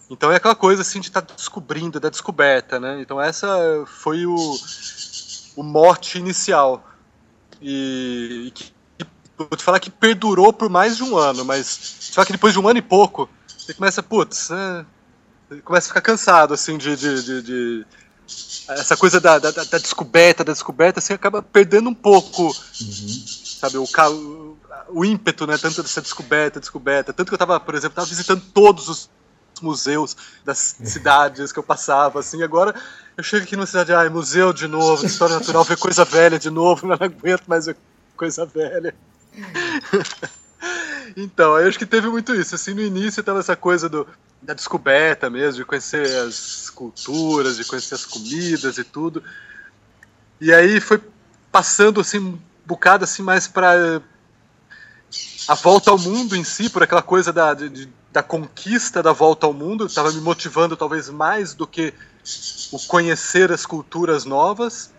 Então 0.09 0.31
é 0.31 0.35
aquela 0.35 0.55
coisa 0.55 0.81
assim 0.81 0.99
de 0.99 1.07
estar 1.07 1.21
tá 1.21 1.33
descobrindo, 1.33 1.99
da 1.99 2.09
descoberta, 2.09 2.79
né? 2.79 3.01
Então 3.01 3.19
essa 3.19 3.83
foi 3.87 4.25
o, 4.25 4.35
o 5.55 5.63
mote 5.63 6.17
inicial. 6.17 6.85
E, 7.61 8.45
e 8.47 8.51
que, 8.51 8.73
vou 9.37 9.47
te 9.57 9.63
falar 9.63 9.79
que 9.79 9.89
perdurou 9.89 10.53
por 10.53 10.69
mais 10.69 10.97
de 10.97 11.03
um 11.03 11.17
ano, 11.17 11.43
mas 11.43 11.65
só 11.99 12.23
que 12.23 12.31
depois 12.31 12.53
de 12.53 12.59
um 12.59 12.67
ano 12.67 12.79
e 12.79 12.81
pouco, 12.81 13.29
você 13.47 13.73
começa, 13.73 14.03
putz, 14.03 14.49
né? 14.49 14.85
começa 15.63 15.87
a 15.87 15.89
ficar 15.89 16.01
cansado, 16.01 16.53
assim, 16.53 16.77
de, 16.77 16.95
de, 16.95 17.23
de, 17.23 17.41
de 17.41 17.85
essa 18.69 18.97
coisa 18.97 19.19
da, 19.19 19.37
da, 19.37 19.51
da, 19.51 19.77
descoberta, 19.77 20.43
da 20.43 20.53
descoberta, 20.53 20.99
você 20.99 21.13
acaba 21.13 21.41
perdendo 21.41 21.89
um 21.89 21.93
pouco, 21.93 22.43
uhum. 22.43 23.23
sabe, 23.59 23.77
o, 23.77 24.57
o 24.89 25.05
ímpeto, 25.05 25.45
né, 25.45 25.57
tanto 25.57 25.83
dessa 25.83 26.01
descoberta, 26.01 26.59
descoberta, 26.59 27.13
tanto 27.13 27.27
que 27.27 27.33
eu 27.33 27.37
estava, 27.37 27.59
por 27.59 27.75
exemplo, 27.75 27.93
estava 27.93 28.07
visitando 28.07 28.41
todos 28.53 28.89
os 28.89 29.09
museus 29.63 30.15
das 30.43 30.75
cidades 30.83 31.51
que 31.51 31.59
eu 31.59 31.63
passava, 31.63 32.19
assim, 32.19 32.43
agora 32.43 32.75
eu 33.17 33.23
chego 33.23 33.43
aqui 33.43 33.55
numa 33.55 33.65
cidade, 33.65 33.93
ai, 33.93 34.09
museu 34.09 34.51
de 34.51 34.67
novo, 34.67 35.05
história 35.05 35.35
natural, 35.35 35.63
ver 35.63 35.77
coisa 35.77 36.03
velha 36.03 36.37
de 36.37 36.49
novo, 36.49 36.85
não 36.87 36.97
aguento 36.99 37.45
mais 37.47 37.65
ver 37.65 37.77
coisa 38.15 38.45
velha. 38.45 38.93
então, 41.15 41.57
eu 41.59 41.67
acho 41.67 41.79
que 41.79 41.85
teve 41.85 42.09
muito 42.09 42.33
isso, 42.33 42.55
assim, 42.55 42.73
no 42.73 42.81
início 42.81 43.23
tava 43.23 43.39
essa 43.39 43.55
coisa 43.55 43.87
do, 43.87 44.07
da 44.41 44.53
descoberta 44.53 45.29
mesmo, 45.29 45.59
de 45.59 45.65
conhecer 45.65 46.05
as 46.19 46.69
culturas, 46.69 47.57
de 47.57 47.65
conhecer 47.65 47.95
as 47.95 48.05
comidas 48.05 48.77
e 48.77 48.83
tudo, 48.83 49.23
e 50.39 50.53
aí 50.53 50.79
foi 50.81 51.01
passando, 51.51 52.01
assim, 52.01 52.19
um 52.19 52.39
bocado, 52.65 53.05
assim, 53.05 53.21
mais 53.21 53.47
para 53.47 54.01
a 55.47 55.55
volta 55.55 55.91
ao 55.91 55.97
mundo 55.97 56.35
em 56.35 56.43
si, 56.43 56.69
por 56.69 56.83
aquela 56.83 57.01
coisa 57.01 57.31
da, 57.31 57.53
de, 57.53 57.87
da 58.15 58.23
conquista 58.23 59.03
da 59.03 59.11
volta 59.11 59.45
ao 59.45 59.51
mundo, 59.51 59.87
estava 59.87 60.09
me 60.09 60.21
motivando 60.21 60.77
talvez 60.77 61.09
mais 61.09 61.53
do 61.53 61.67
que 61.67 61.93
o 62.71 62.79
conhecer 62.87 63.51
as 63.51 63.65
culturas 63.65 64.23
novas. 64.23 64.93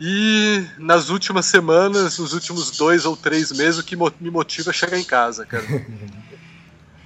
E 0.00 0.64
nas 0.78 1.08
últimas 1.08 1.46
semanas, 1.46 2.20
nos 2.20 2.32
últimos 2.32 2.70
dois 2.70 3.04
ou 3.04 3.16
três 3.16 3.50
meses, 3.50 3.80
o 3.80 3.82
que 3.82 3.96
me 3.96 4.30
motiva 4.30 4.70
é 4.70 4.72
chegar 4.72 4.96
em 4.96 5.04
casa, 5.04 5.44
cara. 5.44 5.66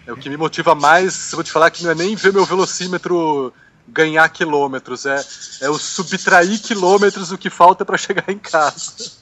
É 0.06 0.12
o 0.12 0.16
que 0.16 0.30
me 0.30 0.36
motiva 0.36 0.74
mais. 0.74 1.30
Vou 1.30 1.44
te 1.44 1.52
falar 1.52 1.70
que 1.70 1.84
não 1.84 1.90
é 1.92 1.94
nem 1.94 2.16
ver 2.16 2.32
meu 2.32 2.44
velocímetro 2.44 3.52
ganhar 3.86 4.28
quilômetros, 4.30 5.06
é, 5.06 5.24
é 5.60 5.70
o 5.70 5.78
subtrair 5.78 6.60
quilômetros 6.60 7.28
do 7.28 7.38
que 7.38 7.48
falta 7.48 7.84
para 7.84 7.96
chegar 7.96 8.28
em 8.28 8.38
casa. 8.38 8.92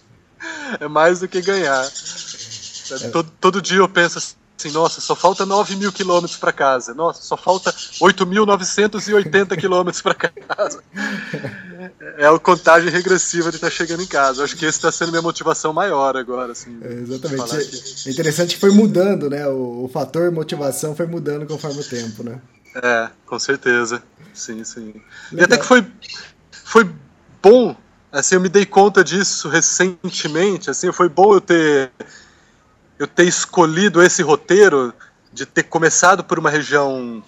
É 0.78 0.86
mais 0.86 1.18
do 1.18 1.26
que 1.26 1.43
ganhar. 1.43 1.84
É. 1.84 3.09
Todo, 3.11 3.30
todo 3.41 3.61
dia 3.61 3.78
eu 3.78 3.89
penso 3.89 4.18
assim, 4.18 4.36
nossa, 4.72 5.00
só 5.00 5.14
falta 5.14 5.46
9 5.46 5.76
mil 5.76 5.92
quilômetros 5.92 6.36
para 6.36 6.52
casa. 6.52 6.92
Nossa, 6.92 7.22
só 7.22 7.36
falta 7.36 7.70
8.980 7.70 9.56
quilômetros 9.56 10.02
para 10.02 10.14
casa. 10.14 10.82
É 12.16 12.26
a 12.26 12.36
contagem 12.38 12.90
regressiva 12.90 13.50
de 13.50 13.56
estar 13.56 13.68
tá 13.68 13.72
chegando 13.72 14.02
em 14.02 14.06
casa. 14.06 14.42
Acho 14.42 14.56
que 14.56 14.64
esse 14.64 14.78
está 14.78 14.90
sendo 14.90 15.11
minha 15.11 15.22
motivação 15.22 15.72
maior 15.72 16.16
agora. 16.16 16.52
Assim, 16.52 16.76
é, 16.82 16.92
exatamente. 16.94 18.09
É, 18.09 18.11
interessante 18.11 18.54
que 18.56 18.61
foi 18.61 18.70
mudando, 18.70 19.30
né? 19.30 19.46
O, 19.46 19.84
o, 19.84 19.88
fator 19.88 20.32
motivação 20.32 20.96
foi 20.96 21.06
mudando 21.06 21.46
conforme 21.46 21.80
o 21.80 21.84
tempo, 21.84 22.24
né? 22.24 22.40
É, 22.82 23.11
com 23.24 23.38
certeza. 23.38 24.02
Sim, 24.34 24.64
sim. 24.64 24.86
Legal. 24.86 25.02
E 25.32 25.42
até 25.44 25.56
que 25.56 25.64
foi, 25.64 25.86
foi 26.50 26.90
bom, 27.40 27.76
assim, 28.11 28.34
eu 28.34 28.40
me 28.40 28.48
dei 28.48 28.66
conta 28.66 29.04
disso 29.04 29.48
recentemente, 29.48 30.70
assim, 30.70 30.92
foi 30.92 31.09
bom 31.09 31.34
eu 31.34 31.40
ter 31.40 31.92
eu 32.99 33.07
ter 33.07 33.24
escolhido 33.24 34.03
esse 34.03 34.22
roteiro, 34.22 34.92
de 35.32 35.46
ter 35.46 35.64
começado 35.64 36.24
por 36.24 36.38
uma 36.38 36.51
região 36.51 37.22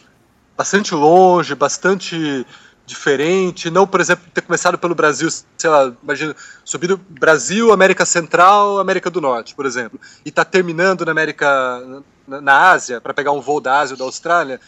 bastante 0.56 0.94
longe, 0.94 1.54
bastante 1.54 2.46
diferente, 2.90 3.70
não, 3.70 3.86
por 3.86 4.00
exemplo, 4.00 4.28
ter 4.34 4.40
começado 4.40 4.76
pelo 4.76 4.96
Brasil, 4.96 5.28
sei 5.56 5.70
lá, 5.70 5.92
imagina, 6.02 6.34
subido 6.64 7.00
Brasil, 7.08 7.72
América 7.72 8.04
Central, 8.04 8.80
América 8.80 9.08
do 9.08 9.20
Norte, 9.20 9.54
por 9.54 9.64
exemplo, 9.64 10.00
e 10.24 10.30
tá 10.30 10.44
terminando 10.44 11.04
na 11.04 11.12
América, 11.12 12.02
na, 12.26 12.40
na 12.40 12.70
Ásia, 12.70 13.00
para 13.00 13.14
pegar 13.14 13.30
um 13.30 13.40
voo 13.40 13.60
da 13.60 13.78
Ásia 13.78 13.94
ou 13.94 13.98
da 13.98 14.04
Austrália, 14.04 14.60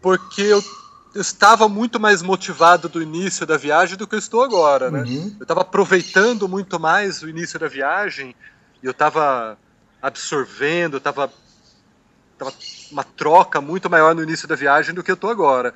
porque 0.00 0.40
eu, 0.40 0.64
eu, 1.14 1.20
estava 1.20 1.68
muito 1.68 2.00
mais 2.00 2.22
motivado 2.22 2.88
do 2.88 3.02
início 3.02 3.44
da 3.44 3.58
viagem 3.58 3.98
do 3.98 4.06
que 4.06 4.14
eu 4.14 4.18
estou 4.18 4.42
agora, 4.42 4.90
né? 4.90 5.02
Uhum. 5.02 5.36
Eu 5.38 5.42
estava 5.42 5.60
aproveitando 5.60 6.48
muito 6.48 6.80
mais 6.80 7.22
o 7.22 7.28
início 7.28 7.58
da 7.58 7.68
viagem, 7.68 8.34
e 8.82 8.86
eu 8.86 8.92
estava 8.92 9.58
absorvendo, 10.00 11.00
tava, 11.00 11.32
tava 12.38 12.52
uma 12.90 13.04
troca 13.04 13.60
muito 13.60 13.90
maior 13.90 14.14
no 14.14 14.22
início 14.22 14.48
da 14.48 14.54
viagem 14.54 14.94
do 14.94 15.02
que 15.02 15.10
eu 15.10 15.16
tô 15.16 15.28
agora. 15.28 15.74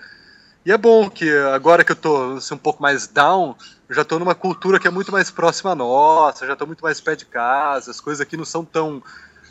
E 0.65 0.71
é 0.71 0.79
bom 0.79 1.11
que 1.11 1.29
agora 1.55 1.83
que 1.85 1.93
eu 1.93 1.97
tô 1.97 2.37
assim, 2.37 2.55
um 2.55 2.59
pouco 2.59 2.81
mais 2.81 3.09
down, 3.09 3.57
eu 3.89 3.95
já 3.95 4.05
tô 4.05 4.19
numa 4.19 4.35
cultura 4.35 4.79
que 4.79 4.87
é 4.87 4.91
muito 4.91 5.11
mais 5.11 5.31
próxima 5.31 5.73
à 5.73 5.75
nossa, 5.75 6.47
já 6.47 6.55
tô 6.55 6.67
muito 6.67 6.83
mais 6.83 7.01
perto 7.01 7.21
de 7.21 7.27
casa, 7.27 7.91
as 7.91 8.01
coisas 8.01 8.21
aqui 8.21 8.37
não 8.37 8.45
são 8.45 8.65
tão. 8.65 9.03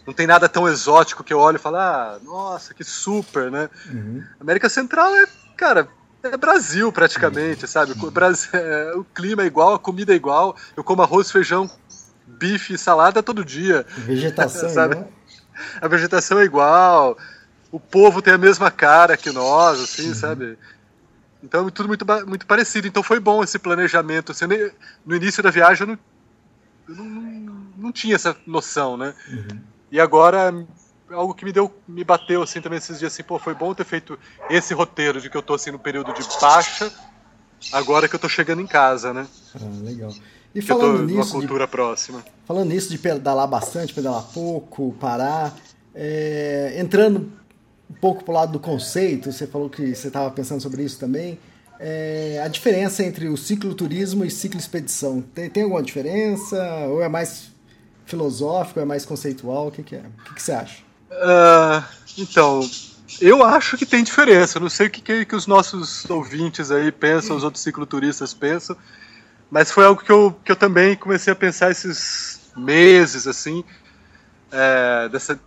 Não 0.08 0.16
tem 0.16 0.26
nada 0.26 0.50
tão 0.50 0.68
exótico 0.68 1.24
que 1.24 1.32
eu 1.32 1.38
olho 1.38 1.58
e 1.58 1.60
falo, 1.60 1.76
ah, 1.76 2.18
nossa, 2.24 2.74
que 2.74 2.84
super, 2.84 3.52
né? 3.52 3.70
Uhum. 3.86 4.24
América 4.40 4.68
Central 4.68 5.14
é, 5.14 5.28
cara, 5.56 5.88
é 6.24 6.36
Brasil 6.36 6.92
praticamente, 6.92 7.68
sabe? 7.68 7.92
O, 8.02 8.10
Brasil, 8.10 8.50
é, 8.58 8.94
o 8.96 9.04
clima 9.04 9.44
é 9.44 9.46
igual, 9.46 9.76
a 9.76 9.80
comida 9.80 10.12
é 10.12 10.16
igual, 10.16 10.56
eu 10.76 10.84
como 10.84 11.04
arroz, 11.04 11.30
feijão 11.30 11.70
bife 12.38 12.74
e 12.74 12.78
salada 12.78 13.22
todo 13.24 13.46
dia. 13.46 13.86
Vegetação 13.98 14.70
sabe? 14.74 15.04
A 15.82 15.88
vegetação 15.88 16.40
é 16.40 16.44
igual. 16.44 17.18
O 17.72 17.80
povo 17.80 18.22
tem 18.22 18.34
a 18.34 18.38
mesma 18.38 18.70
cara 18.70 19.16
que 19.16 19.32
nós, 19.32 19.80
assim, 19.80 20.10
uhum. 20.10 20.16
sabe? 20.16 20.58
Então 21.44 21.68
é 21.68 21.72
tudo 21.72 21.88
muito, 21.88 22.06
muito 22.28 22.46
parecido. 22.46 22.88
Então 22.88 23.02
foi 23.02 23.20
bom 23.20 23.44
esse 23.44 23.58
planejamento. 23.58 24.32
Assim, 24.32 24.46
no 25.06 25.16
início 25.16 25.42
da 25.42 25.50
viagem 25.50 25.88
eu 25.88 25.88
não, 25.88 26.00
eu 26.90 27.04
não, 27.04 27.68
não 27.78 27.92
tinha 27.92 28.16
essa 28.16 28.36
noção, 28.46 28.98
né? 28.98 29.14
Uhum. 29.30 29.62
E 29.92 30.00
agora 30.00 30.54
algo 31.14 31.34
que 31.34 31.46
me 31.46 31.52
deu, 31.52 31.74
me 31.88 32.04
bateu 32.04 32.42
assim 32.42 32.62
também 32.62 32.78
esses 32.78 33.00
dias 33.00 33.14
assim, 33.14 33.24
pô, 33.24 33.38
foi 33.38 33.54
bom 33.54 33.74
ter 33.74 33.84
feito 33.84 34.18
esse 34.50 34.74
roteiro 34.74 35.20
de 35.20 35.30
que 35.30 35.38
eu 35.38 35.42
tô 35.42 35.54
assim 35.54 35.72
no 35.72 35.80
período 35.80 36.14
de 36.14 36.22
baixa, 36.40 36.92
agora 37.72 38.08
que 38.08 38.16
eu 38.16 38.20
tô 38.20 38.30
chegando 38.30 38.62
em 38.62 38.68
casa, 38.68 39.14
né? 39.14 39.28
Ah, 39.56 39.84
legal. 39.84 40.14
E 40.54 40.62
falando 40.62 41.04
nisso. 41.04 41.34
Uma 41.34 41.42
cultura 41.42 41.66
de, 41.66 41.72
próxima. 41.72 42.26
Falando 42.46 42.70
nisso 42.70 42.90
de 42.90 42.98
pedalar 42.98 43.48
bastante, 43.48 43.94
pedalar 43.94 44.24
pouco, 44.34 44.96
parar, 45.00 45.56
é, 45.96 46.76
entrando 46.78 47.32
um 47.90 47.94
pouco 47.94 48.24
para 48.24 48.32
o 48.32 48.36
lado 48.36 48.52
do 48.54 48.60
conceito, 48.60 49.32
você 49.32 49.48
falou 49.48 49.70
que 49.70 49.96
você 49.96 50.08
estava 50.08 50.30
pensando 50.32 50.62
sobre 50.62 50.84
isso 50.84 51.00
também. 51.00 51.40
É, 51.80 52.42
a 52.44 52.48
diferença 52.48 53.04
entre 53.04 53.28
o 53.28 53.36
cicloturismo 53.36 54.24
e 54.24 54.30
cicloexpedição, 54.30 55.22
tem, 55.34 55.50
tem 55.50 55.64
alguma 55.64 55.82
diferença? 55.82 56.58
Ou 56.90 57.02
é 57.02 57.10
mais 57.10 57.50
filosófico, 58.06 58.80
é 58.80 58.86
mais 58.86 59.06
conceitual? 59.06 59.68
O 59.68 59.72
que, 59.72 59.82
que 59.82 59.96
é? 59.96 60.04
O 60.20 60.24
que, 60.26 60.36
que 60.36 60.42
você 60.42 60.52
acha? 60.52 60.84
Uh, 61.12 61.84
então, 62.18 62.62
eu 63.20 63.44
acho 63.44 63.78
que 63.78 63.86
tem 63.86 64.04
diferença. 64.04 64.58
Eu 64.58 64.62
não 64.62 64.70
sei 64.70 64.88
o 64.88 64.90
que, 64.90 65.02
que, 65.02 65.26
que 65.26 65.36
os 65.36 65.48
nossos 65.48 66.08
ouvintes 66.10 66.72
aí 66.72 66.92
pensam, 66.92 67.36
os 67.36 67.44
outros 67.44 67.64
cicloturistas 67.64 68.34
pensam. 68.34 68.78
Mas 69.52 69.70
foi 69.70 69.86
algo 69.86 70.02
que 70.02 70.12
eu, 70.12 70.34
que 70.46 70.52
eu 70.52 70.56
também 70.56 70.96
comecei 70.96 71.34
a 71.34 71.36
pensar 71.36 71.70
esses 71.70 72.40
meses, 72.56 73.28
assim, 73.28 73.64
é, 74.50 75.10
dessa 75.10 75.38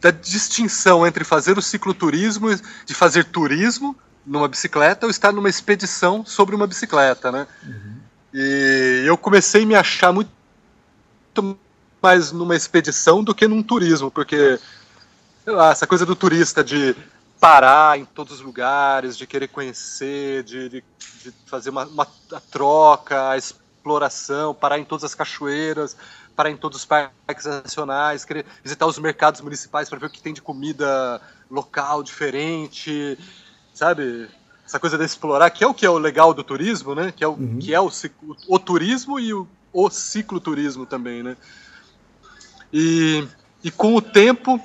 da 0.00 0.10
distinção 0.10 1.06
entre 1.06 1.24
fazer 1.24 1.56
o 1.56 1.62
cicloturismo, 1.62 2.48
de 2.84 2.94
fazer 2.94 3.24
turismo 3.24 3.96
numa 4.24 4.46
bicicleta 4.46 5.06
ou 5.06 5.10
estar 5.10 5.32
numa 5.32 5.48
expedição 5.48 6.24
sobre 6.26 6.54
uma 6.54 6.66
bicicleta, 6.66 7.32
né? 7.32 7.46
Uhum. 7.64 7.96
E 8.34 9.02
eu 9.06 9.16
comecei 9.16 9.62
a 9.62 9.66
me 9.66 9.74
achar 9.74 10.12
muito 10.12 10.30
mais 12.02 12.32
numa 12.32 12.54
expedição 12.54 13.24
do 13.24 13.34
que 13.34 13.48
num 13.48 13.62
turismo, 13.62 14.10
porque 14.10 14.58
sei 15.42 15.52
lá, 15.54 15.70
essa 15.70 15.86
coisa 15.86 16.04
do 16.04 16.14
turista 16.14 16.62
de 16.62 16.94
parar 17.44 17.98
em 17.98 18.06
todos 18.06 18.32
os 18.32 18.40
lugares, 18.40 19.18
de 19.18 19.26
querer 19.26 19.48
conhecer, 19.48 20.42
de, 20.44 20.66
de, 20.70 20.84
de 21.22 21.34
fazer 21.44 21.68
uma, 21.68 21.84
uma 21.84 22.06
troca, 22.50 23.28
a 23.28 23.36
exploração, 23.36 24.54
parar 24.54 24.78
em 24.78 24.84
todas 24.84 25.04
as 25.04 25.14
cachoeiras, 25.14 25.94
parar 26.34 26.48
em 26.48 26.56
todos 26.56 26.78
os 26.78 26.84
parques 26.86 27.44
nacionais, 27.44 28.24
querer 28.24 28.46
visitar 28.62 28.86
os 28.86 28.98
mercados 28.98 29.42
municipais 29.42 29.90
para 29.90 29.98
ver 29.98 30.06
o 30.06 30.10
que 30.10 30.22
tem 30.22 30.32
de 30.32 30.40
comida 30.40 31.20
local 31.50 32.02
diferente, 32.02 33.18
sabe? 33.74 34.26
Essa 34.64 34.80
coisa 34.80 34.96
de 34.96 35.04
explorar, 35.04 35.50
que 35.50 35.62
é 35.62 35.66
o 35.66 35.74
que 35.74 35.84
é 35.84 35.90
o 35.90 35.98
legal 35.98 36.32
do 36.32 36.42
turismo, 36.42 36.94
né? 36.94 37.12
Que 37.14 37.22
é 37.22 37.28
o, 37.28 37.32
uhum. 37.32 37.58
que 37.58 37.74
é 37.74 37.80
o, 37.80 37.88
o, 37.88 38.54
o 38.54 38.58
turismo 38.58 39.20
e 39.20 39.34
o, 39.34 39.46
o 39.70 39.90
cicloturismo 39.90 40.86
também, 40.86 41.22
né? 41.22 41.36
E, 42.72 43.28
e 43.62 43.70
com 43.70 43.94
o 43.94 44.00
tempo 44.00 44.58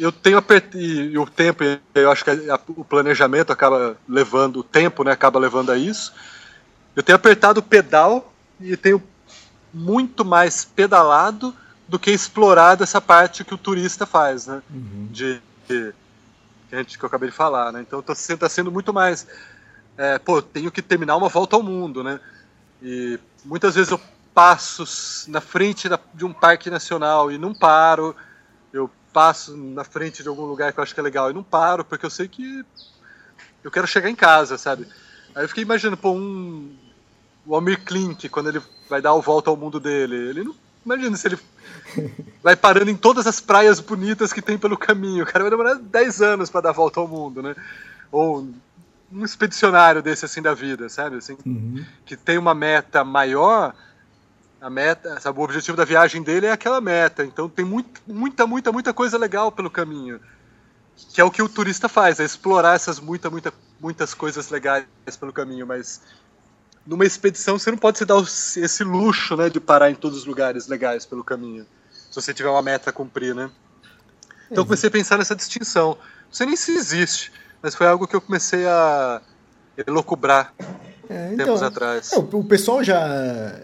eu 0.00 0.10
tenho 0.10 0.38
apertado, 0.38 0.80
e 0.80 1.18
o 1.18 1.26
tempo, 1.26 1.62
eu 1.94 2.10
acho 2.10 2.24
que 2.24 2.30
a, 2.30 2.58
o 2.68 2.84
planejamento 2.84 3.52
acaba 3.52 3.96
levando, 4.08 4.60
o 4.60 4.64
tempo 4.64 5.04
né, 5.04 5.12
acaba 5.12 5.38
levando 5.38 5.70
a 5.70 5.76
isso. 5.76 6.12
Eu 6.96 7.02
tenho 7.02 7.16
apertado 7.16 7.60
o 7.60 7.62
pedal 7.62 8.32
e 8.58 8.76
tenho 8.76 9.02
muito 9.72 10.24
mais 10.24 10.64
pedalado 10.64 11.54
do 11.86 11.98
que 11.98 12.10
explorado 12.10 12.82
essa 12.82 13.00
parte 13.00 13.44
que 13.44 13.54
o 13.54 13.58
turista 13.58 14.06
faz, 14.06 14.46
né? 14.46 14.62
Uhum. 14.70 15.08
De, 15.10 15.40
de, 15.68 15.92
que, 16.68 16.74
a 16.74 16.78
gente, 16.78 16.98
que 16.98 17.04
eu 17.04 17.06
acabei 17.06 17.28
de 17.28 17.34
falar, 17.34 17.72
né? 17.72 17.80
Então 17.80 18.00
está 18.00 18.14
sendo, 18.14 18.38
tá 18.38 18.48
sendo 18.48 18.70
muito 18.70 18.92
mais. 18.92 19.26
É, 19.96 20.18
pô, 20.18 20.40
tenho 20.40 20.70
que 20.70 20.80
terminar 20.80 21.16
uma 21.16 21.28
volta 21.28 21.56
ao 21.56 21.62
mundo, 21.62 22.02
né? 22.02 22.20
E 22.82 23.18
muitas 23.44 23.74
vezes 23.74 23.90
eu 23.90 24.00
passo 24.32 24.84
na 25.28 25.40
frente 25.40 25.88
da, 25.88 25.98
de 26.14 26.24
um 26.24 26.32
parque 26.32 26.70
nacional 26.70 27.30
e 27.30 27.36
não 27.36 27.52
paro. 27.52 28.14
Eu 28.72 28.90
passo 29.12 29.56
na 29.56 29.84
frente 29.84 30.22
de 30.22 30.28
algum 30.28 30.44
lugar 30.44 30.72
que 30.72 30.78
eu 30.78 30.82
acho 30.82 30.94
que 30.94 31.00
é 31.00 31.02
legal 31.02 31.30
e 31.30 31.34
não 31.34 31.42
paro, 31.42 31.84
porque 31.84 32.06
eu 32.06 32.10
sei 32.10 32.28
que 32.28 32.64
eu 33.62 33.70
quero 33.70 33.86
chegar 33.86 34.08
em 34.08 34.14
casa, 34.14 34.56
sabe? 34.56 34.86
Aí 35.34 35.44
eu 35.44 35.48
fiquei 35.48 35.62
imaginando, 35.62 35.96
pô, 35.96 36.12
um. 36.12 36.74
O 37.46 37.54
Almir 37.54 37.82
Klink, 37.84 38.28
quando 38.28 38.48
ele 38.48 38.62
vai 38.88 39.00
dar 39.00 39.10
a 39.12 39.20
volta 39.20 39.50
ao 39.50 39.56
mundo 39.56 39.80
dele, 39.80 40.14
ele 40.14 40.44
não. 40.44 40.54
Imagina 40.84 41.16
se 41.16 41.28
ele 41.28 41.38
vai 42.42 42.56
parando 42.56 42.90
em 42.90 42.96
todas 42.96 43.26
as 43.26 43.40
praias 43.40 43.80
bonitas 43.80 44.32
que 44.32 44.42
tem 44.42 44.58
pelo 44.58 44.76
caminho. 44.76 45.24
O 45.24 45.26
cara 45.26 45.44
vai 45.44 45.50
demorar 45.50 45.74
10 45.74 46.22
anos 46.22 46.50
para 46.50 46.62
dar 46.62 46.70
a 46.70 46.74
volta 46.74 47.00
ao 47.00 47.08
mundo, 47.08 47.42
né? 47.42 47.54
Ou 48.12 48.46
um 49.12 49.24
expedicionário 49.24 50.02
desse 50.02 50.24
assim 50.24 50.40
da 50.40 50.54
vida, 50.54 50.88
sabe? 50.88 51.16
Assim, 51.16 51.36
uhum. 51.44 51.84
Que 52.04 52.16
tem 52.16 52.38
uma 52.38 52.54
meta 52.54 53.02
maior 53.04 53.74
a 54.60 54.68
meta, 54.68 55.18
sabe, 55.20 55.38
o 55.38 55.42
objetivo 55.42 55.76
da 55.76 55.84
viagem 55.84 56.22
dele 56.22 56.46
é 56.46 56.52
aquela 56.52 56.80
meta. 56.80 57.24
Então 57.24 57.48
tem 57.48 57.64
muito, 57.64 58.00
muita, 58.06 58.46
muita, 58.46 58.70
muita 58.70 58.92
coisa 58.92 59.16
legal 59.16 59.50
pelo 59.50 59.70
caminho. 59.70 60.20
Que 61.14 61.20
é 61.20 61.24
o 61.24 61.30
que 61.30 61.42
o 61.42 61.48
turista 61.48 61.88
faz, 61.88 62.20
é 62.20 62.24
explorar 62.24 62.74
essas 62.74 63.00
muita, 63.00 63.30
muita, 63.30 63.52
muitas 63.80 64.12
coisas 64.12 64.50
legais 64.50 64.84
pelo 65.18 65.32
caminho, 65.32 65.66
mas 65.66 66.02
numa 66.86 67.06
expedição 67.06 67.58
você 67.58 67.70
não 67.70 67.78
pode 67.78 67.96
se 67.96 68.04
dar 68.04 68.20
esse 68.20 68.84
luxo, 68.84 69.34
né, 69.36 69.48
de 69.48 69.60
parar 69.60 69.90
em 69.90 69.94
todos 69.94 70.18
os 70.18 70.24
lugares 70.26 70.68
legais 70.68 71.06
pelo 71.06 71.24
caminho. 71.24 71.66
Se 71.90 72.20
você 72.20 72.34
tiver 72.34 72.50
uma 72.50 72.60
meta 72.60 72.90
a 72.90 72.92
cumprir, 72.92 73.34
né? 73.34 73.50
Então 74.50 74.62
eu 74.62 74.66
comecei 74.66 74.88
a 74.88 74.90
pensar 74.90 75.16
nessa 75.16 75.34
distinção. 75.34 75.96
Não 76.26 76.32
sei 76.32 76.46
nem 76.46 76.56
se 76.56 76.72
existe, 76.72 77.32
mas 77.62 77.74
foi 77.74 77.86
algo 77.86 78.06
que 78.06 78.14
eu 78.14 78.20
comecei 78.20 78.66
a 78.66 79.22
elocubrar 79.86 80.52
é, 81.10 81.30
então, 81.34 81.46
tempos 81.46 81.62
atrás. 81.62 82.12
É, 82.12 82.18
o, 82.18 82.44
pessoal 82.44 82.84
já. 82.84 83.60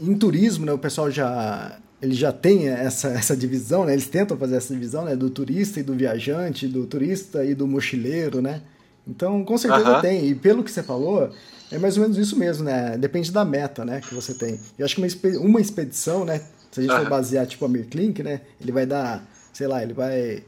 Em 0.00 0.14
turismo, 0.16 0.66
né, 0.66 0.72
o 0.72 0.78
pessoal 0.78 1.10
já. 1.10 1.78
Ele 2.02 2.14
já 2.14 2.32
tem 2.32 2.68
essa, 2.68 3.08
essa 3.08 3.36
divisão, 3.36 3.84
né? 3.84 3.92
Eles 3.92 4.08
tentam 4.08 4.36
fazer 4.36 4.56
essa 4.56 4.74
divisão, 4.74 5.04
né? 5.04 5.14
Do 5.14 5.30
turista 5.30 5.78
e 5.78 5.82
do 5.82 5.94
viajante, 5.94 6.66
do 6.66 6.86
turista 6.86 7.44
e 7.44 7.54
do 7.54 7.66
mochileiro, 7.66 8.42
né? 8.42 8.62
Então, 9.06 9.44
com 9.44 9.56
certeza 9.56 9.94
uhum. 9.94 10.00
tem. 10.00 10.26
E 10.26 10.34
pelo 10.34 10.62
que 10.62 10.70
você 10.70 10.82
falou, 10.82 11.30
é 11.70 11.78
mais 11.78 11.96
ou 11.96 12.02
menos 12.02 12.18
isso 12.18 12.36
mesmo, 12.36 12.64
né? 12.64 12.98
Depende 12.98 13.30
da 13.30 13.44
meta, 13.44 13.84
né, 13.84 14.00
que 14.00 14.14
você 14.14 14.34
tem. 14.34 14.60
Eu 14.78 14.84
acho 14.84 14.96
que 14.96 15.00
uma, 15.00 15.38
uma 15.40 15.60
expedição, 15.60 16.24
né, 16.24 16.42
se 16.70 16.80
a 16.80 16.82
gente 16.82 16.92
uhum. 16.92 17.00
for 17.00 17.08
basear 17.08 17.46
tipo 17.46 17.64
a 17.64 17.68
Mirklink, 17.68 18.22
né, 18.22 18.42
ele 18.60 18.70
vai 18.70 18.84
dar, 18.84 19.26
sei 19.52 19.66
lá, 19.66 19.82
ele 19.82 19.94
vai 19.94 20.42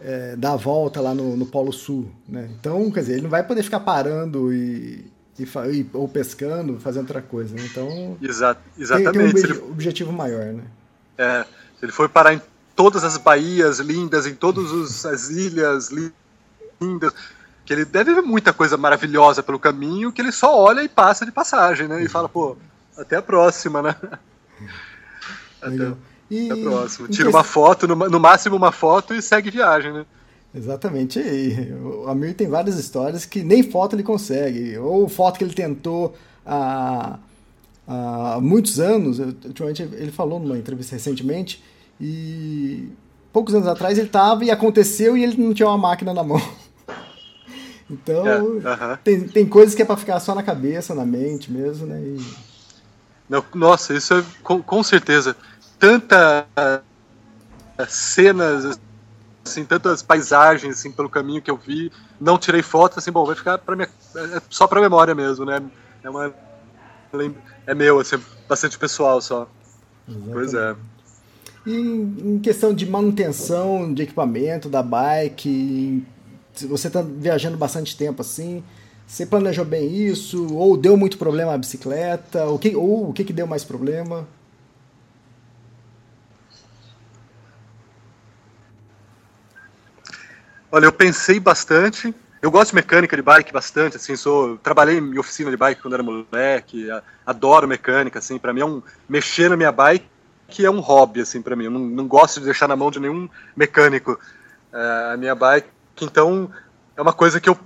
é, 0.00 0.36
dar 0.36 0.52
a 0.52 0.56
volta 0.56 1.00
lá 1.00 1.14
no, 1.14 1.36
no 1.36 1.46
Polo 1.46 1.72
Sul, 1.72 2.10
né? 2.28 2.50
Então, 2.58 2.90
quer 2.90 3.00
dizer, 3.00 3.12
ele 3.14 3.22
não 3.22 3.30
vai 3.30 3.46
poder 3.46 3.62
ficar 3.62 3.80
parando 3.80 4.52
e, 4.52 5.04
e, 5.38 5.86
ou 5.92 6.08
pescando, 6.08 6.78
fazendo 6.78 7.02
outra 7.02 7.22
coisa, 7.22 7.54
né? 7.54 7.62
Então, 7.64 8.16
Exato, 8.22 8.60
exatamente. 8.78 9.34
Tem, 9.34 9.42
tem 9.42 9.52
um 9.52 9.54
ele... 9.54 9.72
objetivo 9.72 10.12
maior, 10.12 10.52
né? 10.52 10.62
É, 11.18 11.44
ele 11.82 11.92
for 11.92 12.08
parar 12.08 12.34
em 12.34 12.42
todas 12.76 13.04
as 13.04 13.16
baías 13.16 13.78
lindas, 13.78 14.26
em 14.26 14.34
todas 14.34 15.04
as 15.04 15.30
ilhas 15.30 15.90
lindas, 16.80 17.12
que 17.64 17.72
ele 17.72 17.84
deve 17.84 18.14
ver 18.14 18.22
muita 18.22 18.52
coisa 18.52 18.76
maravilhosa 18.76 19.42
pelo 19.42 19.58
caminho, 19.58 20.12
que 20.12 20.20
ele 20.20 20.32
só 20.32 20.56
olha 20.56 20.82
e 20.82 20.88
passa 20.88 21.24
de 21.24 21.32
passagem, 21.32 21.88
né? 21.88 22.02
E 22.02 22.08
fala, 22.08 22.28
pô, 22.28 22.56
até 22.96 23.16
a 23.16 23.22
próxima, 23.22 23.82
né? 23.82 23.96
Até, 25.60 25.92
e, 26.30 26.50
até 26.50 26.60
a 26.60 26.62
próxima. 26.62 27.08
Tira 27.08 27.30
uma 27.30 27.44
foto, 27.44 27.88
no, 27.88 27.94
no, 27.94 28.20
máximo 28.20 28.56
uma 28.56 28.72
foto 28.72 29.14
e 29.14 29.22
segue 29.22 29.50
viagem, 29.50 29.92
né? 29.92 30.06
Exatamente. 30.54 31.18
E 31.18 31.72
o 31.72 32.08
Amir 32.08 32.34
tem 32.34 32.46
várias 32.48 32.78
histórias 32.78 33.26
que 33.26 33.42
nem 33.42 33.62
foto 33.62 33.96
ele 33.96 34.04
consegue. 34.04 34.78
Ou 34.78 35.08
foto 35.08 35.38
que 35.38 35.44
ele 35.44 35.52
tentou 35.52 36.14
há, 36.46 37.18
há 37.88 38.38
muitos 38.40 38.78
anos. 38.78 39.18
Ultimamente 39.18 39.82
ele 39.82 40.12
falou 40.12 40.38
numa 40.38 40.56
entrevista 40.56 40.94
recentemente. 40.94 41.62
E 42.00 42.88
poucos 43.32 43.54
anos 43.54 43.66
atrás 43.66 43.98
ele 43.98 44.06
estava 44.06 44.44
e 44.44 44.50
aconteceu 44.50 45.16
e 45.16 45.24
ele 45.24 45.36
não 45.42 45.52
tinha 45.52 45.68
uma 45.68 45.78
máquina 45.78 46.14
na 46.14 46.22
mão. 46.22 46.40
Então, 47.90 48.26
é, 48.26 48.42
uh 48.42 48.62
-huh. 48.62 48.98
tem, 49.04 49.28
tem 49.28 49.46
coisas 49.46 49.74
que 49.74 49.82
é 49.82 49.84
para 49.84 49.98
ficar 49.98 50.18
só 50.18 50.34
na 50.34 50.42
cabeça, 50.42 50.94
na 50.94 51.04
mente 51.04 51.52
mesmo, 51.52 51.86
né? 51.86 52.00
E... 52.00 52.18
Não, 53.28 53.44
nossa, 53.54 53.94
isso 53.94 54.14
é 54.14 54.24
com, 54.42 54.62
com 54.62 54.82
certeza. 54.82 55.36
Tanta 55.78 56.46
uh, 56.58 57.86
cenas, 57.86 58.80
assim, 59.44 59.64
tantas 59.64 60.02
paisagens 60.02 60.78
assim, 60.78 60.90
pelo 60.90 61.08
caminho 61.08 61.42
que 61.42 61.50
eu 61.50 61.56
vi, 61.56 61.92
não 62.20 62.38
tirei 62.38 62.62
foto, 62.62 62.98
assim, 62.98 63.12
bom, 63.12 63.24
vai 63.24 63.36
ficar 63.36 63.58
para 63.58 63.76
minha, 63.76 63.88
é 64.16 64.42
só 64.48 64.66
para 64.66 64.80
memória 64.80 65.14
mesmo, 65.14 65.44
né? 65.44 65.62
É 66.02 66.10
uma 66.10 66.34
é 67.66 67.74
meu, 67.74 68.00
assim, 68.00 68.16
bastante 68.48 68.78
pessoal 68.78 69.20
só. 69.20 69.48
Exatamente. 70.08 70.32
Pois 70.32 70.54
é. 70.54 70.76
E 71.66 71.76
em 71.76 72.38
questão 72.40 72.74
de 72.74 72.84
manutenção 72.84 73.92
de 73.92 74.02
equipamento 74.02 74.68
da 74.68 74.82
bike, 74.82 76.04
se 76.52 76.66
você 76.66 76.88
está 76.88 77.00
viajando 77.00 77.56
bastante 77.56 77.96
tempo 77.96 78.20
assim, 78.20 78.62
você 79.06 79.24
planejou 79.24 79.64
bem 79.64 79.90
isso? 79.94 80.52
Ou 80.54 80.76
deu 80.76 80.96
muito 80.96 81.16
problema 81.16 81.54
a 81.54 81.58
bicicleta? 81.58 82.44
Ou, 82.44 82.58
que, 82.58 82.76
ou 82.76 83.10
o 83.10 83.12
que, 83.12 83.24
que 83.24 83.32
deu 83.32 83.46
mais 83.46 83.64
problema? 83.64 84.26
Olha, 90.74 90.86
eu 90.86 90.92
pensei 90.92 91.38
bastante. 91.38 92.12
Eu 92.42 92.50
gosto 92.50 92.70
de 92.70 92.74
mecânica 92.74 93.14
de 93.14 93.22
bike 93.22 93.52
bastante, 93.52 93.96
assim, 93.96 94.16
sou, 94.16 94.58
trabalhei 94.58 94.98
em 94.98 95.16
oficina 95.16 95.48
de 95.48 95.56
bike 95.56 95.80
quando 95.80 95.94
era 95.94 96.02
moleque, 96.02 96.88
adoro 97.24 97.68
mecânica, 97.68 98.18
assim, 98.18 98.40
para 98.40 98.52
mim 98.52 98.60
é 98.60 98.64
um 98.64 98.82
mexer 99.08 99.48
na 99.48 99.56
minha 99.56 99.70
bike 99.70 100.04
que 100.48 100.66
é 100.66 100.70
um 100.70 100.80
hobby, 100.80 101.20
assim, 101.20 101.40
para 101.40 101.54
mim. 101.54 101.66
Eu 101.66 101.70
não, 101.70 101.78
não 101.78 102.08
gosto 102.08 102.40
de 102.40 102.46
deixar 102.46 102.66
na 102.66 102.74
mão 102.74 102.90
de 102.90 102.98
nenhum 102.98 103.28
mecânico. 103.56 104.18
É, 104.72 105.12
a 105.12 105.16
minha 105.16 105.32
bike 105.36 105.68
então 106.02 106.50
é 106.96 107.00
uma 107.00 107.12
coisa 107.12 107.38
que 107.38 107.48
eu 107.48 107.56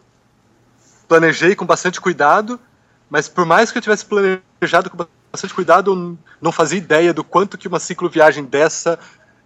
planejei 1.09 1.57
com 1.57 1.65
bastante 1.65 2.03
cuidado, 2.03 2.61
mas 3.09 3.27
por 3.27 3.47
mais 3.47 3.73
que 3.73 3.79
eu 3.79 3.83
tivesse 3.83 4.05
planejado 4.05 4.91
com 4.91 5.07
bastante 5.33 5.55
cuidado, 5.55 5.93
eu 5.93 6.19
não 6.43 6.53
fazia 6.53 6.77
ideia 6.77 7.15
do 7.15 7.25
quanto 7.25 7.57
que 7.57 7.69
uma 7.69 7.81
cicloviagem 7.81 8.45
dessa 8.45 8.99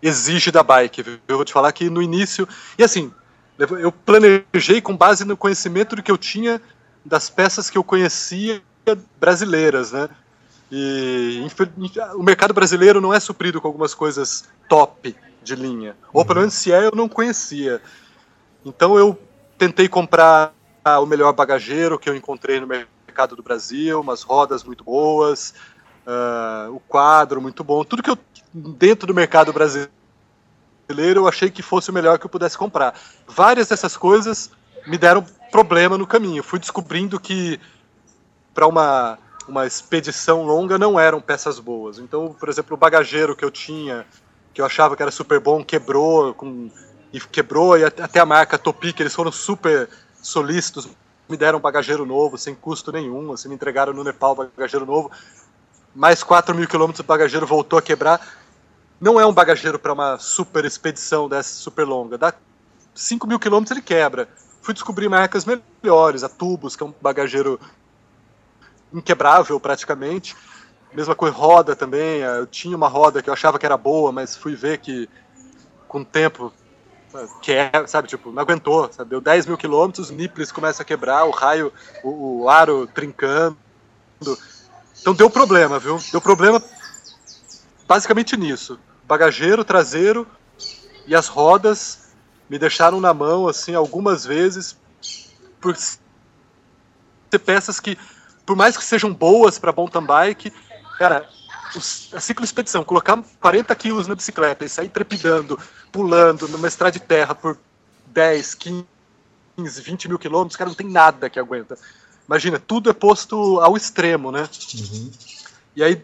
exige 0.02 0.50
da 0.50 0.64
bike. 0.64 1.20
Eu 1.28 1.36
vou 1.36 1.44
te 1.44 1.52
falar 1.52 1.70
que 1.70 1.88
no 1.88 2.02
início, 2.02 2.48
e 2.76 2.82
assim, 2.82 3.12
eu 3.58 3.92
planejei 3.92 4.80
com 4.80 4.96
base 4.96 5.24
no 5.24 5.36
conhecimento 5.36 5.96
do 5.96 6.02
que 6.02 6.10
eu 6.10 6.18
tinha 6.18 6.60
das 7.04 7.28
peças 7.28 7.68
que 7.68 7.76
eu 7.76 7.84
conhecia 7.84 8.62
brasileiras, 9.20 9.92
né? 9.92 10.08
E 10.70 11.46
o 12.14 12.22
mercado 12.22 12.54
brasileiro 12.54 13.00
não 13.00 13.12
é 13.12 13.20
suprido 13.20 13.60
com 13.60 13.68
algumas 13.68 13.94
coisas 13.94 14.44
top 14.68 15.14
de 15.42 15.54
linha, 15.54 15.94
ou 16.12 16.24
pelo 16.24 16.40
menos 16.40 16.54
se 16.54 16.72
é, 16.72 16.86
eu 16.86 16.92
não 16.94 17.08
conhecia. 17.08 17.80
Então 18.64 18.96
eu 18.96 19.18
tentei 19.58 19.86
comprar 19.88 20.54
o 21.00 21.06
melhor 21.06 21.32
bagageiro 21.32 21.98
que 21.98 22.08
eu 22.08 22.16
encontrei 22.16 22.58
no 22.58 22.66
mercado 22.66 23.36
do 23.36 23.42
Brasil, 23.42 24.00
umas 24.00 24.22
rodas 24.22 24.64
muito 24.64 24.82
boas, 24.82 25.52
uh, 26.06 26.74
o 26.74 26.80
quadro 26.80 27.40
muito 27.40 27.62
bom, 27.62 27.84
tudo 27.84 28.02
que 28.02 28.10
eu 28.10 28.18
dentro 28.54 29.06
do 29.06 29.14
mercado 29.14 29.52
brasileiro 29.52 29.92
eu 31.00 31.28
achei 31.28 31.50
que 31.50 31.62
fosse 31.62 31.90
o 31.90 31.92
melhor 31.92 32.18
que 32.18 32.26
eu 32.26 32.30
pudesse 32.30 32.56
comprar. 32.56 32.94
Várias 33.26 33.68
dessas 33.68 33.96
coisas 33.96 34.50
me 34.86 34.98
deram 34.98 35.24
problema 35.50 35.96
no 35.96 36.06
caminho. 36.06 36.42
Fui 36.42 36.58
descobrindo 36.58 37.18
que 37.18 37.60
para 38.54 38.66
uma 38.66 39.18
uma 39.48 39.66
expedição 39.66 40.44
longa 40.44 40.78
não 40.78 40.98
eram 40.98 41.20
peças 41.20 41.58
boas. 41.58 41.98
Então, 41.98 42.34
por 42.38 42.48
exemplo, 42.48 42.74
o 42.74 42.78
bagageiro 42.78 43.34
que 43.34 43.44
eu 43.44 43.50
tinha, 43.50 44.06
que 44.54 44.60
eu 44.60 44.64
achava 44.64 44.96
que 44.96 45.02
era 45.02 45.10
super 45.10 45.40
bom, 45.40 45.64
quebrou 45.64 46.34
com 46.34 46.70
e 47.12 47.20
quebrou, 47.20 47.76
e 47.76 47.84
até 47.84 48.20
a 48.20 48.24
marca 48.26 48.56
Topic, 48.56 48.98
eles 48.98 49.14
foram 49.14 49.30
super 49.30 49.86
solícitos, 50.22 50.88
me 51.28 51.36
deram 51.36 51.58
um 51.58 51.60
bagageiro 51.60 52.06
novo, 52.06 52.38
sem 52.38 52.54
custo 52.54 52.90
nenhum, 52.90 53.32
assim, 53.32 53.50
me 53.50 53.54
entregaram 53.54 53.92
no 53.92 54.02
Nepal 54.02 54.34
bagageiro 54.34 54.86
novo, 54.86 55.10
mais 55.94 56.22
4 56.22 56.54
mil 56.54 56.66
quilômetros 56.66 57.00
o 57.00 57.06
bagageiro 57.06 57.46
voltou 57.46 57.78
a 57.78 57.82
quebrar. 57.82 58.18
Não 59.02 59.18
é 59.18 59.26
um 59.26 59.32
bagageiro 59.32 59.80
para 59.80 59.92
uma 59.92 60.16
super 60.16 60.64
expedição 60.64 61.28
dessa 61.28 61.52
super 61.54 61.84
longa, 61.84 62.16
dá 62.16 62.32
5 62.94 63.26
mil 63.26 63.36
quilômetros 63.40 63.72
ele 63.72 63.84
quebra. 63.84 64.28
Fui 64.60 64.72
descobrir 64.72 65.08
marcas 65.08 65.44
melhores, 65.44 66.22
a 66.22 66.28
Tubos, 66.28 66.76
que 66.76 66.84
é 66.84 66.86
um 66.86 66.94
bagageiro 67.00 67.58
inquebrável 68.94 69.58
praticamente. 69.58 70.36
Mesma 70.92 71.16
coisa, 71.16 71.34
roda 71.34 71.74
também. 71.74 72.20
Eu 72.20 72.46
tinha 72.46 72.76
uma 72.76 72.86
roda 72.86 73.20
que 73.20 73.28
eu 73.28 73.34
achava 73.34 73.58
que 73.58 73.66
era 73.66 73.76
boa, 73.76 74.12
mas 74.12 74.36
fui 74.36 74.54
ver 74.54 74.78
que 74.78 75.10
com 75.88 76.02
o 76.02 76.04
tempo 76.04 76.52
que 77.42 77.50
é, 77.50 77.72
sabe, 77.88 78.06
tipo, 78.06 78.30
não 78.30 78.40
aguentou, 78.40 78.88
sabe? 78.92 79.10
Deu 79.10 79.20
10 79.20 79.46
mil 79.46 79.58
quilômetros, 79.58 80.10
o 80.10 80.14
Niplis 80.14 80.52
começa 80.52 80.84
a 80.84 80.86
quebrar, 80.86 81.24
o 81.24 81.30
raio, 81.30 81.72
o, 82.04 82.42
o 82.42 82.48
aro 82.48 82.86
trincando. 82.86 83.58
Então 85.00 85.12
deu 85.12 85.28
problema, 85.28 85.80
viu? 85.80 85.98
Deu 86.12 86.20
problema 86.20 86.62
basicamente 87.88 88.36
nisso. 88.36 88.78
Bagageiro, 89.04 89.64
traseiro 89.64 90.26
e 91.06 91.14
as 91.14 91.28
rodas 91.28 92.12
me 92.48 92.58
deixaram 92.58 93.00
na 93.00 93.14
mão, 93.14 93.48
assim, 93.48 93.74
algumas 93.74 94.24
vezes, 94.24 94.76
por 95.60 95.76
ser 95.76 97.38
peças 97.44 97.80
que, 97.80 97.98
por 98.44 98.56
mais 98.56 98.76
que 98.76 98.84
sejam 98.84 99.12
boas 99.12 99.58
para 99.58 99.72
mountain 99.72 100.04
bike, 100.04 100.52
cara, 100.98 101.28
a 102.12 102.20
ciclo 102.20 102.44
expedição, 102.44 102.84
colocar 102.84 103.22
40 103.40 103.74
quilos 103.74 104.06
na 104.06 104.14
bicicleta 104.14 104.64
e 104.64 104.68
sair 104.68 104.88
trepidando, 104.88 105.58
pulando 105.90 106.46
numa 106.48 106.68
estrada 106.68 106.92
de 106.92 107.00
terra 107.00 107.34
por 107.34 107.58
10, 108.08 108.54
15, 108.54 108.84
20 109.56 110.08
mil 110.08 110.18
quilômetros, 110.18 110.56
cara, 110.56 110.68
não 110.68 110.76
tem 110.76 110.88
nada 110.88 111.30
que 111.30 111.38
aguenta. 111.38 111.78
Imagina, 112.26 112.58
tudo 112.58 112.90
é 112.90 112.92
posto 112.92 113.60
ao 113.60 113.76
extremo, 113.76 114.30
né? 114.30 114.48
Uhum. 114.74 115.10
E 115.74 115.82
aí 115.82 116.02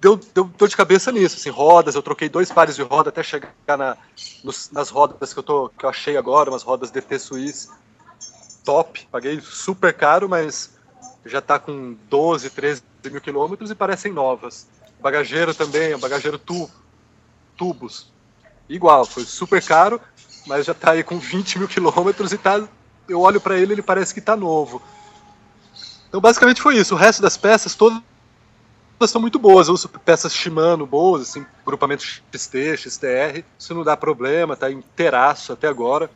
deu, 0.00 0.16
deu 0.16 0.44
dor 0.44 0.68
de 0.68 0.76
cabeça 0.76 1.10
nisso, 1.12 1.36
assim, 1.36 1.50
rodas, 1.50 1.94
eu 1.94 2.02
troquei 2.02 2.28
dois 2.28 2.50
pares 2.50 2.76
de 2.76 2.82
roda 2.82 3.10
até 3.10 3.22
chegar 3.22 3.52
na, 3.76 3.96
nos, 4.42 4.70
nas 4.70 4.90
rodas 4.90 5.32
que 5.32 5.38
eu, 5.38 5.42
tô, 5.42 5.68
que 5.70 5.84
eu 5.84 5.90
achei 5.90 6.16
agora, 6.16 6.50
umas 6.50 6.62
rodas 6.62 6.90
DT 6.90 7.18
Suisse 7.18 7.68
top, 8.66 9.06
paguei 9.12 9.40
super 9.40 9.94
caro, 9.94 10.28
mas 10.28 10.72
já 11.24 11.38
está 11.38 11.58
com 11.58 11.96
12, 12.10 12.50
13 12.50 12.82
mil 13.04 13.20
quilômetros 13.20 13.70
e 13.70 13.74
parecem 13.74 14.12
novas. 14.12 14.66
Bagageiro 15.00 15.54
também, 15.54 15.96
bagageiro 15.96 16.36
tu, 16.36 16.68
tubos. 17.56 18.12
Igual, 18.68 19.06
foi 19.06 19.24
super 19.24 19.62
caro, 19.62 20.00
mas 20.46 20.66
já 20.66 20.72
está 20.72 20.90
aí 20.90 21.04
com 21.04 21.18
20 21.18 21.60
mil 21.60 21.68
quilômetros 21.68 22.32
e 22.32 22.38
tá, 22.38 22.60
eu 23.08 23.20
olho 23.20 23.40
para 23.40 23.56
ele 23.56 23.74
ele 23.74 23.82
parece 23.82 24.12
que 24.12 24.18
está 24.18 24.36
novo. 24.36 24.82
Então 26.08 26.20
basicamente 26.20 26.60
foi 26.60 26.76
isso. 26.76 26.94
O 26.94 26.98
resto 26.98 27.22
das 27.22 27.36
peças 27.36 27.74
todas 27.76 28.02
são 29.04 29.20
muito 29.20 29.38
boas. 29.38 29.68
Eu 29.68 29.74
uso 29.74 29.88
peças 29.88 30.34
Shimano 30.34 30.86
boas, 30.86 31.22
assim, 31.22 31.44
grupamento 31.64 32.02
XT, 32.02 32.76
XTR. 32.76 33.44
Isso 33.58 33.74
não 33.74 33.84
dá 33.84 33.96
problema, 33.96 34.56
tá 34.56 34.70
inteiraço 34.70 35.52
até 35.52 35.68
agora. 35.68 36.10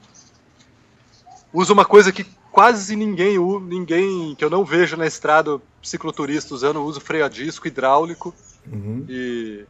Uso 1.52 1.72
uma 1.72 1.84
coisa 1.84 2.12
que 2.12 2.24
quase 2.50 2.96
ninguém, 2.96 3.38
ninguém 3.62 4.34
que 4.34 4.44
eu 4.44 4.50
não 4.50 4.64
vejo 4.64 4.96
na 4.96 5.06
estrada 5.06 5.60
cicloturista 5.82 6.54
usando, 6.54 6.82
uso 6.82 7.00
freio 7.00 7.24
a 7.24 7.28
disco 7.28 7.66
hidráulico. 7.66 8.34
Uhum. 8.66 9.04
E 9.08 9.64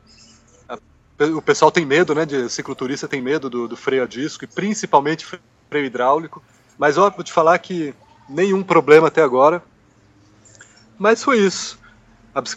a, 0.69 0.79
o 1.27 1.43
pessoal 1.43 1.71
tem 1.71 1.85
medo, 1.85 2.15
né? 2.15 2.25
De 2.25 2.49
cicloturista 2.49 3.09
tem 3.09 3.21
medo 3.21 3.51
do, 3.51 3.67
do 3.67 3.77
freio 3.77 4.05
a 4.05 4.07
disco, 4.07 4.45
e 4.45 4.47
principalmente 4.47 5.27
freio 5.69 5.87
hidráulico. 5.87 6.43
Mas 6.79 6.97
ó, 6.97 7.11
vou 7.11 7.25
te 7.25 7.33
falar 7.33 7.59
que 7.59 7.95
nenhum 8.29 8.63
problema 8.63 9.09
até 9.09 9.23
agora. 9.23 9.63
Mas 10.99 11.25
foi 11.25 11.39
isso. 11.39 11.80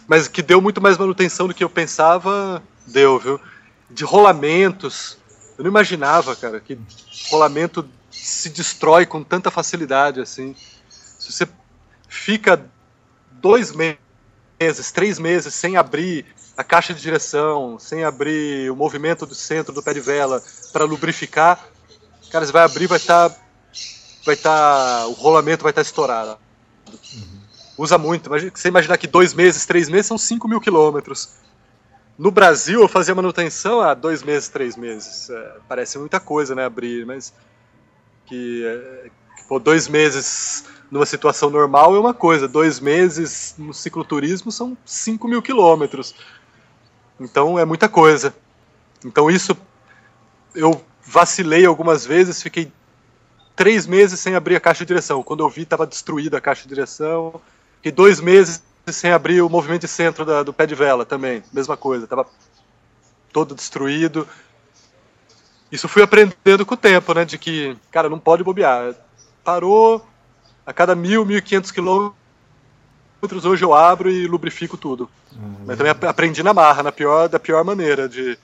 Mas 0.07 0.27
que 0.27 0.41
deu 0.41 0.61
muito 0.61 0.81
mais 0.81 0.97
manutenção 0.97 1.47
do 1.47 1.53
que 1.53 1.63
eu 1.63 1.69
pensava, 1.69 2.61
deu, 2.85 3.17
viu? 3.19 3.39
De 3.89 4.03
rolamentos. 4.03 5.17
Eu 5.57 5.63
não 5.63 5.71
imaginava, 5.71 6.35
cara, 6.35 6.59
que 6.59 6.77
rolamento 7.29 7.87
se 8.11 8.49
destrói 8.49 9.05
com 9.05 9.23
tanta 9.23 9.49
facilidade 9.49 10.19
assim. 10.19 10.55
Se 10.89 11.31
você 11.31 11.47
fica 12.07 12.63
dois 13.31 13.71
meses, 13.71 14.91
três 14.91 15.17
meses 15.19 15.53
sem 15.53 15.75
abrir 15.75 16.25
a 16.55 16.63
caixa 16.63 16.93
de 16.93 17.01
direção, 17.01 17.77
sem 17.79 18.03
abrir 18.03 18.71
o 18.71 18.75
movimento 18.75 19.25
do 19.25 19.33
centro 19.33 19.73
do 19.73 19.81
pé 19.81 19.93
de 19.93 19.99
vela 19.99 20.41
para 20.71 20.85
lubrificar, 20.85 21.67
cara, 22.31 22.45
você 22.45 22.51
vai 22.51 22.63
abrir, 22.63 22.87
vai 22.87 22.97
estar, 22.97 23.29
tá, 23.29 23.35
vai 24.25 24.35
estar, 24.35 24.99
tá, 25.01 25.07
o 25.07 25.13
rolamento 25.13 25.63
vai 25.63 25.71
estar 25.71 25.81
tá 25.81 25.87
estourado. 25.87 26.37
Uhum. 27.15 27.32
Usa 27.77 27.97
muito. 27.97 28.29
Você 28.29 28.67
imaginar 28.67 28.97
que 28.97 29.07
dois 29.07 29.33
meses, 29.33 29.65
três 29.65 29.89
meses 29.89 30.07
são 30.07 30.17
5 30.17 30.47
mil 30.47 30.61
quilômetros. 30.61 31.29
No 32.17 32.29
Brasil, 32.29 32.81
eu 32.81 32.87
fazia 32.87 33.15
manutenção 33.15 33.81
há 33.81 33.93
dois 33.93 34.21
meses, 34.21 34.47
três 34.47 34.75
meses. 34.75 35.29
É, 35.29 35.55
parece 35.67 35.97
muita 35.97 36.19
coisa, 36.19 36.53
né, 36.53 36.63
abrir, 36.63 37.05
mas 37.05 37.33
que, 38.27 38.63
é, 38.63 39.09
pô, 39.47 39.57
dois 39.57 39.87
meses 39.87 40.65
numa 40.91 41.05
situação 41.07 41.49
normal 41.49 41.95
é 41.95 41.99
uma 41.99 42.13
coisa, 42.13 42.47
dois 42.47 42.79
meses 42.79 43.55
no 43.57 43.73
cicloturismo 43.73 44.51
são 44.51 44.77
5 44.85 45.27
mil 45.27 45.41
quilômetros. 45.41 46.13
Então 47.19 47.57
é 47.57 47.65
muita 47.65 47.89
coisa. 47.89 48.33
Então 49.03 49.29
isso 49.29 49.57
eu 50.53 50.83
vacilei 51.01 51.65
algumas 51.65 52.05
vezes, 52.05 52.43
fiquei 52.43 52.71
três 53.55 53.87
meses 53.87 54.19
sem 54.19 54.35
abrir 54.35 54.55
a 54.55 54.59
caixa 54.59 54.85
de 54.85 54.89
direção. 54.89 55.23
Quando 55.23 55.43
eu 55.43 55.49
vi, 55.49 55.63
estava 55.63 55.87
destruída 55.87 56.37
a 56.37 56.41
caixa 56.41 56.63
de 56.63 56.69
direção. 56.69 57.41
Fiquei 57.83 57.91
dois 57.91 58.21
meses 58.21 58.63
sem 58.87 59.11
abrir 59.11 59.41
o 59.41 59.49
movimento 59.49 59.81
de 59.81 59.89
centro 59.89 60.23
da, 60.23 60.41
do 60.41 60.53
pé 60.53 60.65
de 60.65 60.73
vela 60.73 61.05
também. 61.05 61.43
Mesma 61.51 61.75
coisa, 61.75 62.05
estava 62.05 62.25
todo 63.33 63.53
destruído. 63.53 64.25
Isso 65.69 65.89
fui 65.89 66.01
aprendendo 66.01 66.65
com 66.65 66.75
o 66.75 66.77
tempo, 66.77 67.13
né? 67.13 67.25
De 67.25 67.37
que, 67.37 67.75
cara, 67.91 68.07
não 68.07 68.17
pode 68.17 68.41
bobear. 68.41 68.95
Parou 69.43 70.01
a 70.65 70.71
cada 70.71 70.95
mil, 70.95 71.25
mil 71.25 71.39
e 71.39 71.41
quinhentos 71.41 71.71
quilômetros, 71.71 72.15
hoje 73.43 73.65
eu 73.65 73.73
abro 73.73 74.09
e 74.09 74.27
lubrifico 74.27 74.77
tudo. 74.77 75.09
Uhum. 75.33 75.65
Mas 75.65 75.77
também 75.77 75.91
aprendi 76.07 76.41
na 76.41 76.53
marra, 76.53 76.83
na 76.83 76.91
pior, 76.93 77.27
da 77.27 77.37
pior 77.37 77.65
maneira 77.65 78.07
de 78.07 78.39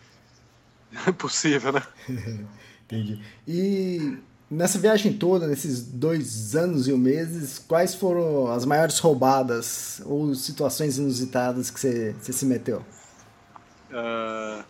possível, 1.18 1.72
né? 1.72 1.84
Entendi. 2.84 3.24
E 3.48 4.18
nessa 4.50 4.80
viagem 4.80 5.14
toda, 5.14 5.48
nesses 5.48 5.84
dois 5.84 6.56
anos 6.56 6.88
e 6.88 6.94
um 6.94 6.98
meses, 6.98 7.60
quais 7.60 7.94
foram 7.94 8.52
as 8.52 8.66
maiores 8.66 8.98
roubadas 9.00 10.02
ou 10.06 10.34
situações 10.34 10.98
inusitadas 10.98 11.70
que 11.70 11.80
você, 11.80 12.16
se 12.20 12.46
meteu? 12.46 12.84
Uh, 13.92 14.64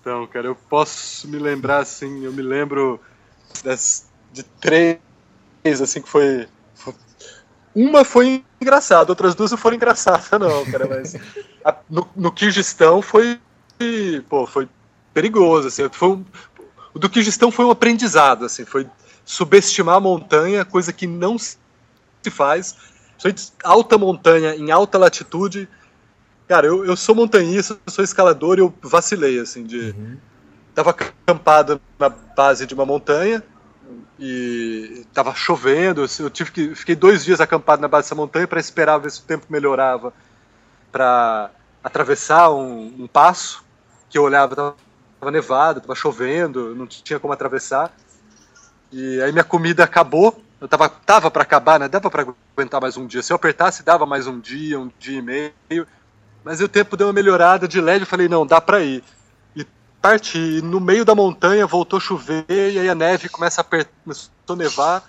então, 0.00 0.26
cara, 0.26 0.46
eu 0.46 0.54
posso 0.54 1.28
me 1.28 1.38
lembrar, 1.38 1.78
assim, 1.80 2.24
eu 2.24 2.32
me 2.32 2.42
lembro 2.42 3.00
das, 3.62 4.06
de 4.32 4.42
três, 4.42 4.98
assim, 5.64 6.00
que 6.00 6.08
foi, 6.08 6.48
uma 7.74 8.04
foi 8.04 8.44
engraçada, 8.60 9.12
outras 9.12 9.34
duas 9.34 9.50
não 9.50 9.58
foram 9.58 9.76
engraçadas, 9.76 10.30
não, 10.40 10.64
cara, 10.70 10.86
mas 10.88 11.16
a, 11.64 11.76
no, 11.88 12.08
no 12.16 12.32
foi, 13.02 13.40
pô, 14.28 14.46
foi 14.46 14.68
perigoso, 15.12 15.68
assim, 15.68 15.88
foi 15.90 16.08
um, 16.08 16.24
o 16.94 16.98
do 16.98 17.08
Kirguistão 17.08 17.50
foi 17.50 17.64
um 17.64 17.70
aprendizado, 17.70 18.44
assim, 18.44 18.64
foi 18.64 18.86
subestimar 19.24 19.96
a 19.96 20.00
montanha, 20.00 20.64
coisa 20.64 20.92
que 20.92 21.06
não 21.06 21.38
se 21.38 21.56
faz, 22.30 22.76
alta 23.62 23.96
montanha, 23.96 24.54
em 24.54 24.70
alta 24.70 24.98
latitude, 24.98 25.68
Cara, 26.52 26.66
eu, 26.66 26.84
eu 26.84 26.94
sou 26.96 27.14
montanhista, 27.14 27.78
eu 27.86 27.90
sou 27.90 28.04
escalador 28.04 28.58
e 28.58 28.60
eu 28.60 28.74
vacilei, 28.82 29.38
assim, 29.38 29.64
de. 29.64 29.94
Uhum. 29.96 30.18
Tava 30.74 30.90
acampado 30.90 31.80
na 31.98 32.10
base 32.10 32.66
de 32.66 32.74
uma 32.74 32.84
montanha 32.84 33.42
e 34.18 35.06
tava 35.14 35.34
chovendo. 35.34 36.04
Eu 36.18 36.28
tive 36.28 36.50
que 36.50 36.74
fiquei 36.74 36.94
dois 36.94 37.24
dias 37.24 37.40
acampado 37.40 37.80
na 37.80 37.88
base 37.88 38.04
dessa 38.04 38.14
montanha 38.14 38.46
para 38.46 38.60
esperar 38.60 38.98
ver 38.98 39.10
se 39.10 39.20
o 39.20 39.24
tempo 39.24 39.46
melhorava 39.48 40.12
para 40.90 41.50
atravessar 41.82 42.50
um, 42.50 42.94
um, 42.98 43.06
passo 43.06 43.64
que 44.10 44.18
eu 44.18 44.22
olhava 44.22 44.54
tava, 44.54 44.76
tava 45.20 45.30
nevado, 45.30 45.80
tava 45.80 45.94
chovendo, 45.94 46.74
não 46.74 46.86
tinha 46.86 47.18
como 47.18 47.32
atravessar. 47.32 47.94
E 48.92 49.22
aí 49.22 49.32
minha 49.32 49.44
comida 49.44 49.84
acabou. 49.84 50.42
Eu 50.60 50.68
tava 50.68 50.88
tava 50.88 51.30
para 51.30 51.42
acabar, 51.42 51.80
né? 51.80 51.88
Dava 51.88 52.10
para 52.10 52.26
aguentar 52.54 52.80
mais 52.80 52.96
um 52.96 53.06
dia. 53.06 53.22
Se 53.22 53.32
eu 53.32 53.36
apertasse, 53.36 53.82
dava 53.82 54.04
mais 54.04 54.26
um 54.26 54.38
dia, 54.38 54.78
um 54.78 54.90
dia 54.98 55.18
e 55.18 55.22
meio. 55.22 55.86
Mas 56.44 56.60
o 56.60 56.68
tempo 56.68 56.96
deu 56.96 57.06
uma 57.06 57.12
melhorada 57.12 57.66
de 57.66 57.80
leve, 57.80 58.02
eu 58.02 58.06
falei, 58.06 58.28
não, 58.28 58.46
dá 58.46 58.60
pra 58.60 58.80
ir. 58.80 59.02
E 59.56 59.66
parti, 60.00 60.38
e 60.38 60.62
no 60.62 60.78
meio 60.78 61.04
da 61.04 61.14
montanha 61.14 61.66
voltou 61.66 61.96
a 61.96 62.00
chover, 62.00 62.44
e 62.48 62.78
aí 62.78 62.88
a 62.88 62.94
neve 62.94 63.28
começa 63.28 63.60
a 63.60 63.62
apertar, 63.62 63.92
começou 64.04 64.30
a 64.48 64.56
nevar. 64.56 65.04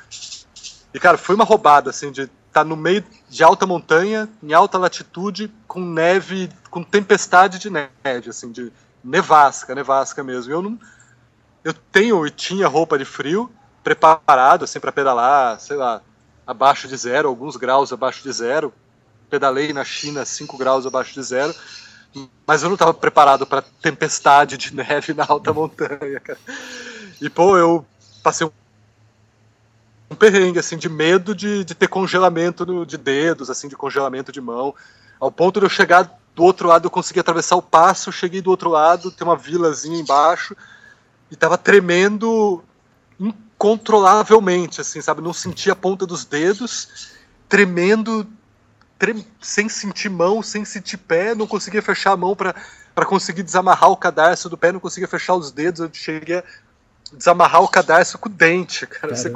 E, 0.94 1.00
cara, 1.00 1.18
foi 1.18 1.36
uma 1.36 1.44
roubada, 1.44 1.90
assim, 1.90 2.12
de 2.12 2.30
tá 2.52 2.64
no 2.64 2.76
meio 2.76 3.04
de 3.28 3.44
alta 3.44 3.66
montanha, 3.66 4.30
em 4.44 4.54
alta 4.54 4.78
latitude, 4.78 5.52
com 5.68 5.82
neve, 5.82 6.50
com 6.70 6.84
tempestade 6.84 7.58
de 7.58 7.70
neve, 7.70 8.30
assim, 8.30 8.52
de 8.52 8.72
nevasca, 9.04 9.74
nevasca 9.74 10.24
mesmo. 10.24 10.54
Eu 10.54 10.62
não. 10.62 10.80
Eu 11.64 11.74
tenho 11.74 12.26
e 12.28 12.30
tinha 12.30 12.68
roupa 12.68 12.98
de 12.98 13.06
frio 13.06 13.52
preparado, 13.84 14.64
assim, 14.64 14.80
para 14.80 14.92
pedalar, 14.92 15.60
sei 15.60 15.76
lá, 15.76 16.02
abaixo 16.48 16.88
de 16.88 16.96
zero, 16.96 17.28
alguns 17.28 17.58
graus 17.58 17.92
abaixo 17.92 18.24
de 18.24 18.32
zero, 18.32 18.74
pedalei 19.30 19.74
na 19.74 19.84
China 19.84 20.26
5 20.26 20.58
graus 20.58 20.86
abaixo 20.86 21.14
de 21.14 21.24
zero, 21.24 21.54
mas 22.46 22.62
eu 22.62 22.70
não 22.70 22.76
estava 22.76 22.94
preparado 22.94 23.46
para 23.46 23.62
tempestade 23.82 24.58
de 24.58 24.74
neve 24.76 25.14
na 25.14 25.26
alta 25.28 25.52
montanha. 25.52 26.22
E, 27.20 27.30
pô, 27.30 27.58
eu 27.58 27.86
passei 28.22 28.48
um, 30.10 30.16
perrengue, 30.16 30.60
assim, 30.60 30.78
de 30.78 30.88
medo 30.88 31.34
de, 31.34 31.64
de 31.64 31.74
ter 31.74 31.88
congelamento 31.88 32.86
de 32.86 32.98
dedos, 32.98 33.50
assim, 33.50 33.68
de 33.68 33.76
congelamento 33.76 34.32
de 34.32 34.40
mão, 34.40 34.76
ao 35.20 35.32
ponto 35.32 35.60
de 35.60 35.66
eu 35.66 35.70
chegar 35.70 36.20
do 36.36 36.44
outro 36.44 36.68
lado, 36.68 36.86
eu 36.86 36.92
consegui 36.92 37.20
atravessar 37.20 37.56
o 37.56 37.62
passo, 37.62 38.12
cheguei 38.12 38.42
do 38.42 38.50
outro 38.50 38.70
lado, 38.70 39.12
tem 39.12 39.26
uma 39.26 39.36
vilazinha 39.36 40.00
embaixo, 40.00 40.56
e 41.32 41.36
tava 41.36 41.58
tremendo 41.58 42.64
incontrolavelmente, 43.64 44.82
assim, 44.82 45.00
sabe? 45.00 45.22
Não 45.22 45.32
sentia 45.32 45.72
a 45.72 45.76
ponta 45.76 46.06
dos 46.06 46.26
dedos, 46.26 47.14
tremendo 47.48 48.28
sem 49.42 49.70
sentir 49.70 50.10
mão, 50.10 50.42
sem 50.42 50.64
sentir 50.66 50.98
pé, 50.98 51.34
não 51.34 51.48
conseguia 51.48 51.82
fechar 51.82 52.12
a 52.12 52.18
mão 52.18 52.36
para 52.36 53.06
conseguir 53.06 53.44
desamarrar 53.44 53.90
o 53.90 53.98
cadarço 53.98 54.50
do 54.50 54.58
pé, 54.58 54.72
não 54.72 54.80
conseguia 54.80 55.08
fechar 55.08 55.36
os 55.36 55.52
dedos, 55.52 55.82
eu 55.82 55.90
cheguei 55.92 56.38
a 56.38 56.44
desamarrar 57.14 57.62
o 57.62 57.68
cadarço 57.68 58.18
com 58.18 58.30
o 58.30 58.32
dente, 58.32 58.86
cara. 58.88 59.16
Você, 59.16 59.30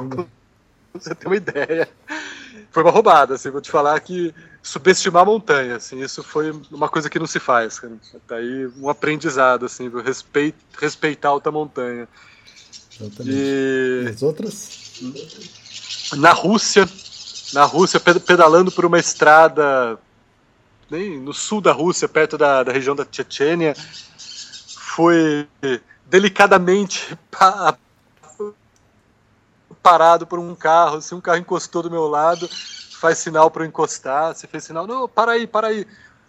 você 0.92 1.14
tem 1.14 1.26
uma 1.26 1.36
ideia. 1.36 1.88
Foi 2.70 2.82
uma 2.82 2.92
roubada, 2.92 3.34
assim, 3.34 3.50
vou 3.50 3.60
te 3.60 3.70
falar 3.70 3.98
que 4.00 4.34
subestimar 4.62 5.22
a 5.22 5.26
montanha, 5.26 5.76
assim, 5.76 6.00
isso 6.00 6.22
foi 6.22 6.50
uma 6.70 6.88
coisa 6.88 7.08
que 7.08 7.18
não 7.18 7.26
se 7.26 7.38
faz, 7.38 7.80
cara. 7.80 7.94
Tá 8.26 8.36
aí 8.36 8.70
um 8.76 8.88
aprendizado, 8.90 9.64
assim, 9.64 9.90
respeito, 10.02 10.58
respeitar 10.78 11.28
a 11.28 11.32
alta 11.32 11.50
montanha. 11.50 12.06
E... 13.24 14.06
As 14.08 14.22
outras? 14.22 15.00
Na 16.16 16.32
Rússia, 16.32 16.88
na 17.52 17.64
Rússia, 17.64 18.00
pedalando 18.00 18.72
por 18.72 18.84
uma 18.84 18.98
estrada 18.98 19.98
nem 20.90 21.20
no 21.20 21.34
sul 21.34 21.60
da 21.60 21.72
Rússia, 21.72 22.08
perto 22.08 22.38
da, 22.38 22.62
da 22.62 22.72
região 22.72 22.96
da 22.96 23.06
Chechênia, 23.10 23.74
foi 24.96 25.46
delicadamente 26.06 27.16
parado 29.82 30.26
por 30.26 30.38
um 30.38 30.54
carro. 30.54 31.00
Se 31.00 31.14
um 31.14 31.20
carro 31.20 31.38
encostou 31.38 31.82
do 31.82 31.90
meu 31.90 32.08
lado, 32.08 32.48
faz 32.98 33.18
sinal 33.18 33.50
para 33.50 33.64
eu 33.64 33.68
encostar. 33.68 34.34
Você 34.34 34.46
fez 34.46 34.64
sinal, 34.64 34.86
não, 34.86 35.08
para 35.08 35.32
aí, 35.32 35.46
para 35.46 35.68
aí. 35.68 35.86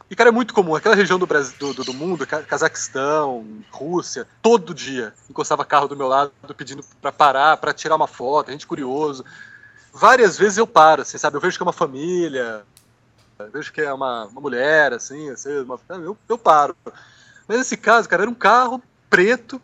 E, 0.09 0.15
cara, 0.15 0.29
é 0.29 0.31
muito 0.31 0.53
comum. 0.53 0.75
Aquela 0.75 0.95
região 0.95 1.19
do, 1.19 1.27
Brasil, 1.27 1.73
do, 1.73 1.83
do 1.83 1.93
mundo, 1.93 2.25
Cazaquistão, 2.25 3.45
Rússia, 3.69 4.27
todo 4.41 4.73
dia 4.73 5.13
encostava 5.29 5.63
carro 5.63 5.87
do 5.87 5.95
meu 5.95 6.07
lado 6.07 6.31
pedindo 6.57 6.83
para 6.99 7.11
parar, 7.11 7.57
para 7.57 7.73
tirar 7.73 7.95
uma 7.95 8.07
foto, 8.07 8.51
gente 8.51 8.65
curioso 8.65 9.23
várias 9.93 10.37
vezes 10.37 10.57
eu 10.57 10.67
paro, 10.67 11.01
assim, 11.01 11.17
sabe? 11.17 11.37
Eu 11.37 11.41
vejo 11.41 11.57
que 11.57 11.63
é 11.63 11.65
uma 11.65 11.73
família, 11.73 12.63
vejo 13.51 13.71
que 13.71 13.81
é 13.81 13.93
uma, 13.93 14.25
uma 14.25 14.41
mulher, 14.41 14.93
assim, 14.93 15.29
assim 15.29 15.59
uma, 15.59 15.79
eu, 15.89 16.17
eu 16.27 16.37
paro. 16.37 16.75
Mas 17.47 17.57
nesse 17.57 17.77
caso, 17.77 18.07
cara, 18.07 18.23
era 18.23 18.31
um 18.31 18.35
carro 18.35 18.81
preto, 19.09 19.61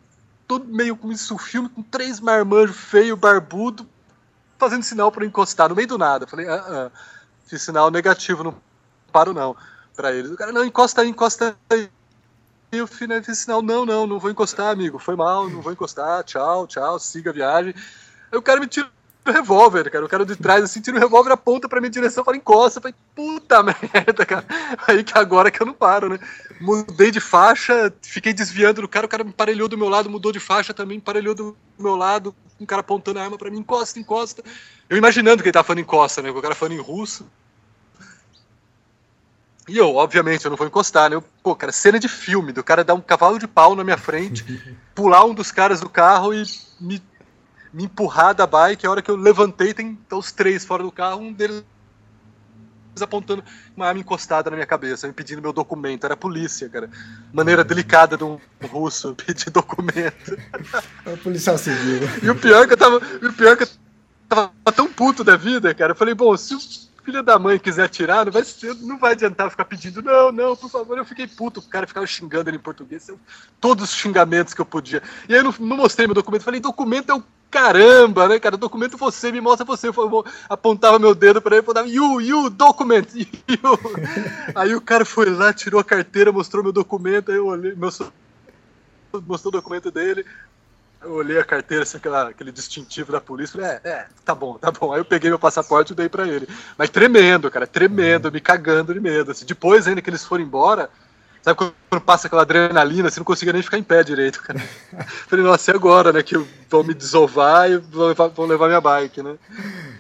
todo 0.48 0.66
meio 0.66 0.96
com 0.96 1.12
isso 1.12 1.38
filme, 1.38 1.70
com 1.70 1.82
três 1.82 2.20
marmanjos 2.20 2.76
feio, 2.76 3.16
barbudo, 3.16 3.88
fazendo 4.58 4.84
sinal 4.84 5.12
para 5.12 5.26
encostar 5.26 5.70
no 5.70 5.76
meio 5.76 5.88
do 5.88 5.98
nada. 5.98 6.26
Eu 6.26 6.30
falei, 6.30 6.48
ah, 6.48 6.66
ah, 6.68 6.92
fiz 7.46 7.62
sinal 7.62 7.92
negativo, 7.92 8.44
não 8.44 8.56
paro 9.12 9.34
não, 9.34 9.56
para 9.96 10.14
eles. 10.14 10.32
O 10.32 10.36
cara, 10.36 10.52
não, 10.52 10.66
encosta 10.66 11.02
aí, 11.02 11.10
encosta 11.10 11.56
aí. 11.70 11.90
E 12.72 12.78
eu 12.78 12.88
fiz, 12.88 13.08
né, 13.08 13.22
fiz 13.24 13.40
sinal, 13.40 13.62
não, 13.62 13.86
não, 13.86 14.06
não 14.06 14.20
vou 14.20 14.30
encostar, 14.30 14.72
amigo, 14.72 15.00
foi 15.00 15.16
mal, 15.16 15.50
não 15.50 15.62
vou 15.62 15.72
encostar, 15.72 16.24
tchau, 16.24 16.68
tchau, 16.68 17.00
siga 17.00 17.30
a 17.30 17.34
viagem. 17.34 17.74
Aí 18.32 18.38
o 18.38 18.42
cara 18.42 18.60
me 18.60 18.68
tirou 18.68 18.90
revólver, 19.32 19.90
cara. 19.90 20.06
O 20.06 20.10
cara 20.10 20.26
de 20.26 20.36
trás, 20.36 20.64
assim, 20.64 20.82
tira 20.82 20.98
o 20.98 21.00
revólver, 21.00 21.32
aponta 21.32 21.68
pra 21.68 21.80
minha 21.80 21.90
direção, 21.90 22.24
fala, 22.24 22.38
encosta. 22.38 22.80
Eu 22.80 22.82
falei, 22.82 22.96
puta 23.16 23.64
merda, 23.64 24.26
cara. 24.26 24.46
Aí 24.88 25.04
que 25.04 25.18
agora 25.18 25.50
que 25.50 25.62
eu 25.62 25.66
não 25.66 25.74
paro, 25.74 26.10
né? 26.10 26.20
Mudei 26.60 27.12
de 27.12 27.20
faixa, 27.20 27.94
fiquei 28.02 28.34
desviando 28.34 28.82
do 28.82 28.88
cara, 28.88 29.06
o 29.06 29.10
cara 29.10 29.24
me 29.24 29.30
emparelhou 29.30 29.68
do 29.68 29.78
meu 29.78 29.90
lado, 29.90 30.10
mudou 30.10 30.32
de 30.32 30.40
faixa 30.40 30.74
também, 30.74 30.98
emparelhou 30.98 31.34
do 31.34 31.58
meu 31.78 31.96
lado, 31.96 32.36
um 32.60 32.66
cara 32.66 32.82
apontando 32.82 33.20
a 33.20 33.24
arma 33.24 33.38
pra 33.38 33.50
mim, 33.50 33.60
encosta, 33.60 34.00
encosta. 34.00 34.44
Eu 34.90 34.98
imaginando 34.98 35.42
que 35.42 35.50
ele 35.50 35.54
tava 35.54 35.66
falando 35.66 35.82
encosta, 35.82 36.22
né? 36.22 36.30
O 36.30 36.42
cara 36.42 36.56
falando 36.56 36.76
em 36.76 36.82
russo. 36.82 37.26
E 39.68 39.78
eu, 39.78 39.96
obviamente, 39.96 40.46
eu 40.46 40.50
não 40.52 40.58
vou 40.58 40.68
encostar, 40.68 41.10
né? 41.10 41.16
Eu, 41.16 41.24
pô, 41.42 41.56
cara, 41.56 41.72
cena 41.72 42.00
de 42.00 42.08
filme, 42.08 42.52
do 42.52 42.64
cara 42.64 42.84
dar 42.84 42.94
um 42.94 43.02
cavalo 43.02 43.40
de 43.40 43.48
pau 43.48 43.76
na 43.76 43.84
minha 43.84 43.98
frente, 43.98 44.46
pular 44.94 45.26
um 45.26 45.34
dos 45.34 45.52
caras 45.52 45.82
do 45.82 45.90
carro 45.90 46.34
e 46.34 46.44
me 46.80 47.02
me 47.76 47.84
empurrar 47.84 48.34
da 48.34 48.48
bike. 48.48 48.88
A 48.88 48.92
hora 48.92 49.02
que 49.02 49.12
eu 49.12 49.18
levantei, 49.18 49.74
tem 49.74 50.00
os 50.10 50.32
três 50.32 50.64
fora 50.64 50.82
do 50.82 50.92
carro, 50.92 51.20
um 51.20 51.34
deles 51.34 51.64
apontando 53.02 53.44
uma 53.76 53.86
arma 53.86 54.00
encostada 54.00 54.50
na 54.50 54.56
minha 54.56 54.66
cabeça, 54.66 55.06
me 55.06 55.12
pedindo 55.12 55.42
meu 55.42 55.52
documento. 55.52 56.06
Era 56.06 56.14
a 56.14 56.18
polícia, 56.18 56.70
cara. 56.70 56.90
Maneira 57.34 57.66
delicada 57.66 58.16
de 58.16 58.24
um 58.24 58.40
russo 58.70 59.14
pedir 59.28 59.50
documento. 59.50 60.38
É 61.06 61.12
o 61.12 61.18
policial 61.18 61.58
civil. 61.58 62.08
E 62.24 62.30
o 62.30 62.36
pior 62.36 62.64
é 62.64 62.68
que 62.68 62.74
eu 62.74 62.78
tava. 62.78 62.96
o 62.96 63.34
pior 63.34 63.52
é 63.52 63.56
que 63.58 63.64
eu 63.64 63.70
tava 64.30 64.52
tão 64.74 64.88
puto 64.88 65.22
da 65.26 65.36
vida, 65.36 65.74
cara. 65.76 65.92
Eu 65.92 65.98
falei, 65.98 66.14
bom, 66.14 66.38
se 66.38 66.56
o 66.56 66.60
filho 67.06 67.22
da 67.22 67.38
mãe 67.38 67.60
quiser 67.60 67.84
atirar, 67.84 68.26
não 68.26 68.32
vai, 68.32 68.44
não 68.82 68.98
vai 68.98 69.12
adiantar 69.12 69.52
ficar 69.52 69.66
pedindo, 69.66 70.02
não, 70.02 70.32
não, 70.32 70.56
por 70.56 70.70
favor. 70.70 70.98
Eu 70.98 71.06
fiquei 71.06 71.28
puto, 71.28 71.60
o 71.60 71.64
cara 71.64 71.86
ficava 71.86 72.06
xingando 72.08 72.50
ele 72.50 72.58
em 72.58 72.60
português, 72.60 73.08
eu, 73.08 73.20
todos 73.62 73.86
os 73.86 73.96
xingamentos 73.96 74.54
que 74.54 74.62
eu 74.62 74.66
podia. 74.66 75.04
E 75.30 75.34
aí 75.34 75.40
eu 75.40 75.44
não, 75.44 75.54
não 75.60 75.78
mostrei 75.78 76.08
meu 76.08 76.16
documento, 76.16 76.44
falei, 76.44 76.60
documento 76.60 77.12
é 77.12 77.16
o 77.16 77.24
caramba, 77.50 78.28
né, 78.28 78.40
cara? 78.40 78.58
Documento 78.58 78.98
você, 78.98 79.32
me 79.32 79.40
mostra 79.40 79.66
você. 79.66 79.88
Eu 79.88 80.26
apontava 80.50 81.00
meu 81.00 81.16
dedo 81.16 81.42
para 81.42 81.56
ele 81.56 81.64
e 81.64 81.66
falava, 81.66 81.88
you, 81.88 82.20
you, 82.20 82.50
document, 82.50 83.08
you. 83.16 83.28
Aí 84.54 84.76
o 84.76 84.82
cara 84.82 85.06
foi 85.06 85.30
lá, 85.30 85.54
tirou 85.54 85.80
a 85.80 85.84
carteira, 85.84 86.34
mostrou 86.34 86.64
meu 86.64 86.74
documento, 86.74 87.32
aí 87.32 87.38
eu 87.38 87.48
olhei, 87.48 87.74
meu, 87.76 87.92
mostrou 89.26 89.54
o 89.54 89.58
documento 89.58 89.90
dele. 89.90 90.26
Eu 91.06 91.14
olhei 91.14 91.38
a 91.38 91.44
carteira, 91.44 91.84
assim, 91.84 91.98
aquela, 91.98 92.30
aquele 92.30 92.52
distintivo 92.52 93.12
da 93.12 93.22
polícia, 93.22 93.60
falei, 93.60 93.80
é, 93.84 93.90
é, 93.90 94.08
tá 94.26 94.34
bom, 94.34 94.58
tá 94.58 94.72
bom. 94.72 94.92
Aí 94.92 95.00
eu 95.00 95.06
peguei 95.06 95.30
meu 95.30 95.38
passaporte 95.38 95.94
e 95.94 95.96
dei 95.96 96.10
para 96.10 96.28
ele. 96.28 96.48
Mas 96.76 96.90
tremendo, 96.90 97.50
cara, 97.52 97.68
tremendo, 97.68 98.32
me 98.32 98.42
cagando 98.42 98.92
de 98.92 99.00
medo. 99.00 99.32
Assim. 99.32 99.46
Depois, 99.46 99.88
ainda 99.88 100.02
que 100.02 100.10
eles 100.10 100.26
foram 100.26 100.44
embora, 100.44 100.90
Sabe 101.46 101.60
quando 101.60 102.02
passa 102.02 102.26
aquela 102.26 102.42
adrenalina, 102.42 103.08
você 103.08 103.20
não 103.20 103.24
conseguia 103.24 103.54
nem 103.54 103.62
ficar 103.62 103.78
em 103.78 103.84
pé 103.84 104.04
direito, 104.04 104.42
cara. 104.42 104.58
Falei, 105.30 105.46
nossa, 105.46 105.70
e 105.70 105.76
agora, 105.76 106.12
né? 106.12 106.24
Que 106.24 106.44
vão 106.68 106.84
me 106.84 106.92
desovar 106.92 107.70
e 107.70 107.78
vão 107.78 108.08
levar, 108.08 108.28
vão 108.30 108.48
levar 108.48 108.66
minha 108.66 108.82
bike, 108.82 109.22
né? 109.22 109.38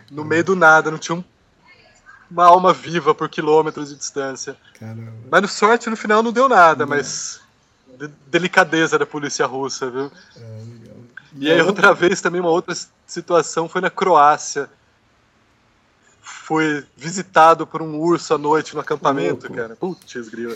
No 0.09 0.25
meio 0.25 0.43
do 0.43 0.55
nada, 0.55 0.89
não 0.89 0.97
tinha 0.97 1.15
um, 1.15 1.23
uma 2.31 2.45
alma 2.45 2.73
viva 2.73 3.13
por 3.13 3.29
quilômetros 3.29 3.89
de 3.89 3.95
distância. 3.95 4.57
Caramba. 4.79 5.13
Mas 5.29 5.41
no 5.43 5.47
sorte, 5.47 5.87
no 5.87 5.95
final, 5.95 6.23
não 6.23 6.31
deu 6.31 6.49
nada, 6.49 6.83
não. 6.83 6.95
mas 6.95 7.39
de, 7.95 8.07
delicadeza 8.25 8.97
da 8.97 9.05
polícia 9.05 9.45
russa, 9.45 9.89
viu? 9.89 10.11
É, 10.35 10.61
e 11.37 11.51
aí, 11.51 11.61
outra 11.61 11.93
vez, 11.93 12.21
também, 12.21 12.39
uma 12.39 12.49
outra 12.49 12.75
situação 13.05 13.67
foi 13.67 13.81
na 13.81 13.89
Croácia. 13.89 14.69
Foi 16.21 16.85
visitado 16.95 17.67
por 17.67 17.81
um 17.81 17.99
urso 17.99 18.33
à 18.33 18.37
noite 18.37 18.73
no 18.73 18.81
acampamento, 18.81 19.51
cara. 19.51 19.75
Putz, 19.75 20.29
grila. 20.29 20.55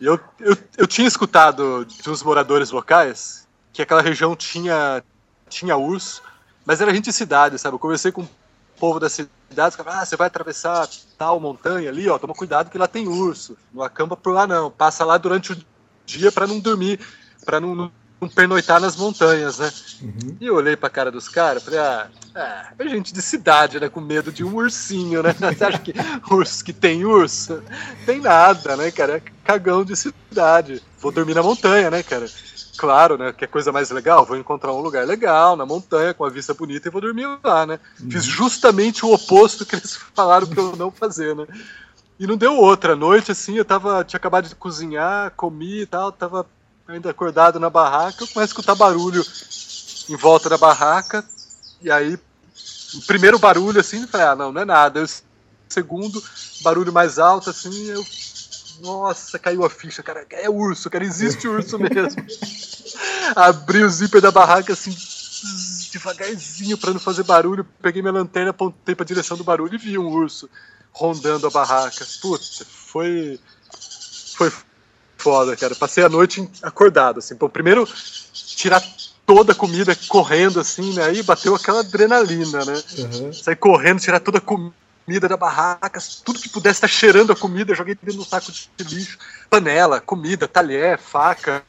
Eu, 0.00 0.18
eu, 0.40 0.56
eu 0.76 0.86
tinha 0.86 1.06
escutado 1.06 1.84
de 1.84 2.10
uns 2.10 2.22
moradores 2.22 2.70
locais 2.70 3.46
que 3.72 3.80
aquela 3.82 4.02
região 4.02 4.34
tinha, 4.34 5.02
tinha 5.48 5.76
urso, 5.76 6.22
mas 6.64 6.80
era 6.80 6.94
gente 6.94 7.06
de 7.06 7.12
cidade, 7.12 7.58
sabe? 7.58 7.74
Eu 7.74 7.78
conversei 7.78 8.12
com 8.12 8.22
o 8.22 8.28
povo 8.78 8.98
da 8.98 9.08
cidade, 9.08 9.76
ah, 9.86 10.04
você 10.04 10.16
vai 10.16 10.26
atravessar 10.26 10.88
tal 11.16 11.38
montanha 11.38 11.88
ali, 11.88 12.08
ó, 12.08 12.18
toma 12.18 12.34
cuidado 12.34 12.70
que 12.70 12.78
lá 12.78 12.88
tem 12.88 13.06
urso. 13.06 13.56
Não 13.72 13.82
acampa 13.82 14.16
por 14.16 14.32
lá 14.32 14.46
não, 14.46 14.70
passa 14.70 15.04
lá 15.04 15.16
durante 15.16 15.52
o 15.52 15.64
dia 16.04 16.30
para 16.30 16.46
não 16.46 16.58
dormir, 16.58 17.00
para 17.44 17.60
não, 17.60 17.74
não 17.74 17.92
um 18.24 18.28
pernoitar 18.28 18.80
nas 18.80 18.96
montanhas, 18.96 19.58
né? 19.58 19.72
Uhum. 20.02 20.36
E 20.40 20.46
eu 20.46 20.56
olhei 20.56 20.76
pra 20.76 20.90
cara 20.90 21.10
dos 21.10 21.28
caras, 21.28 21.62
falei, 21.62 21.78
ah, 21.78 22.08
é 22.78 22.88
gente 22.88 23.12
de 23.12 23.22
cidade, 23.22 23.78
né? 23.78 23.88
Com 23.88 24.00
medo 24.00 24.32
de 24.32 24.42
um 24.42 24.54
ursinho, 24.54 25.22
né? 25.22 25.34
Você 25.38 25.64
acha 25.64 25.78
que 25.78 25.94
urso 26.30 26.64
que 26.64 26.72
tem 26.72 27.04
urso? 27.04 27.62
Tem 28.04 28.20
nada, 28.20 28.76
né, 28.76 28.90
cara? 28.90 29.18
É 29.18 29.22
cagão 29.44 29.84
de 29.84 29.94
cidade. 29.94 30.82
Vou 30.98 31.12
dormir 31.12 31.34
na 31.34 31.42
montanha, 31.42 31.90
né, 31.90 32.02
cara? 32.02 32.26
Claro, 32.76 33.16
né? 33.16 33.32
Que 33.32 33.44
é 33.44 33.48
coisa 33.48 33.70
mais 33.70 33.90
legal, 33.90 34.26
vou 34.26 34.36
encontrar 34.36 34.72
um 34.72 34.80
lugar 34.80 35.06
legal, 35.06 35.56
na 35.56 35.64
montanha, 35.64 36.12
com 36.12 36.24
a 36.24 36.30
vista 36.30 36.52
bonita, 36.52 36.88
e 36.88 36.90
vou 36.90 37.00
dormir 37.00 37.26
lá, 37.42 37.64
né? 37.64 37.78
Uhum. 38.00 38.10
Fiz 38.10 38.24
justamente 38.24 39.06
o 39.06 39.12
oposto 39.12 39.64
que 39.64 39.76
eles 39.76 39.96
falaram 40.14 40.46
pra 40.46 40.62
eu 40.62 40.76
não 40.76 40.90
fazer, 40.90 41.36
né? 41.36 41.46
E 42.18 42.26
não 42.26 42.36
deu 42.36 42.56
outra. 42.56 42.94
noite, 42.94 43.32
assim, 43.32 43.56
eu 43.56 43.64
tava. 43.64 44.04
Tinha 44.04 44.18
acabado 44.18 44.48
de 44.48 44.54
cozinhar, 44.54 45.32
comi 45.36 45.80
e 45.80 45.86
tal, 45.86 46.12
tava 46.12 46.46
ainda 46.86 47.10
acordado 47.10 47.58
na 47.58 47.70
barraca, 47.70 48.22
eu 48.22 48.28
começo 48.28 48.40
a 48.40 48.44
escutar 48.44 48.74
barulho 48.74 49.24
em 50.08 50.16
volta 50.16 50.48
da 50.48 50.58
barraca, 50.58 51.24
e 51.80 51.90
aí, 51.90 52.18
o 52.94 53.02
primeiro 53.06 53.38
barulho 53.38 53.80
assim, 53.80 54.02
eu 54.02 54.08
falei, 54.08 54.26
ah, 54.26 54.34
não, 54.34 54.52
não 54.52 54.62
é 54.62 54.64
nada. 54.64 55.00
Eu, 55.00 55.06
segundo, 55.68 56.22
barulho 56.62 56.92
mais 56.92 57.18
alto, 57.18 57.50
assim, 57.50 57.90
eu. 57.90 58.04
Nossa, 58.80 59.38
caiu 59.38 59.64
a 59.64 59.70
ficha, 59.70 60.02
cara. 60.02 60.26
É 60.30 60.48
urso, 60.48 60.88
cara, 60.88 61.04
existe 61.04 61.46
urso 61.46 61.78
mesmo. 61.78 62.24
Abri 63.36 63.84
o 63.84 63.88
zíper 63.88 64.20
da 64.20 64.30
barraca 64.30 64.72
assim, 64.72 64.96
devagarzinho 65.92 66.78
para 66.78 66.92
não 66.92 67.00
fazer 67.00 67.22
barulho. 67.22 67.66
Peguei 67.80 68.02
minha 68.02 68.12
lanterna, 68.12 68.50
apontei 68.50 68.94
pra 68.94 69.04
direção 69.04 69.36
do 69.36 69.44
barulho 69.44 69.74
e 69.74 69.78
vi 69.78 69.98
um 69.98 70.08
urso 70.08 70.48
rondando 70.90 71.46
a 71.46 71.50
barraca. 71.50 72.06
Putz, 72.20 72.62
foi. 72.66 73.38
Foi 74.36 74.50
foda, 75.24 75.56
cara. 75.56 75.74
Passei 75.74 76.04
a 76.04 76.08
noite 76.08 76.46
acordado, 76.62 77.18
assim. 77.18 77.34
Pô, 77.34 77.48
primeiro, 77.48 77.88
tirar 78.34 78.84
toda 79.24 79.52
a 79.52 79.54
comida 79.54 79.96
correndo, 80.06 80.60
assim, 80.60 80.92
né? 80.92 81.04
Aí 81.04 81.22
bateu 81.22 81.54
aquela 81.54 81.80
adrenalina, 81.80 82.62
né? 82.62 82.82
Uhum. 82.98 83.32
Sair 83.32 83.56
correndo, 83.56 84.00
tirar 84.00 84.20
toda 84.20 84.36
a 84.36 84.40
comida 84.42 85.26
da 85.26 85.36
barraca, 85.36 85.98
tudo 86.22 86.38
que 86.38 86.50
pudesse 86.50 86.76
estar 86.76 86.88
cheirando 86.88 87.32
a 87.32 87.36
comida, 87.36 87.74
joguei 87.74 87.94
dentro 87.94 88.18
do 88.18 88.24
saco 88.24 88.52
de 88.52 88.84
lixo. 88.84 89.16
Panela, 89.48 89.98
comida, 89.98 90.46
talher, 90.46 90.98
faca. 90.98 91.64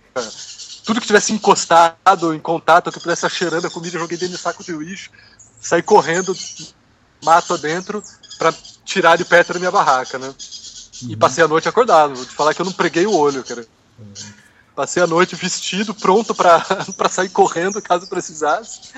Tudo 0.84 1.00
que 1.00 1.08
tivesse 1.08 1.32
encostado 1.32 2.34
em 2.34 2.40
contato, 2.40 2.92
que 2.92 3.00
pudesse 3.00 3.26
estar 3.26 3.30
cheirando 3.30 3.66
a 3.66 3.72
comida, 3.72 3.98
joguei 3.98 4.18
dentro 4.18 4.36
do 4.36 4.42
saco 4.42 4.64
de 4.66 4.74
lixo. 4.74 5.10
Saí 5.62 5.82
correndo, 5.82 6.36
mato 7.24 7.54
adentro, 7.54 8.04
para 8.38 8.54
tirar 8.84 9.18
de 9.18 9.24
perto 9.24 9.54
da 9.54 9.60
minha 9.60 9.72
barraca, 9.72 10.20
né? 10.20 10.34
Uhum. 11.04 11.12
E 11.12 11.16
passei 11.16 11.44
a 11.44 11.48
noite 11.48 11.68
acordado. 11.68 12.16
Vou 12.16 12.26
te 12.26 12.32
falar 12.32 12.54
que 12.54 12.62
eu 12.62 12.66
não 12.66 12.74
preguei 12.74 13.06
o 13.06 13.14
olho, 13.14 13.44
cara. 13.44 13.66
Uhum. 14.00 14.14
Passei 14.76 15.02
a 15.02 15.08
noite 15.08 15.36
vestido, 15.36 15.94
pronto 15.94 16.36
para 16.36 16.62
sair 17.10 17.30
correndo 17.30 17.82
caso 17.82 18.08
precisasse. 18.08 18.94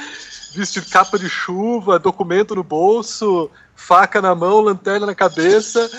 Vestido 0.56 0.89
capa 0.89 1.20
de 1.20 1.30
chuva, 1.30 2.00
documento 2.00 2.56
no 2.56 2.64
bolso, 2.64 3.52
faca 3.76 4.22
na 4.22 4.34
mão, 4.34 4.60
lanterna 4.60 5.06
na 5.06 5.14
cabeça, 5.14 5.89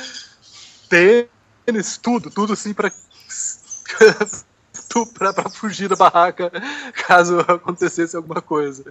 tênis, 0.88 1.96
tudo, 1.96 2.30
tudo 2.30 2.54
assim 2.54 2.74
para 2.74 2.90
para 5.14 5.50
fugir 5.50 5.88
da 5.88 5.94
barraca 5.94 6.50
caso 7.06 7.38
acontecesse 7.46 8.16
alguma 8.16 8.40
coisa. 8.40 8.84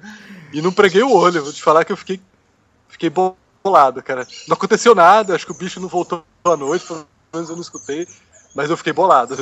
E 0.54 0.62
não 0.62 0.72
preguei 0.72 1.04
o 1.04 1.12
olho, 1.12 1.44
vou 1.44 1.52
te 1.52 1.62
falar 1.62 1.84
que 1.84 1.92
eu 1.92 1.98
fiquei, 1.98 2.22
fiquei 2.88 3.10
bom 3.10 3.36
bolado, 3.68 4.02
cara. 4.02 4.26
Não 4.48 4.56
aconteceu 4.56 4.96
nada, 4.96 5.36
acho 5.36 5.46
que 5.46 5.52
o 5.52 5.56
bicho 5.56 5.80
não 5.80 5.88
voltou 5.88 6.24
à 6.46 6.56
noite, 6.56 6.86
pelo 6.86 7.06
menos 7.34 7.50
eu 7.50 7.56
não 7.56 7.62
escutei. 7.62 8.08
Mas 8.56 8.70
eu 8.70 8.78
fiquei 8.78 8.94
bolado. 8.94 9.36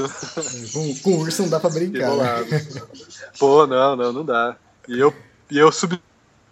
Com, 0.74 0.96
com 1.00 1.18
urso 1.20 1.44
não 1.44 1.50
dá 1.50 1.60
pra 1.60 1.70
brincar. 1.70 2.10
Né? 2.12 2.68
Pô, 3.40 3.66
não, 3.66 3.96
não, 3.96 4.12
não 4.12 4.26
dá. 4.26 4.58
E 4.88 5.00
eu, 5.00 5.14
e 5.50 5.58
eu 5.58 5.72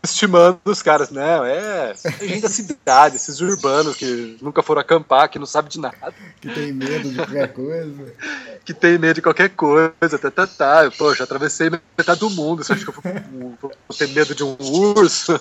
subestimando 0.05 0.59
os 0.65 0.81
caras, 0.81 1.09
né? 1.09 1.23
É, 1.49 1.93
gente 2.21 2.41
da 2.41 2.49
cidade, 2.49 3.15
esses 3.15 3.39
urbanos 3.39 3.95
que 3.95 4.37
nunca 4.41 4.61
foram 4.61 4.81
acampar, 4.81 5.29
que 5.29 5.39
não 5.39 5.45
sabem 5.45 5.69
de 5.69 5.79
nada. 5.79 6.13
Que 6.41 6.53
tem 6.53 6.73
medo 6.73 7.09
de 7.09 7.15
qualquer 7.15 7.53
coisa. 7.53 8.13
que 8.65 8.73
tem 8.73 8.97
medo 8.97 9.15
de 9.15 9.21
qualquer 9.21 9.49
coisa, 9.49 10.19
tá, 10.19 10.29
tá, 10.29 10.47
tá. 10.47 10.91
Pô, 10.97 11.13
já 11.15 11.23
atravessei 11.23 11.69
metade 11.69 12.19
do 12.19 12.29
mundo. 12.29 12.63
Você 12.63 12.73
acha 12.73 12.83
que 12.83 12.89
eu 12.89 12.93
vou, 12.93 13.57
vou 13.61 13.97
ter 13.97 14.09
medo 14.09 14.35
de 14.35 14.43
um 14.43 14.57
urso? 14.59 15.39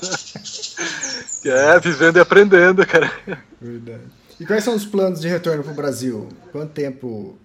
é, 1.45 1.81
vivendo 1.81 2.17
e 2.17 2.21
aprendendo, 2.21 2.87
cara. 2.87 3.13
Verdade. 3.61 4.03
E 4.39 4.47
quais 4.47 4.65
são 4.65 4.75
os 4.75 4.85
planos 4.85 5.21
de 5.21 5.29
retorno 5.29 5.63
para 5.63 5.73
o 5.73 5.77
Brasil? 5.77 6.29
Quanto 6.53 6.73
tempo 6.73 7.37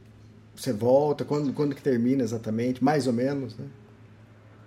você 0.56 0.72
volta? 0.72 1.26
Quando, 1.26 1.52
quando 1.54 1.76
que 1.76 1.82
termina 1.82 2.24
exatamente? 2.24 2.84
Mais 2.84 3.08
ou 3.08 3.14
menos, 3.14 3.56
né? 3.56 3.66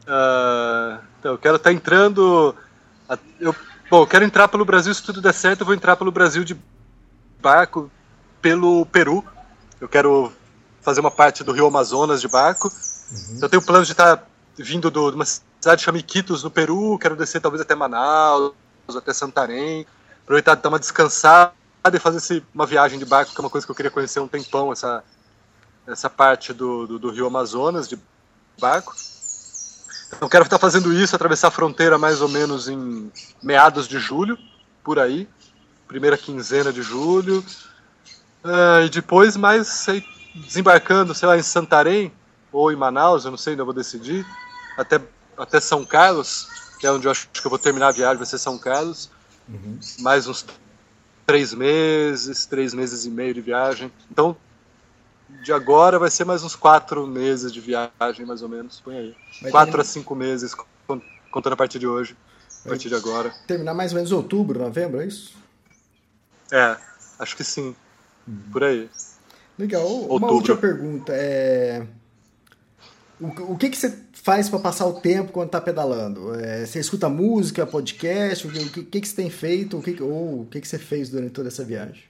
Uh, 0.02 1.00
então, 1.18 1.32
eu 1.32 1.38
quero 1.38 1.56
estar 1.56 1.70
tá 1.70 1.74
entrando... 1.74 2.54
Eu, 3.38 3.54
bom, 3.90 4.02
eu 4.02 4.06
quero 4.06 4.24
entrar 4.24 4.48
pelo 4.48 4.64
Brasil, 4.64 4.94
se 4.94 5.02
tudo 5.02 5.20
der 5.20 5.34
certo, 5.34 5.60
eu 5.60 5.66
vou 5.66 5.74
entrar 5.74 5.96
pelo 5.96 6.12
Brasil 6.12 6.44
de 6.44 6.56
barco, 7.40 7.90
pelo 8.40 8.86
Peru. 8.86 9.24
Eu 9.80 9.88
quero 9.88 10.32
fazer 10.80 11.00
uma 11.00 11.10
parte 11.10 11.42
do 11.42 11.52
Rio 11.52 11.66
Amazonas 11.66 12.20
de 12.20 12.28
barco. 12.28 12.72
Uhum. 13.10 13.38
Eu 13.42 13.48
tenho 13.48 13.62
plano 13.62 13.84
de 13.84 13.92
estar 13.92 14.16
tá 14.16 14.24
vindo 14.56 14.90
do, 14.90 15.10
de 15.10 15.16
uma 15.16 15.24
cidade 15.24 15.82
chama 15.82 15.98
Iquitos, 15.98 16.42
no 16.42 16.50
Peru, 16.50 16.98
quero 16.98 17.16
descer 17.16 17.40
talvez 17.40 17.60
até 17.60 17.74
Manaus, 17.74 18.52
até 18.96 19.12
Santarém, 19.12 19.86
aproveitar 20.22 20.54
de 20.54 20.62
dar 20.62 20.68
uma 20.68 20.78
descansada 20.78 21.52
e 21.92 21.98
fazer 21.98 22.18
esse, 22.18 22.44
uma 22.54 22.66
viagem 22.66 22.98
de 22.98 23.04
barco, 23.04 23.32
que 23.32 23.40
é 23.40 23.42
uma 23.42 23.50
coisa 23.50 23.66
que 23.66 23.70
eu 23.70 23.76
queria 23.76 23.90
conhecer 23.90 24.20
um 24.20 24.28
tempão, 24.28 24.72
essa, 24.72 25.04
essa 25.86 26.08
parte 26.08 26.52
do, 26.52 26.86
do, 26.86 26.98
do 26.98 27.10
Rio 27.10 27.26
Amazonas 27.26 27.88
de 27.88 27.98
barco. 28.58 28.94
Então 30.12 30.28
quero 30.28 30.44
estar 30.44 30.58
fazendo 30.58 30.92
isso, 30.92 31.14
atravessar 31.14 31.48
a 31.48 31.52
fronteira 31.52 31.98
mais 31.98 32.20
ou 32.20 32.28
menos 32.28 32.68
em 32.68 33.10
meados 33.42 33.86
de 33.88 33.98
julho, 33.98 34.38
por 34.82 34.98
aí, 34.98 35.28
primeira 35.86 36.16
quinzena 36.16 36.72
de 36.72 36.82
julho, 36.82 37.44
uh, 38.44 38.84
e 38.84 38.88
depois 38.88 39.36
mais 39.36 39.66
sei, 39.66 40.04
desembarcando, 40.34 41.14
sei 41.14 41.28
lá, 41.28 41.38
em 41.38 41.42
Santarém 41.42 42.12
ou 42.52 42.72
em 42.72 42.76
Manaus, 42.76 43.24
eu 43.24 43.30
não 43.30 43.38
sei, 43.38 43.52
ainda 43.52 43.64
vou 43.64 43.74
decidir, 43.74 44.26
até, 44.76 45.00
até 45.36 45.60
São 45.60 45.84
Carlos, 45.84 46.48
que 46.78 46.86
é 46.86 46.92
onde 46.92 47.06
eu 47.06 47.10
acho 47.10 47.28
que 47.28 47.44
eu 47.44 47.50
vou 47.50 47.58
terminar 47.58 47.88
a 47.88 47.92
viagem, 47.92 48.16
vai 48.16 48.26
ser 48.26 48.38
São 48.38 48.58
Carlos, 48.58 49.10
uhum. 49.48 49.78
mais 50.00 50.26
uns 50.26 50.44
três 51.26 51.54
meses, 51.54 52.46
três 52.46 52.74
meses 52.74 53.04
e 53.04 53.10
meio 53.10 53.32
de 53.32 53.40
viagem. 53.40 53.92
Então, 54.10 54.36
de 55.42 55.52
agora 55.52 55.98
vai 55.98 56.10
ser 56.10 56.24
mais 56.24 56.42
uns 56.42 56.54
quatro 56.54 57.06
meses 57.06 57.52
de 57.52 57.60
viagem, 57.60 58.26
mais 58.26 58.42
ou 58.42 58.48
menos. 58.48 58.80
Põe 58.80 58.96
aí. 58.96 59.16
Vai 59.42 59.50
quatro 59.50 59.72
terminar... 59.72 59.82
a 59.82 59.92
cinco 59.92 60.14
meses, 60.14 60.54
contando 61.30 61.52
a 61.52 61.56
partir 61.56 61.78
de 61.78 61.86
hoje, 61.86 62.16
a 62.64 62.68
partir 62.68 62.88
de 62.88 62.94
agora. 62.94 63.32
Terminar 63.46 63.74
mais 63.74 63.92
ou 63.92 63.96
menos 63.96 64.12
outubro, 64.12 64.58
novembro, 64.60 65.00
é 65.00 65.06
isso? 65.06 65.34
É, 66.52 66.76
acho 67.18 67.36
que 67.36 67.44
sim. 67.44 67.74
Uhum. 68.26 68.42
Por 68.52 68.64
aí. 68.64 68.90
Legal. 69.58 69.86
Outubro. 69.86 70.16
Uma 70.16 70.32
última 70.32 70.56
pergunta. 70.56 71.12
É... 71.14 71.86
O, 73.20 73.52
o 73.52 73.58
que, 73.58 73.68
que 73.68 73.76
você 73.76 73.96
faz 74.14 74.48
para 74.48 74.58
passar 74.58 74.86
o 74.86 75.00
tempo 75.00 75.32
quando 75.32 75.48
está 75.48 75.60
pedalando? 75.60 76.34
É, 76.34 76.64
você 76.64 76.80
escuta 76.80 77.08
música, 77.08 77.66
podcast? 77.66 78.46
O 78.46 78.50
que, 78.50 78.80
o 78.80 78.84
que, 78.86 79.00
que 79.00 79.08
você 79.08 79.14
tem 79.14 79.30
feito? 79.30 79.78
O 79.78 79.82
que, 79.82 80.02
ou 80.02 80.42
o 80.42 80.46
que, 80.46 80.60
que 80.60 80.68
você 80.68 80.78
fez 80.78 81.10
durante 81.10 81.32
toda 81.32 81.48
essa 81.48 81.64
viagem? 81.64 82.09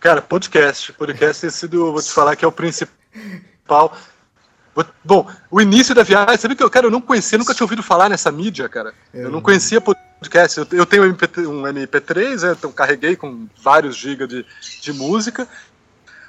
Cara, 0.00 0.22
podcast. 0.22 0.94
Podcast 0.94 1.42
tem 1.42 1.50
sido, 1.50 1.92
vou 1.92 2.00
te 2.00 2.10
falar 2.10 2.34
que 2.34 2.42
é 2.42 2.48
o 2.48 2.52
principal. 2.52 3.94
Bom, 5.04 5.30
o 5.50 5.60
início 5.60 5.94
da 5.94 6.02
viagem, 6.02 6.38
sabe 6.38 6.56
que 6.56 6.62
eu, 6.62 6.70
cara, 6.70 6.86
eu 6.86 6.90
não 6.90 7.02
conhecia, 7.02 7.36
nunca 7.36 7.52
tinha 7.52 7.66
ouvido 7.66 7.82
falar 7.82 8.08
nessa 8.08 8.32
mídia, 8.32 8.66
cara. 8.66 8.94
É. 9.12 9.24
Eu 9.24 9.30
não 9.30 9.42
conhecia 9.42 9.78
podcast. 9.78 10.58
Eu, 10.58 10.66
eu 10.72 10.86
tenho 10.86 11.02
um, 11.02 11.06
MP, 11.06 11.40
um 11.46 11.62
MP3, 11.64 12.42
né, 12.42 12.52
então 12.58 12.72
carreguei 12.72 13.14
com 13.14 13.46
vários 13.62 13.94
gigas 13.94 14.26
de, 14.26 14.46
de 14.80 14.92
música. 14.94 15.46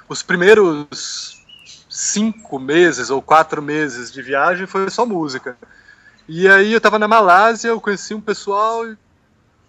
Os 0.06 0.22
primeiros 0.22 1.42
cinco 1.88 2.58
meses 2.58 3.08
ou 3.08 3.22
quatro 3.22 3.62
meses 3.62 4.12
de 4.12 4.20
viagem 4.20 4.66
foi 4.66 4.90
só 4.90 5.06
música. 5.06 5.56
E 6.28 6.46
aí 6.46 6.74
eu 6.74 6.80
tava 6.80 6.98
na 6.98 7.08
Malásia, 7.08 7.68
eu 7.68 7.80
conheci 7.80 8.12
um 8.12 8.20
pessoal 8.20 8.84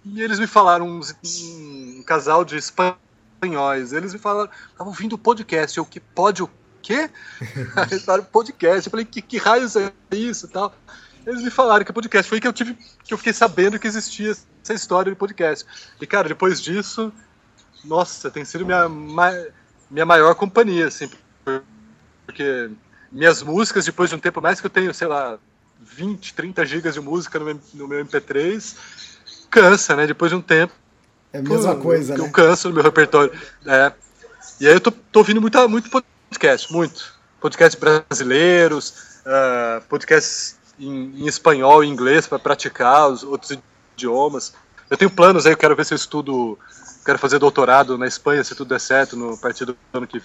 e 0.05 0.21
eles 0.21 0.39
me 0.39 0.47
falaram, 0.47 0.87
um, 0.87 0.99
um 0.99 2.03
casal 2.05 2.43
de 2.43 2.57
espanhóis 2.57 3.01
espanhóis. 3.43 3.93
Eles 3.93 4.13
me 4.13 4.19
falaram, 4.19 4.49
estavam 4.71 4.87
ouvindo 4.87 5.13
o 5.13 5.17
podcast. 5.17 5.77
Eu, 5.77 5.85
que 5.85 5.99
pode 5.99 6.41
o 6.41 6.49
quê? 6.81 7.09
eles 7.91 8.03
falaram 8.03 8.25
podcast. 8.25 8.87
Eu 8.87 8.91
falei, 8.91 9.05
que, 9.05 9.21
que 9.21 9.37
raios 9.37 9.75
é 9.75 9.91
isso 10.11 10.47
tal? 10.47 10.73
Eles 11.25 11.41
me 11.41 11.49
falaram 11.49 11.83
que 11.83 11.91
é 11.91 11.93
podcast. 11.93 12.29
Foi 12.29 12.39
que 12.39 12.47
eu 12.47 12.53
tive, 12.53 12.75
que 13.03 13.13
eu 13.13 13.17
fiquei 13.17 13.33
sabendo 13.33 13.77
que 13.77 13.87
existia 13.87 14.31
essa 14.31 14.73
história 14.73 15.11
de 15.11 15.17
podcast. 15.17 15.65
E, 15.99 16.07
cara, 16.07 16.29
depois 16.29 16.61
disso, 16.61 17.11
nossa, 17.83 18.31
tem 18.31 18.45
sido 18.45 18.65
minha, 18.65 18.89
minha 19.89 20.05
maior 20.05 20.35
companhia, 20.35 20.87
assim, 20.87 21.09
porque 22.25 22.69
minhas 23.11 23.43
músicas, 23.43 23.85
depois 23.85 24.09
de 24.09 24.15
um 24.15 24.19
tempo 24.19 24.41
mais 24.41 24.59
que 24.59 24.65
eu 24.65 24.71
tenho, 24.71 24.93
sei 24.93 25.07
lá, 25.07 25.37
20, 25.79 26.33
30 26.33 26.65
gigas 26.65 26.93
de 26.95 27.01
música 27.01 27.37
no 27.39 27.45
meu, 27.45 27.59
no 27.73 27.87
meu 27.87 28.05
MP3, 28.05 28.75
cansa, 29.49 29.95
né? 29.95 30.07
Depois 30.07 30.31
de 30.31 30.35
um 30.35 30.41
tempo, 30.41 30.73
é 31.33 31.39
a 31.39 31.41
mesma 31.41 31.75
coisa, 31.75 32.15
né? 32.15 32.23
Eu 32.23 32.29
canso 32.29 32.69
no 32.69 32.75
meu 32.75 32.83
repertório. 32.83 33.33
É. 33.65 33.91
E 34.61 34.67
aí 34.67 34.73
eu 34.73 34.79
tô, 34.79 34.91
tô 34.91 35.19
ouvindo 35.19 35.41
muita, 35.41 35.67
muito 35.67 35.89
podcast, 35.89 36.71
muito. 36.71 37.11
Podcasts 37.41 37.79
brasileiros, 37.79 39.21
uh, 39.25 39.81
podcasts 39.89 40.55
em, 40.79 41.23
em, 41.23 41.27
espanhol 41.27 41.83
e 41.83 41.87
inglês 41.87 42.27
para 42.27 42.37
praticar 42.37 43.09
os 43.09 43.23
outros 43.23 43.57
idiomas. 43.97 44.53
Eu 44.89 44.95
tenho 44.95 45.09
planos 45.09 45.45
aí, 45.45 45.53
eu 45.53 45.57
quero 45.57 45.75
ver 45.75 45.85
se 45.85 45.93
eu 45.93 45.97
estudo, 45.97 46.57
quero 47.03 47.17
fazer 47.17 47.39
doutorado 47.39 47.97
na 47.97 48.05
Espanha, 48.05 48.43
se 48.43 48.55
tudo 48.55 48.69
der 48.69 48.79
certo, 48.79 49.17
no 49.17 49.35
partido 49.35 49.73
do 49.73 49.97
ano 49.97 50.07
que 50.07 50.21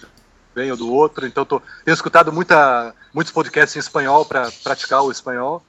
vem 0.53 0.69
ou 0.69 0.77
do 0.77 0.93
outro. 0.93 1.25
Então 1.25 1.43
tô, 1.43 1.59
tenho 1.83 1.95
escutado 1.95 2.31
muita, 2.31 2.93
muitos 3.11 3.33
podcasts 3.33 3.75
em 3.75 3.79
espanhol 3.79 4.25
para 4.25 4.51
praticar 4.63 5.01
o 5.01 5.11
espanhol. 5.11 5.65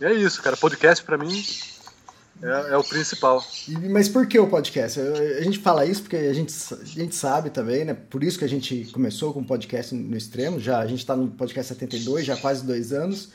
E 0.00 0.06
é 0.06 0.12
isso, 0.14 0.42
cara. 0.42 0.56
Podcast 0.56 1.04
para 1.04 1.18
mim 1.18 1.44
é, 2.40 2.72
é, 2.72 2.76
o 2.76 2.84
principal. 2.84 3.44
Mas 3.90 4.08
por 4.08 4.26
que 4.26 4.38
o 4.38 4.46
podcast? 4.46 5.00
A 5.00 5.42
gente 5.42 5.58
fala 5.58 5.84
isso 5.84 6.02
porque 6.02 6.16
a 6.16 6.32
gente, 6.32 6.52
a 6.72 6.84
gente 6.84 7.14
sabe 7.14 7.50
também, 7.50 7.84
né? 7.84 7.94
Por 7.94 8.24
isso 8.24 8.38
que 8.38 8.44
a 8.44 8.48
gente 8.48 8.88
começou 8.92 9.32
com 9.32 9.40
o 9.40 9.44
podcast 9.44 9.94
no 9.94 10.16
extremo. 10.16 10.58
Já 10.58 10.78
a 10.78 10.86
gente 10.86 11.00
está 11.00 11.14
no 11.14 11.28
podcast 11.28 11.72
72, 11.74 12.26
já 12.26 12.34
há 12.34 12.36
quase 12.36 12.64
dois 12.64 12.92
anos. 12.92 13.30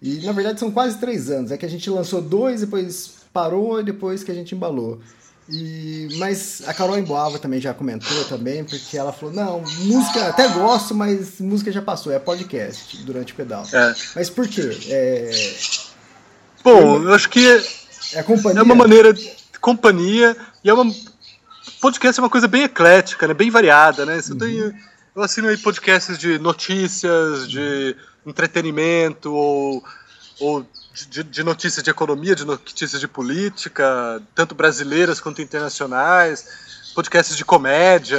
E 0.00 0.20
na 0.24 0.32
verdade 0.32 0.60
são 0.60 0.70
quase 0.70 0.98
três 0.98 1.30
anos. 1.30 1.50
É 1.50 1.56
que 1.56 1.66
a 1.66 1.70
gente 1.70 1.88
lançou 1.90 2.20
dois, 2.20 2.60
depois 2.60 3.14
parou 3.32 3.80
e 3.80 3.84
depois 3.84 4.22
que 4.22 4.30
a 4.30 4.34
gente 4.34 4.54
embalou. 4.54 5.00
E, 5.48 6.08
mas 6.16 6.62
a 6.66 6.72
Carol 6.72 6.98
Emboava 6.98 7.38
também 7.38 7.60
já 7.60 7.74
comentou 7.74 8.24
também, 8.24 8.64
porque 8.64 8.96
ela 8.96 9.12
falou, 9.12 9.34
não, 9.34 9.60
música 9.80 10.28
até 10.28 10.48
gosto, 10.48 10.94
mas 10.94 11.38
música 11.38 11.70
já 11.70 11.82
passou, 11.82 12.12
é 12.12 12.18
podcast 12.18 12.96
durante 13.04 13.34
o 13.34 13.36
pedal. 13.36 13.66
É. 13.70 13.94
Mas 14.14 14.30
por 14.30 14.48
quê? 14.48 14.70
É... 14.88 15.30
Bom, 16.62 17.02
eu 17.02 17.12
acho 17.12 17.28
que 17.28 17.62
é 18.12 18.22
companhia. 18.22 18.60
É 18.60 18.62
uma 18.62 18.74
maneira 18.74 19.12
de 19.12 19.32
companhia 19.60 20.36
e 20.62 20.68
é 20.68 20.74
uma 20.74 20.84
podcast 21.80 22.18
é 22.18 22.22
uma 22.22 22.30
coisa 22.30 22.48
bem 22.48 22.62
eclética, 22.62 23.28
né? 23.28 23.34
Bem 23.34 23.50
variada, 23.50 24.06
né? 24.06 24.20
Você 24.20 24.32
uhum. 24.32 24.38
tem, 24.38 24.74
eu 25.14 25.22
assino 25.22 25.48
aí 25.48 25.56
podcasts 25.58 26.18
de 26.18 26.38
notícias, 26.38 27.48
de 27.48 27.94
entretenimento 28.26 29.32
ou, 29.32 29.84
ou 30.40 30.66
de, 31.10 31.22
de, 31.22 31.42
notícias 31.42 31.82
de 31.82 31.90
economia, 31.90 32.34
de 32.34 32.44
notícias 32.44 33.00
de 33.00 33.06
política, 33.06 34.22
tanto 34.34 34.54
brasileiras 34.54 35.20
quanto 35.20 35.42
internacionais, 35.42 36.46
podcasts 36.94 37.36
de 37.36 37.44
comédia, 37.44 38.18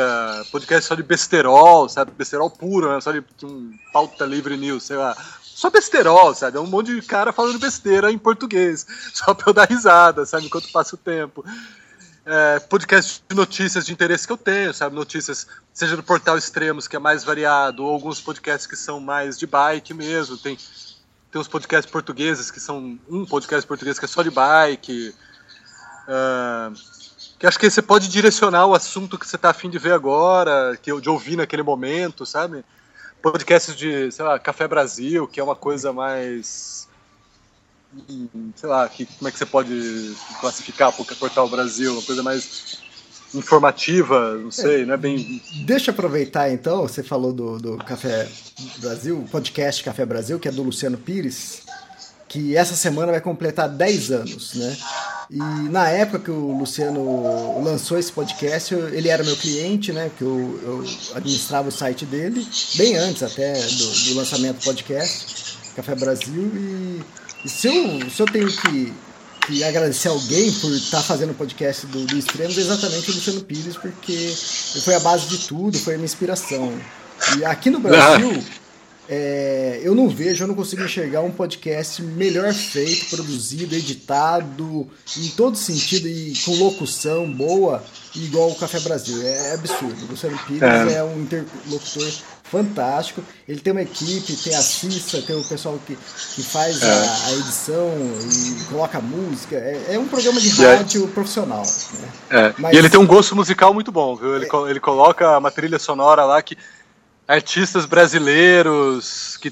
podcasts 0.52 0.86
só 0.86 0.94
de 0.94 1.02
besterol, 1.02 1.90
sabe? 1.90 2.12
Besterol 2.12 2.52
puro, 2.52 2.94
né? 2.94 3.02
Só 3.02 3.12
de 3.12 3.24
um 3.44 3.74
pauta 3.92 4.26
livre 4.26 4.58
news, 4.58 4.84
sei 4.84 4.98
lá 4.98 5.16
só 5.56 5.70
besterol, 5.70 6.36
sabe? 6.36 6.58
É 6.58 6.60
um 6.60 6.68
monte 6.68 6.94
de 6.94 7.02
cara 7.02 7.32
falando 7.32 7.58
besteira 7.58 8.12
em 8.12 8.18
português, 8.18 8.86
só 9.16 9.34
pra 9.34 9.50
eu 9.50 9.54
dar 9.54 9.70
risada, 9.70 10.26
sabe? 10.26 10.48
Enquanto 10.48 10.70
passa 10.70 10.96
o 10.96 10.98
tempo. 10.98 11.46
É, 12.26 12.60
podcast 12.60 13.24
de 13.30 13.34
notícias 13.34 13.86
de 13.86 13.94
interesse 13.94 14.28
que 14.28 14.34
eu 14.34 14.38
tenho, 14.38 14.74
sabe? 14.74 14.94
Notícias, 14.94 15.48
seja 15.74 15.96
do 15.96 16.04
Portal 16.04 16.38
Extremos, 16.38 16.90
que 16.90 16.98
é 16.98 17.00
mais 17.00 17.24
variado, 17.24 17.86
ou 17.86 17.94
alguns 17.94 18.20
podcasts 18.20 18.68
que 18.68 18.76
são 18.76 19.00
mais 19.00 19.40
de 19.40 19.48
bike 19.48 19.94
mesmo. 19.94 20.38
Tem, 20.38 20.58
tem 21.32 21.40
uns 21.40 21.48
podcasts 21.48 21.90
portugueses 21.90 22.52
que 22.52 22.60
são. 22.60 23.00
Um 23.10 23.26
podcast 23.26 23.66
português 23.66 23.98
que 23.98 24.04
é 24.04 24.10
só 24.10 24.22
de 24.22 24.32
bike. 24.32 25.16
Uh, 26.06 26.76
que 27.40 27.48
acho 27.48 27.58
que 27.58 27.70
você 27.70 27.82
pode 27.82 28.10
direcionar 28.10 28.66
o 28.66 28.76
assunto 28.76 29.18
que 29.18 29.26
você 29.26 29.38
está 29.38 29.52
afim 29.52 29.70
de 29.70 29.80
ver 29.80 29.94
agora, 29.94 30.78
que 30.82 31.00
de 31.00 31.10
ouvir 31.10 31.38
naquele 31.38 31.64
momento, 31.64 32.26
sabe? 32.26 32.66
Podcasts 33.26 33.76
de, 33.76 34.12
sei 34.12 34.24
lá, 34.24 34.38
Café 34.38 34.68
Brasil, 34.68 35.28
que 35.28 35.40
é 35.40 35.44
uma 35.44 35.56
coisa 35.56 35.92
mais. 35.92 36.88
Sei 38.56 38.70
lá, 38.70 38.88
que, 38.88 39.06
como 39.06 39.28
é 39.28 39.32
que 39.32 39.38
você 39.40 39.46
pode 39.48 40.16
classificar 40.40 40.90
o 40.90 41.06
Portal 41.16 41.50
Brasil? 41.50 41.94
Uma 41.94 42.04
coisa 42.04 42.22
mais 42.22 42.84
informativa, 43.34 44.36
não 44.36 44.52
sei, 44.52 44.84
é, 44.84 44.86
não 44.86 44.94
é 44.94 44.98
bem. 44.98 45.42
Deixa 45.66 45.90
eu 45.90 45.94
aproveitar 45.94 46.52
então, 46.52 46.84
você 46.84 47.02
falou 47.02 47.34
do, 47.34 47.58
do 47.58 47.78
Café 47.78 48.30
Brasil, 48.78 49.28
podcast 49.32 49.84
Café 49.84 50.06
Brasil, 50.06 50.40
que 50.40 50.48
é 50.48 50.52
do 50.52 50.62
Luciano 50.62 50.98
Pires, 50.98 51.64
que 52.28 52.56
essa 52.56 52.76
semana 52.76 53.12
vai 53.12 53.22
completar 53.22 53.68
10 53.68 54.12
anos, 54.12 54.54
né? 54.54 54.78
E 55.30 55.38
na 55.38 55.90
época 55.90 56.20
que 56.20 56.32
o 56.32 56.58
Luciano 56.58 57.64
lançou 57.64 57.98
esse 57.98 58.12
podcast, 58.12 58.74
ele 58.74 59.10
era 59.10 59.24
meu 59.24 59.36
cliente, 59.36 59.92
né? 59.92 60.12
Que 60.16 60.24
eu, 60.24 60.60
eu 60.64 60.86
administrava 61.16 61.70
o 61.70 61.72
site 61.72 62.06
dele, 62.06 62.46
bem 62.76 62.96
antes 62.96 63.24
até 63.24 63.54
do, 63.54 63.92
do 64.06 64.16
lançamento 64.16 64.58
do 64.58 64.64
podcast, 64.64 65.58
Café 65.76 65.96
Brasil. 65.96 66.52
E, 66.56 67.02
e 67.44 67.50
se, 67.50 67.68
eu, 67.68 68.10
se 68.10 68.22
eu 68.22 68.26
tenho 68.28 68.48
que, 68.48 68.94
que 69.48 69.64
agradecer 69.64 70.10
alguém 70.10 70.52
por 70.54 70.72
estar 70.72 70.98
tá 70.98 71.04
fazendo 71.04 71.32
o 71.32 71.36
podcast 71.36 71.88
do, 71.88 72.06
do 72.06 72.18
Extremos, 72.18 72.58
é 72.58 72.62
exatamente 72.62 73.10
o 73.10 73.16
Luciano 73.16 73.42
Pires, 73.42 73.78
porque 73.78 74.12
ele 74.12 74.84
foi 74.84 74.96
a 74.96 75.00
base 75.00 75.28
de 75.28 75.48
tudo, 75.48 75.78
foi 75.80 75.96
a 75.96 75.98
minha 75.98 76.06
inspiração. 76.06 76.78
E 77.38 77.46
aqui 77.46 77.70
no 77.70 77.80
Brasil. 77.82 78.44
É, 79.08 79.80
eu 79.84 79.94
não 79.94 80.10
vejo, 80.10 80.44
eu 80.44 80.48
não 80.48 80.56
consigo 80.56 80.84
enxergar 80.84 81.22
um 81.22 81.32
podcast 81.32 82.02
melhor 82.02 82.54
feito, 82.54 83.10
produzido, 83.10 83.76
editado, 83.76 84.88
em 85.18 85.28
todo 85.30 85.58
sentido 85.58 86.08
e 86.08 86.34
com 86.44 86.56
locução 86.56 87.32
boa, 87.32 87.84
igual 88.16 88.50
o 88.50 88.56
Café 88.56 88.80
Brasil. 88.80 89.22
É 89.22 89.54
absurdo. 89.54 90.06
O 90.06 90.12
Luciano 90.12 90.38
Pires 90.48 90.64
é, 90.64 90.96
é 90.96 91.04
um 91.04 91.22
interlocutor 91.22 92.12
fantástico. 92.44 93.24
Ele 93.48 93.60
tem 93.60 93.74
uma 93.74 93.82
equipe, 93.82 94.36
tem 94.38 94.56
a 94.56 94.62
Cissa, 94.62 95.22
tem 95.22 95.36
o 95.36 95.44
pessoal 95.44 95.80
que, 95.86 95.96
que 95.96 96.44
faz 96.44 96.82
é. 96.82 96.90
a, 96.90 97.28
a, 97.28 97.32
edição 97.34 97.92
e 98.32 98.64
coloca 98.66 99.00
música. 99.00 99.56
É, 99.56 99.94
é 99.94 100.00
um 100.00 100.08
programa 100.08 100.40
de 100.40 100.50
rádio 100.50 101.08
profissional. 101.10 101.64
Né? 101.64 102.10
É. 102.30 102.54
Mas, 102.58 102.74
e 102.74 102.78
ele 102.78 102.90
tem 102.90 103.00
um 103.00 103.06
gosto 103.06 103.36
musical 103.36 103.74
muito 103.74 103.92
bom, 103.92 104.16
viu? 104.16 104.36
Ele, 104.36 104.48
ele 104.70 104.80
coloca 104.80 105.38
uma 105.38 105.52
trilha 105.52 105.78
sonora 105.78 106.24
lá 106.24 106.42
que 106.42 106.58
artistas 107.28 107.86
brasileiros 107.86 109.38
que 109.38 109.52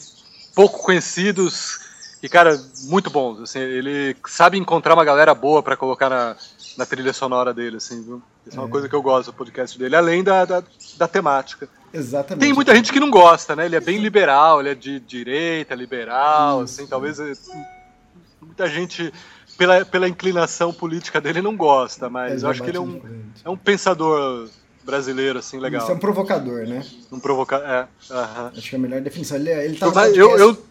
pouco 0.55 0.83
conhecidos 0.83 1.79
e 2.21 2.29
cara 2.29 2.59
muito 2.83 3.09
bons 3.09 3.41
assim 3.41 3.59
ele 3.59 4.15
sabe 4.27 4.57
encontrar 4.57 4.93
uma 4.93 5.03
galera 5.03 5.33
boa 5.33 5.63
para 5.63 5.75
colocar 5.75 6.09
na, 6.09 6.35
na 6.77 6.85
trilha 6.85 7.11
sonora 7.11 7.53
dele 7.53 7.77
assim 7.77 8.01
viu? 8.03 8.21
isso 8.45 8.57
é 8.57 8.59
uma 8.59 8.67
é. 8.67 8.71
coisa 8.71 8.87
que 8.87 8.95
eu 8.95 9.01
gosto 9.01 9.31
do 9.31 9.33
podcast 9.33 9.77
dele 9.77 9.95
além 9.95 10.23
da, 10.23 10.45
da, 10.45 10.63
da, 10.97 11.07
temática. 11.07 11.67
Exatamente. 11.93 12.41
Tem 12.41 12.53
muita 12.53 12.75
gente 12.75 12.91
que 12.91 12.99
não 12.99 13.09
gosta 13.09 13.55
né? 13.55 13.65
Ele 13.65 13.75
é 13.75 13.79
bem 13.79 13.97
liberal 13.97 14.59
ele 14.59 14.69
é 14.69 14.75
de 14.75 14.99
direita 14.99 15.73
liberal 15.73 16.61
assim 16.61 16.85
talvez 16.85 17.19
eh, 17.19 17.33
muita 18.39 18.69
gente 18.69 19.11
pela, 19.57 19.83
pela 19.83 20.07
inclinação 20.07 20.71
política 20.71 21.19
dele 21.19 21.41
não 21.41 21.57
gosta 21.57 22.07
mas 22.09 22.43
é 22.43 22.45
eu 22.45 22.49
acho 22.51 22.61
que 22.61 22.69
ele 22.69 22.77
é 22.77 22.81
um, 22.81 23.01
é 23.43 23.49
um 23.49 23.57
pensador 23.57 24.47
brasileiro, 24.83 25.39
assim, 25.39 25.59
legal. 25.59 25.81
Isso 25.81 25.91
é 25.91 25.95
um 25.95 25.99
provocador, 25.99 26.67
né? 26.67 26.85
Um 27.11 27.19
provocador, 27.19 27.67
é. 27.67 27.83
Uh 28.09 28.13
-huh. 28.13 28.57
Acho 28.57 28.69
que 28.69 28.75
é 28.75 28.79
a 28.79 28.81
melhor 28.81 29.01
definição. 29.01 29.37
Ele, 29.37 29.49
ele 29.49 29.77
tá 29.77 29.87
no 29.87 29.93
podcast... 29.93 30.19
eu, 30.19 30.37
eu... 30.37 30.63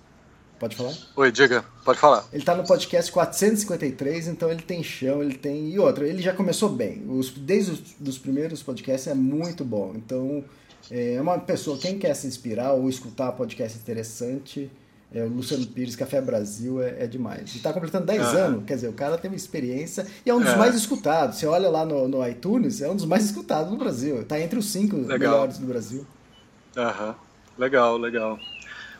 Pode 0.59 0.77
falar? 0.77 0.95
Oi, 1.17 1.33
diga, 1.33 1.65
pode 1.85 1.99
falar. 1.99 2.25
Ele 2.33 2.45
tá 2.45 2.55
no 2.55 2.65
podcast 2.65 3.11
453, 3.11 4.29
então 4.29 4.49
ele 4.49 4.63
tem 4.63 4.81
chão, 4.81 5.21
ele 5.21 5.35
tem. 5.35 5.71
E 5.71 5.79
outra, 5.79 6.07
ele 6.07 6.23
já 6.23 6.33
começou 6.33 6.69
bem. 6.69 7.05
Os, 7.09 7.31
desde 7.31 7.73
os 7.73 7.81
dos 7.99 8.17
primeiros 8.17 8.63
podcasts 8.63 9.09
é 9.09 9.15
muito 9.15 9.65
bom. 9.65 9.93
Então, 9.97 10.45
é 10.89 11.21
uma 11.21 11.37
pessoa, 11.39 11.77
quem 11.79 11.99
quer 11.99 12.15
se 12.15 12.29
inspirar 12.29 12.75
ou 12.75 12.89
escutar 12.89 13.33
podcast 13.33 13.77
interessante, 13.77 14.71
é, 15.15 15.23
o 15.23 15.29
Luciano 15.29 15.67
Pires, 15.67 15.95
Café 15.95 16.21
Brasil, 16.21 16.83
é, 16.83 17.05
é 17.05 17.07
demais. 17.07 17.55
E 17.55 17.59
está 17.59 17.73
completando 17.73 18.07
10 18.07 18.23
anos, 18.35 18.65
quer 18.65 18.77
dizer, 18.77 18.89
o 18.89 18.93
cara 18.95 19.19
tem 19.19 19.31
uma 19.31 19.37
experiência 19.37 20.07
e 20.25 20.31
é 20.31 20.35
um 20.35 20.41
dos 20.41 20.53
é. 20.53 20.57
mais 20.57 20.75
escutados. 20.75 21.37
Você 21.37 21.47
olha 21.47 21.69
lá 21.69 21.85
no, 21.85 22.09
no 22.09 22.27
iTunes, 22.27 22.81
é 22.81 22.89
um 22.89 22.97
dos 22.97 23.05
mais 23.05 23.25
escutados 23.25 23.71
no 23.71 23.77
Brasil. 23.77 24.23
Está 24.23 24.41
entre 24.41 24.59
os 24.59 24.67
cinco 24.67 24.97
legal. 24.97 25.19
melhores 25.19 25.59
do 25.59 25.67
Brasil. 25.67 26.07
Aham, 26.77 27.15
legal, 27.59 27.99
legal. 27.99 28.39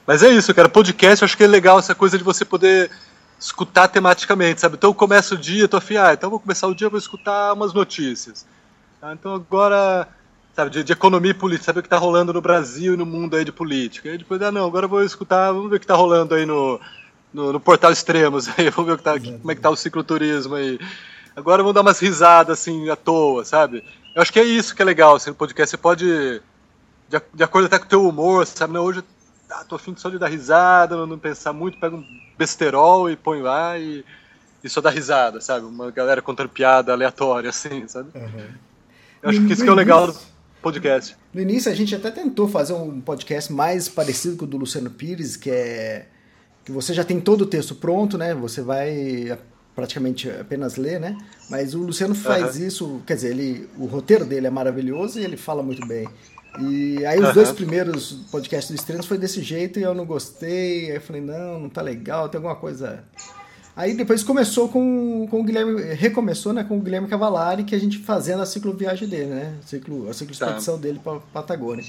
Mas 0.07 0.23
é 0.23 0.31
isso, 0.31 0.53
cara. 0.55 0.69
Podcast, 0.69 1.23
eu 1.23 1.27
acho 1.27 1.37
que 1.37 1.45
é 1.45 1.47
legal 1.47 1.79
essa 1.79 1.95
coisa 1.95 2.19
de 2.19 2.25
você 2.25 2.45
poder 2.45 2.91
escutar 3.39 3.89
tematicamente, 3.89 4.61
sabe? 4.61 4.77
Então 4.77 4.91
eu 4.91 4.95
começo 4.95 5.35
o 5.35 5.39
dia, 5.39 5.67
tô 5.67 5.77
afim, 5.77 5.97
ah, 5.97 6.13
então 6.13 6.31
vou 6.31 6.39
começar 6.39 6.67
o 6.69 6.75
dia, 6.75 6.89
vou 6.89 6.99
escutar 6.99 7.53
umas 7.55 7.73
notícias. 7.73 8.47
Ah, 9.01 9.15
então 9.15 9.35
agora 9.35 10.07
sabe, 10.55 10.71
de, 10.71 10.85
de, 10.85 10.93
economia 10.93 11.31
e 11.31 11.35
política, 11.35 11.67
saber 11.67 11.81
o 11.81 11.83
que 11.83 11.87
está 11.87 11.99
rolando 11.99 12.33
no 12.33 12.41
Brasil 12.41 12.95
e 12.95 12.97
no 12.97 13.07
mundo 13.07 13.37
aí 13.37 13.45
de 13.45 13.53
política. 13.53 14.11
E 14.11 14.19
depois, 14.19 14.41
ah, 14.43 14.53
não, 14.53 14.67
agora 14.67 14.85
eu 14.85 14.91
vou 14.91 15.03
escutar, 15.03 15.53
vamos 15.53 15.71
ver 15.71 15.77
o 15.77 15.81
que 15.81 15.85
está 15.85 15.95
rolando 15.95 16.35
aí 16.35 16.45
no, 16.45 16.81
no, 17.33 17.53
no, 17.53 17.61
Portal 17.61 17.93
Extremos, 17.93 18.49
aí, 18.49 18.69
vamos 18.71 18.87
ver 18.87 18.93
o 18.93 18.99
que 18.99 19.05
tá, 19.05 19.19
como 19.19 19.51
é 19.51 19.55
que 19.55 19.61
tá 19.61 19.71
o 19.71 19.77
cicloturismo 19.77 20.55
aí. 20.55 20.79
Agora 21.35 21.63
vamos 21.63 21.75
dar 21.75 21.81
umas 21.81 21.99
risadas, 21.99 22.61
assim, 22.61 22.91
à 22.91 22.97
toa, 22.97 23.45
sabe? 23.45 23.83
Eu 24.15 24.21
acho 24.21 24.33
que 24.33 24.39
é 24.39 24.45
isso 24.45 24.75
que 24.75 24.83
é 24.83 24.85
legal, 24.85 25.15
assim, 25.15 25.31
no 25.31 25.37
podcast 25.37 25.71
você 25.71 25.77
pode, 25.79 26.43
de, 27.09 27.23
de 27.33 27.43
acordo 27.43 27.67
até 27.67 27.79
com 27.79 27.87
o 27.87 27.89
teu 27.89 28.07
humor, 28.07 28.47
sabe, 28.47 28.75
não, 28.75 28.85
hoje 28.85 29.03
ah, 29.51 29.65
tô 29.65 29.77
afim 29.77 29.95
só 29.97 30.09
de 30.09 30.19
dar 30.19 30.29
risada, 30.29 30.97
não, 30.97 31.07
não 31.07 31.19
pensar 31.19 31.53
muito, 31.53 31.79
pega 31.79 31.97
um 31.97 32.05
besterol 32.39 33.11
e 33.11 33.17
põe 33.17 33.41
lá 33.43 33.79
e, 33.79 34.05
e 34.63 34.69
só 34.69 34.81
dá 34.81 34.91
risada, 34.91 35.41
sabe? 35.41 35.67
Uma 35.67 35.91
galera 35.91 36.23
contando 36.23 36.49
piada 36.49 36.93
aleatória, 36.93 37.51
assim, 37.51 37.87
sabe? 37.89 38.11
Uhum. 38.15 38.49
Eu 39.23 39.31
acho 39.31 39.47
que 39.47 39.53
isso 39.53 39.63
que 39.63 39.69
é 39.69 39.73
o 39.73 39.77
legal 39.77 40.13
podcast. 40.63 41.17
No 41.35 41.41
início 41.41 41.71
a 41.71 41.75
gente 41.75 41.95
até 41.95 42.11
tentou 42.11 42.49
fazer 42.49 42.73
um 42.73 43.01
podcast 43.01 43.53
mais 43.53 43.89
parecido 43.89 44.37
com 44.37 44.45
o 44.45 44.49
do 44.49 44.57
Luciano 44.57 44.91
Pires, 44.91 45.37
que 45.37 45.51
é 45.51 46.07
que 46.65 46.71
você 46.71 46.95
já 46.95 47.03
tem 47.03 47.21
todo 47.21 47.43
o 47.43 47.47
texto 47.47 47.75
pronto, 47.75 48.17
né? 48.17 48.35
Você 48.35 48.63
vai 48.63 49.37
praticamente 49.75 50.31
apenas 50.31 50.77
ler, 50.77 51.01
né? 51.01 51.19
Mas 51.51 51.75
o 51.75 51.79
Luciano 51.79 52.15
faz 52.15 52.57
uhum. 52.57 52.67
isso, 52.67 53.03
quer 53.07 53.15
dizer, 53.17 53.31
ele, 53.31 53.69
o 53.77 53.87
roteiro 53.87 54.25
dele 54.25 54.47
é 54.47 54.51
maravilhoso 54.51 55.19
e 55.19 55.25
ele 55.25 55.37
fala 55.37 55.63
muito 55.63 55.87
bem. 55.87 56.07
E 56.61 57.05
aí 57.07 57.19
os 57.19 57.29
uhum. 57.29 57.35
dois 57.35 57.51
primeiros 57.51 58.13
podcasts 58.31 58.71
do 58.71 58.79
Estrelas 58.79 59.07
foi 59.07 59.17
desse 59.17 59.43
jeito 59.43 59.79
e 59.79 59.83
eu 59.83 59.95
não 59.95 60.05
gostei. 60.05 60.91
Aí 60.91 60.97
eu 60.97 61.01
falei, 61.01 61.23
não, 61.23 61.61
não 61.61 61.69
tá 61.69 61.81
legal, 61.81 62.29
tem 62.29 62.39
alguma 62.39 62.57
coisa 62.57 63.03
Aí 63.75 63.95
depois 63.95 64.23
começou 64.23 64.68
com, 64.68 65.27
com 65.31 65.41
o 65.41 65.45
Guilherme, 65.45 65.81
recomeçou 65.95 66.53
né, 66.53 66.62
com 66.62 66.77
o 66.77 66.81
Guilherme 66.81 67.09
Cavalari, 67.09 67.64
que 67.64 67.75
a 67.75 67.81
gente 67.81 67.99
fazendo 67.99 68.43
a 68.43 68.47
cicloviagem 68.47 69.09
dele, 69.09 69.31
né? 69.31 69.55
A, 69.62 69.66
ciclo, 69.66 70.11
a 70.11 70.12
cicloexpedição 70.12 70.75
tá. 70.75 70.83
dele 70.83 71.01
para 71.03 71.20
Patagônia. 71.33 71.85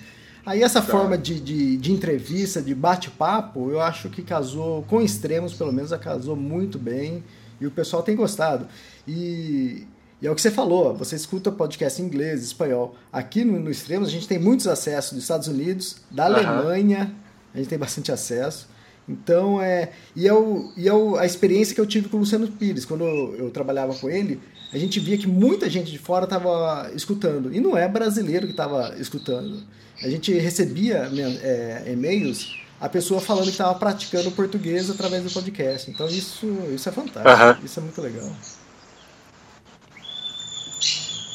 Aí 0.45 0.61
essa 0.61 0.81
tá. 0.81 0.87
forma 0.87 1.17
de, 1.17 1.39
de, 1.39 1.77
de, 1.77 1.91
entrevista, 1.91 2.61
de 2.61 2.73
bate-papo, 2.73 3.69
eu 3.69 3.81
acho 3.81 4.09
que 4.09 4.21
casou, 4.21 4.83
com 4.83 5.01
extremos 5.01 5.53
pelo 5.53 5.73
menos, 5.73 5.91
casou 5.97 6.35
muito 6.35 6.79
bem 6.79 7.23
e 7.59 7.67
o 7.67 7.71
pessoal 7.71 8.01
tem 8.01 8.15
gostado. 8.15 8.65
E, 9.05 9.85
e 10.21 10.27
é 10.27 10.31
o 10.31 10.35
que 10.35 10.41
você 10.41 10.51
falou, 10.51 10.95
você 10.95 11.17
escuta 11.17 11.51
podcast 11.51 12.01
em 12.01 12.05
inglês, 12.05 12.43
espanhol. 12.43 12.95
Aqui 13.11 13.43
no, 13.43 13.59
no 13.59 13.69
Extremos 13.69 14.07
a 14.07 14.11
gente 14.11 14.27
tem 14.27 14.39
muitos 14.39 14.67
acessos 14.67 15.13
dos 15.13 15.23
Estados 15.23 15.49
Unidos, 15.49 15.97
da 16.09 16.29
uhum. 16.29 16.35
Alemanha, 16.35 17.13
a 17.53 17.57
gente 17.57 17.67
tem 17.67 17.77
bastante 17.77 18.11
acesso. 18.11 18.72
Então, 19.07 19.61
é. 19.61 19.91
E, 20.15 20.25
eu, 20.25 20.71
e 20.77 20.87
eu, 20.87 21.17
a 21.17 21.25
experiência 21.25 21.75
que 21.75 21.81
eu 21.81 21.85
tive 21.85 22.09
com 22.09 22.17
o 22.17 22.19
Luciano 22.21 22.47
Pires, 22.47 22.85
quando 22.85 23.03
eu, 23.03 23.35
eu 23.35 23.49
trabalhava 23.49 23.93
com 23.95 24.09
ele, 24.09 24.39
a 24.71 24.77
gente 24.77 24.99
via 24.99 25.17
que 25.17 25.27
muita 25.27 25.69
gente 25.69 25.91
de 25.91 25.97
fora 25.97 26.23
estava 26.23 26.89
escutando. 26.95 27.53
E 27.53 27.59
não 27.59 27.77
é 27.77 27.87
brasileiro 27.87 28.45
que 28.45 28.53
estava 28.53 28.95
escutando. 28.97 29.61
A 30.01 30.09
gente 30.09 30.33
recebia 30.33 31.09
né, 31.09 31.39
é, 31.43 31.91
e-mails, 31.91 32.55
a 32.79 32.89
pessoa 32.89 33.21
falando 33.21 33.45
que 33.45 33.51
estava 33.51 33.75
praticando 33.75 34.31
português 34.31 34.89
através 34.89 35.23
do 35.23 35.31
podcast. 35.31 35.91
Então, 35.91 36.07
isso, 36.07 36.47
isso 36.73 36.87
é 36.87 36.91
fantástico. 36.91 37.65
Isso 37.65 37.79
é 37.79 37.83
muito 37.83 38.01
legal. 38.01 38.31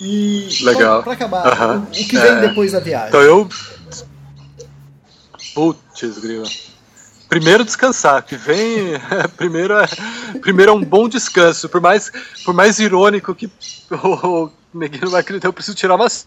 E 0.00 0.48
legal. 0.62 1.02
para 1.02 1.12
acabar, 1.12 1.70
o, 1.70 1.82
o, 1.82 1.86
que 1.90 2.16
vem 2.16 2.30
é... 2.30 2.40
depois 2.40 2.72
da 2.72 2.80
viagem? 2.80 3.08
Então 3.08 3.20
eu. 3.20 3.48
Putz, 5.54 6.18
grila 6.18 6.46
primeiro 7.28 7.64
descansar, 7.64 8.22
que 8.22 8.36
vem 8.36 8.94
primeiro 9.36 9.74
é, 9.74 9.86
primeiro 10.40 10.72
é 10.72 10.74
um 10.74 10.82
bom 10.82 11.08
descanso, 11.08 11.68
por 11.68 11.80
mais 11.80 12.10
por 12.44 12.54
mais 12.54 12.78
irônico 12.78 13.34
que 13.34 13.50
o 13.90 14.50
Neguinho 14.72 15.10
vai 15.10 15.20
acreditar, 15.20 15.48
eu 15.48 15.52
preciso 15.52 15.76
tirar 15.76 15.94
umas 15.94 16.26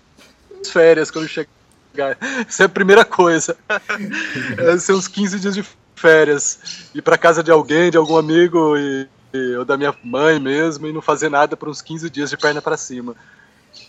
férias 0.72 1.10
quando 1.10 1.28
chegar. 1.28 2.18
Essa 2.48 2.64
é 2.64 2.66
a 2.66 2.70
primeira 2.70 3.04
coisa. 3.04 3.56
É 4.58 4.78
ser 4.78 4.94
uns 4.94 5.08
15 5.08 5.40
dias 5.40 5.54
de 5.54 5.66
férias, 5.96 6.90
ir 6.96 7.02
para 7.02 7.18
casa 7.18 7.44
de 7.44 7.52
alguém, 7.52 7.92
de 7.92 7.98
algum 7.98 8.18
amigo 8.18 8.76
e, 8.78 9.08
e, 9.34 9.56
ou 9.56 9.66
da 9.66 9.78
minha 9.78 9.94
mãe 10.04 10.40
mesmo 10.40 10.88
e 10.88 10.94
não 10.94 11.02
fazer 11.02 11.30
nada 11.30 11.56
por 11.56 11.70
uns 11.70 11.82
15 11.82 12.10
dias 12.10 12.30
de 12.30 12.38
perna 12.38 12.62
para 12.62 12.78
cima. 12.78 13.16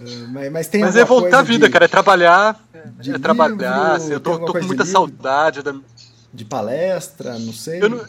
É, 0.01 0.05
mas, 0.29 0.53
mas, 0.53 0.71
mas 0.81 0.97
é 0.97 1.05
voltar 1.05 1.41
à 1.41 1.43
vida, 1.43 1.67
de, 1.67 1.73
cara, 1.73 1.87
é 1.87 1.89
trabalhar, 1.89 2.61
é 2.75 2.83
livro, 3.03 3.21
trabalhar. 3.21 3.93
Assim, 3.93 4.13
eu 4.13 4.21
tô, 4.21 4.39
tô 4.39 4.53
com 4.53 4.65
muita 4.65 4.85
saudade 4.85 5.63
da, 5.63 5.75
de 6.33 6.45
palestra, 6.45 7.39
não 7.39 7.53
sei. 7.53 7.83
Eu 7.83 7.89
não, 7.89 8.07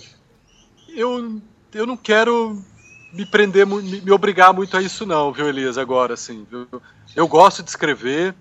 eu, 0.89 1.41
eu 1.73 1.85
não 1.85 1.97
quero 1.97 2.63
me 3.11 3.25
prender, 3.25 3.65
me, 3.65 4.01
me 4.01 4.11
obrigar 4.11 4.53
muito 4.53 4.75
a 4.75 4.81
isso 4.81 5.05
não, 5.05 5.31
viu, 5.31 5.47
Elias, 5.47 5.77
agora, 5.77 6.13
assim. 6.13 6.45
Viu? 6.49 6.67
Eu 7.15 7.27
gosto 7.27 7.61
de 7.61 7.69
escrever, 7.69 8.33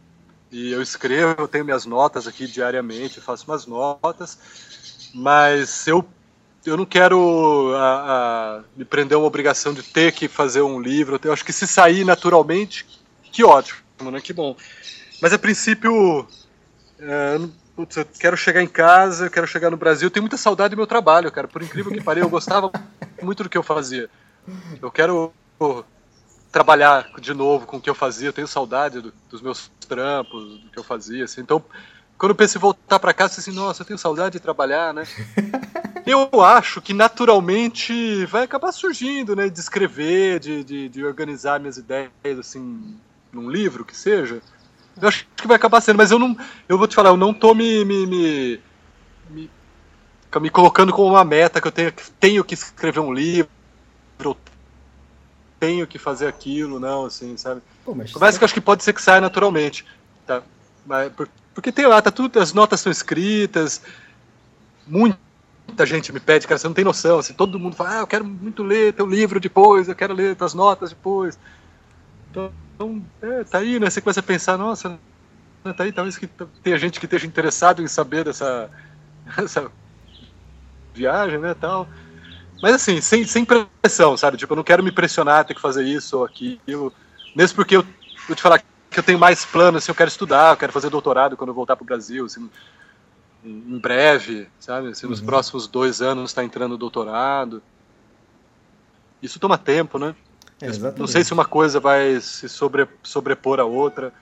e 0.52 0.70
eu 0.70 0.82
escrevo, 0.82 1.34
eu 1.38 1.48
tenho 1.48 1.64
minhas 1.64 1.86
notas 1.86 2.26
aqui 2.28 2.46
diariamente, 2.46 3.20
faço 3.20 3.44
umas 3.48 3.66
notas, 3.66 4.38
mas 5.14 5.86
eu, 5.86 6.06
eu 6.64 6.76
não 6.76 6.84
quero 6.84 7.72
a, 7.74 8.58
a, 8.58 8.62
me 8.76 8.84
prender 8.84 9.16
a 9.16 9.18
uma 9.18 9.26
obrigação 9.26 9.72
de 9.72 9.82
ter 9.82 10.12
que 10.12 10.28
fazer 10.28 10.62
um 10.62 10.78
livro. 10.78 11.18
Eu 11.24 11.32
acho 11.32 11.44
que 11.44 11.52
se 11.52 11.66
sair 11.66 12.04
naturalmente, 12.04 12.86
que 13.32 13.42
ótimo, 13.42 13.80
né? 14.10 14.20
que 14.20 14.34
bom. 14.34 14.54
Mas 15.22 15.32
a 15.32 15.38
princípio, 15.38 16.26
é, 16.98 17.40
putz, 17.76 17.96
eu 17.96 18.04
quero 18.04 18.36
chegar 18.36 18.62
em 18.62 18.68
casa, 18.68 19.26
eu 19.26 19.30
quero 19.30 19.46
chegar 19.46 19.70
no 19.70 19.76
Brasil, 19.76 20.06
eu 20.06 20.10
tenho 20.10 20.22
muita 20.22 20.36
saudade 20.36 20.74
do 20.74 20.76
meu 20.76 20.86
trabalho, 20.86 21.30
cara. 21.30 21.48
Por 21.48 21.62
incrível 21.62 21.92
que 21.92 22.02
pareça, 22.02 22.26
eu 22.26 22.30
gostava 22.30 22.70
muito 23.22 23.42
do 23.42 23.48
que 23.48 23.58
eu 23.58 23.62
fazia. 23.62 24.08
Eu 24.80 24.90
quero 24.90 25.32
pô, 25.58 25.84
trabalhar 26.50 27.10
de 27.20 27.32
novo 27.32 27.66
com 27.66 27.78
o 27.78 27.80
que 27.80 27.88
eu 27.88 27.94
fazia, 27.94 28.28
eu 28.28 28.32
tenho 28.32 28.48
saudade 28.48 29.00
do, 29.00 29.12
dos 29.30 29.40
meus 29.40 29.70
trampos, 29.88 30.58
do 30.58 30.70
que 30.70 30.78
eu 30.78 30.84
fazia, 30.84 31.24
assim. 31.24 31.40
Então, 31.40 31.64
quando 32.18 32.30
eu 32.30 32.36
penso 32.36 32.58
em 32.58 32.60
voltar 32.60 32.98
para 32.98 33.14
casa, 33.14 33.40
assim, 33.40 33.52
nossa, 33.52 33.82
eu 33.82 33.86
tenho 33.86 33.98
saudade 33.98 34.32
de 34.32 34.40
trabalhar, 34.40 34.92
né? 34.92 35.04
Eu 36.04 36.40
acho 36.40 36.82
que 36.82 36.92
naturalmente 36.92 38.26
vai 38.26 38.42
acabar 38.42 38.72
surgindo, 38.72 39.36
né? 39.36 39.48
De 39.48 39.60
escrever, 39.60 40.40
de, 40.40 40.64
de, 40.64 40.88
de 40.88 41.04
organizar 41.04 41.60
minhas 41.60 41.76
ideias, 41.76 42.10
assim, 42.38 42.96
num 43.32 43.48
livro 43.48 43.84
que 43.84 43.96
seja. 43.96 44.42
Eu 45.00 45.08
acho 45.08 45.26
que 45.36 45.46
vai 45.46 45.56
acabar 45.56 45.80
sendo, 45.80 45.96
mas 45.96 46.10
eu 46.10 46.18
não. 46.18 46.36
Eu 46.68 46.78
vou 46.78 46.86
te 46.86 46.94
falar, 46.94 47.10
eu 47.10 47.16
não 47.16 47.32
tô 47.32 47.54
me, 47.54 47.84
me, 47.84 48.06
me, 48.06 48.60
me 49.30 49.50
me 50.40 50.50
colocando 50.50 50.92
como 50.92 51.10
uma 51.10 51.24
meta 51.24 51.60
que 51.60 51.68
eu 51.68 51.72
tenho, 51.72 51.92
tenho 52.18 52.44
que 52.44 52.54
escrever 52.54 53.00
um 53.00 53.12
livro, 53.12 53.48
tenho 55.60 55.86
que 55.86 55.98
fazer 55.98 56.26
aquilo, 56.26 56.80
não, 56.80 57.06
assim, 57.06 57.36
sabe? 57.36 57.60
Pô, 57.84 57.94
mas 57.94 58.12
que 58.12 58.42
eu 58.42 58.44
acho 58.44 58.54
que 58.54 58.60
pode 58.60 58.82
ser 58.82 58.92
que 58.92 59.02
saia 59.02 59.20
naturalmente, 59.20 59.84
tá? 60.26 60.42
Mas, 60.86 61.12
porque 61.54 61.70
tem 61.70 61.86
lá, 61.86 62.00
tá 62.00 62.10
tudo, 62.10 62.40
as 62.40 62.52
notas 62.52 62.80
são 62.80 62.90
escritas, 62.90 63.82
muita 64.86 65.18
gente 65.84 66.12
me 66.12 66.20
pede, 66.20 66.46
cara, 66.46 66.58
você 66.58 66.66
não 66.66 66.74
tem 66.74 66.84
noção, 66.84 67.18
assim, 67.18 67.34
todo 67.34 67.58
mundo 67.58 67.76
fala, 67.76 67.98
ah, 67.98 68.00
eu 68.00 68.06
quero 68.06 68.24
muito 68.24 68.62
ler 68.62 68.94
teu 68.94 69.06
livro 69.06 69.38
depois, 69.38 69.88
eu 69.88 69.94
quero 69.94 70.14
ler 70.14 70.34
tuas 70.34 70.54
notas 70.54 70.90
depois. 70.90 71.38
Então, 72.32 72.50
é, 73.20 73.44
tá 73.44 73.58
aí, 73.58 73.78
né? 73.78 73.90
Você 73.90 74.00
começa 74.00 74.20
a 74.20 74.22
pensar, 74.22 74.56
nossa, 74.56 74.98
né, 75.64 75.72
tá 75.74 75.84
aí, 75.84 75.92
talvez 75.92 76.16
que 76.16 76.26
tenha 76.62 76.78
gente 76.78 76.98
que 76.98 77.04
esteja 77.04 77.26
interessado 77.26 77.82
em 77.82 77.86
saber 77.86 78.24
dessa, 78.24 78.70
dessa 79.36 79.70
viagem, 80.94 81.38
né, 81.38 81.54
tal. 81.54 81.86
Mas 82.62 82.74
assim, 82.74 83.00
sem, 83.00 83.24
sem 83.24 83.44
pressão, 83.44 84.16
sabe? 84.16 84.36
Tipo, 84.38 84.54
eu 84.54 84.56
não 84.56 84.64
quero 84.64 84.82
me 84.82 84.92
pressionar, 84.92 85.44
ter 85.44 85.54
que 85.54 85.60
fazer 85.60 85.84
isso 85.84 86.18
ou 86.18 86.24
aquilo. 86.24 86.92
Mesmo 87.36 87.56
porque 87.56 87.76
eu 87.76 87.84
vou 88.26 88.36
te 88.36 88.42
falar 88.42 88.62
que 88.90 88.98
eu 88.98 89.02
tenho 89.02 89.18
mais 89.18 89.44
planos, 89.44 89.82
assim, 89.82 89.90
eu 89.90 89.96
quero 89.96 90.08
estudar, 90.08 90.52
eu 90.52 90.56
quero 90.56 90.72
fazer 90.72 90.88
doutorado 90.88 91.36
quando 91.36 91.48
eu 91.48 91.54
voltar 91.54 91.76
para 91.76 91.82
o 91.82 91.86
Brasil, 91.86 92.24
assim, 92.24 92.48
em 93.44 93.78
breve, 93.78 94.48
sabe? 94.60 94.88
Assim, 94.88 95.06
nos 95.06 95.20
uhum. 95.20 95.26
próximos 95.26 95.66
dois 95.66 96.00
anos 96.00 96.30
está 96.30 96.44
entrando 96.44 96.78
doutorado. 96.78 97.62
Isso 99.20 99.40
toma 99.40 99.58
tempo, 99.58 99.98
né? 99.98 100.14
É, 100.62 100.68
não 100.96 101.08
sei 101.08 101.24
se 101.24 101.32
uma 101.32 101.44
coisa 101.44 101.80
vai 101.80 102.20
se 102.20 102.48
sobre, 102.48 102.86
sobrepor 103.02 103.58
a 103.58 103.64
outra. 103.64 104.12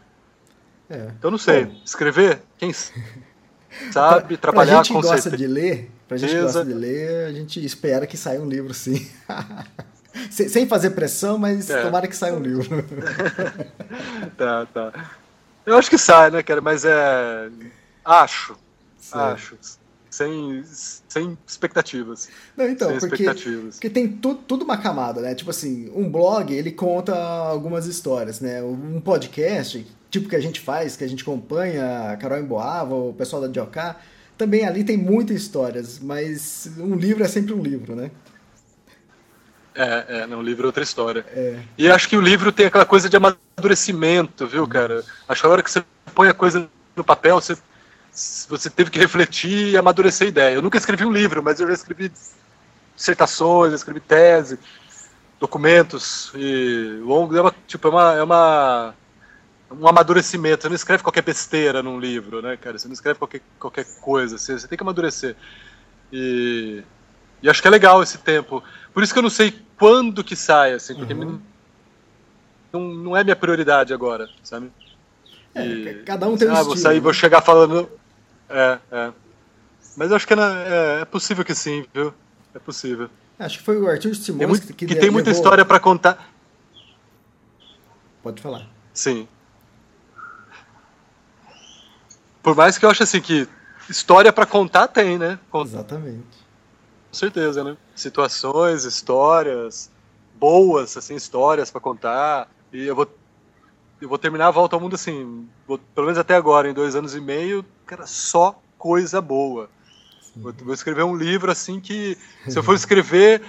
É. 0.88 1.10
Então 1.18 1.30
não 1.30 1.38
sei. 1.38 1.66
Bom, 1.66 1.80
Escrever? 1.84 2.40
Quem 2.56 2.72
sabe? 2.72 4.26
pra, 4.38 4.38
trabalhar 4.38 4.76
pra 4.76 4.82
gente 4.82 4.92
com 4.92 5.00
gosta 5.02 5.36
de 5.36 5.46
ler, 5.46 5.90
pra 6.08 6.16
gente 6.16 6.34
que 6.34 6.40
gosta 6.40 6.64
de 6.64 6.72
ler, 6.72 7.26
a 7.26 7.32
gente 7.32 7.64
espera 7.64 8.06
que 8.06 8.16
saia 8.16 8.40
um 8.40 8.48
livro 8.48 8.72
sim. 8.72 9.08
Sem 10.30 10.66
fazer 10.66 10.90
pressão, 10.90 11.38
mas 11.38 11.70
é. 11.70 11.82
tomara 11.82 12.08
que 12.08 12.16
saia 12.16 12.34
um 12.34 12.40
livro. 12.40 12.84
tá, 14.36 14.66
tá. 14.66 14.92
Eu 15.64 15.76
acho 15.76 15.88
que 15.88 15.96
sai, 15.98 16.30
né, 16.30 16.42
cara? 16.42 16.60
Mas 16.60 16.84
é. 16.84 17.48
Acho. 18.04 18.56
Acho. 19.12 19.56
Sem, 20.10 20.62
sem 21.08 21.38
expectativas. 21.46 22.28
Não, 22.56 22.68
então, 22.68 22.88
sem 22.90 23.08
porque, 23.08 23.22
expectativas. 23.22 23.74
porque 23.76 23.88
tem 23.88 24.08
tu, 24.08 24.34
tudo 24.34 24.64
uma 24.64 24.76
camada, 24.76 25.20
né? 25.20 25.34
Tipo 25.34 25.50
assim, 25.50 25.90
um 25.94 26.10
blog, 26.10 26.52
ele 26.52 26.72
conta 26.72 27.14
algumas 27.14 27.86
histórias, 27.86 28.40
né? 28.40 28.60
Um 28.62 29.00
podcast, 29.00 29.86
tipo 30.10 30.28
que 30.28 30.34
a 30.34 30.40
gente 30.40 30.60
faz, 30.60 30.96
que 30.96 31.04
a 31.04 31.08
gente 31.08 31.22
acompanha, 31.22 32.10
a 32.10 32.16
Carol 32.16 32.38
Emboava, 32.38 32.94
o 32.94 33.14
pessoal 33.14 33.40
da 33.40 33.48
Dioká, 33.48 34.00
também 34.36 34.66
ali 34.66 34.82
tem 34.82 34.96
muitas 34.96 35.36
histórias, 35.36 36.00
mas 36.00 36.68
um 36.78 36.96
livro 36.96 37.22
é 37.22 37.28
sempre 37.28 37.54
um 37.54 37.62
livro, 37.62 37.94
né? 37.94 38.10
É, 39.74 40.04
é, 40.08 40.26
não, 40.26 40.40
o 40.40 40.42
livro 40.42 40.64
é 40.64 40.66
outra 40.66 40.82
história. 40.82 41.24
É. 41.28 41.60
E 41.78 41.90
acho 41.90 42.08
que 42.08 42.16
o 42.16 42.20
livro 42.20 42.50
tem 42.50 42.66
aquela 42.66 42.84
coisa 42.84 43.08
de 43.08 43.16
amadurecimento, 43.16 44.46
viu, 44.46 44.66
cara? 44.66 45.04
Acho 45.28 45.42
que 45.42 45.46
a 45.46 45.50
hora 45.50 45.62
que 45.62 45.70
você 45.70 45.84
põe 46.14 46.28
a 46.28 46.34
coisa 46.34 46.68
no 46.96 47.04
papel, 47.04 47.40
você, 47.40 47.56
você 48.48 48.68
teve 48.68 48.90
que 48.90 48.98
refletir 48.98 49.68
e 49.68 49.76
amadurecer 49.76 50.26
a 50.26 50.30
ideia. 50.30 50.54
Eu 50.54 50.62
nunca 50.62 50.78
escrevi 50.78 51.04
um 51.04 51.12
livro, 51.12 51.42
mas 51.42 51.60
eu 51.60 51.66
já 51.66 51.74
escrevi 51.74 52.12
dissertações, 52.94 53.72
escrevi 53.72 54.00
tese, 54.00 54.58
documentos 55.38 56.30
e 56.34 57.00
longos. 57.02 57.36
É 57.36 57.40
uma, 57.40 57.54
tipo, 57.66 57.88
é 57.88 57.90
uma, 57.90 58.14
é 58.14 58.22
uma 58.22 58.94
um 59.70 59.86
amadurecimento. 59.86 60.62
Você 60.62 60.68
não 60.68 60.76
escreve 60.76 61.02
qualquer 61.02 61.22
besteira 61.22 61.82
num 61.82 61.98
livro, 61.98 62.42
né, 62.42 62.56
cara? 62.56 62.78
Você 62.78 62.88
não 62.88 62.94
escreve 62.94 63.18
qualquer, 63.18 63.40
qualquer 63.58 63.86
coisa. 64.00 64.36
Você, 64.36 64.58
você 64.58 64.66
tem 64.66 64.76
que 64.76 64.82
amadurecer. 64.82 65.36
E, 66.12 66.82
e 67.42 67.48
acho 67.48 67.62
que 67.62 67.68
é 67.68 67.70
legal 67.70 68.02
esse 68.02 68.18
tempo. 68.18 68.62
Por 68.92 69.02
isso 69.02 69.12
que 69.12 69.18
eu 69.18 69.22
não 69.22 69.30
sei 69.30 69.56
quando 69.78 70.24
que 70.24 70.34
sai, 70.34 70.72
assim, 70.72 70.94
porque 70.94 71.14
uhum. 71.14 71.40
não, 72.72 72.80
não 72.80 73.16
é 73.16 73.22
minha 73.22 73.36
prioridade 73.36 73.94
agora, 73.94 74.28
sabe? 74.42 74.70
É, 75.54 75.64
e, 75.64 76.02
cada 76.02 76.28
um 76.28 76.36
tem 76.36 76.48
um 76.48 76.50
ah, 76.50 76.54
estilo. 76.54 76.74
Vou 76.74 76.76
sair, 76.76 77.00
vou 77.00 77.12
chegar 77.12 77.40
falando. 77.40 77.88
É, 78.50 78.78
é. 78.90 79.12
Mas 79.96 80.10
eu 80.10 80.16
acho 80.16 80.26
que 80.26 80.34
é, 80.34 80.36
é, 80.36 81.00
é 81.02 81.04
possível 81.04 81.44
que 81.44 81.54
sim, 81.54 81.86
viu? 81.94 82.12
É 82.54 82.58
possível. 82.58 83.08
Acho 83.38 83.58
que 83.58 83.64
foi 83.64 83.78
o 83.78 83.88
Arthur 83.88 84.14
Simões 84.14 84.48
muito, 84.48 84.66
que, 84.66 84.72
que, 84.74 84.86
que 84.86 84.96
tem 84.96 85.10
muita 85.10 85.30
história 85.30 85.64
para 85.64 85.80
contar. 85.80 86.30
Pode 88.22 88.42
falar. 88.42 88.66
Sim. 88.92 89.26
Por 92.42 92.54
mais 92.54 92.76
que 92.76 92.84
eu 92.84 92.90
ache 92.90 93.02
assim 93.02 93.20
que 93.20 93.48
história 93.88 94.32
para 94.32 94.46
contar 94.46 94.88
tem, 94.88 95.18
né? 95.18 95.38
Exatamente. 95.54 96.38
Com 97.10 97.14
certeza, 97.14 97.64
né? 97.64 97.76
Situações, 97.94 98.84
histórias 98.84 99.90
boas, 100.34 100.96
assim, 100.96 101.14
histórias 101.14 101.70
para 101.70 101.80
contar. 101.80 102.48
E 102.72 102.86
eu 102.86 102.96
vou 102.96 103.06
eu 104.00 104.08
vou 104.08 104.18
terminar 104.18 104.48
a 104.48 104.50
volta 104.50 104.76
ao 104.76 104.80
mundo 104.80 104.94
assim, 104.94 105.48
vou, 105.66 105.78
pelo 105.78 106.06
menos 106.06 106.18
até 106.18 106.34
agora, 106.34 106.68
em 106.68 106.74
dois 106.74 106.96
anos 106.96 107.14
e 107.14 107.20
meio, 107.20 107.64
cara, 107.86 108.06
só 108.06 108.60
coisa 108.78 109.20
boa. 109.20 109.68
Vou, 110.34 110.52
vou, 110.52 110.74
escrever 110.74 111.02
um 111.02 111.16
livro 111.16 111.50
assim 111.50 111.80
que, 111.80 112.16
se 112.48 112.58
eu 112.58 112.62
for 112.62 112.74
escrever, 112.74 113.42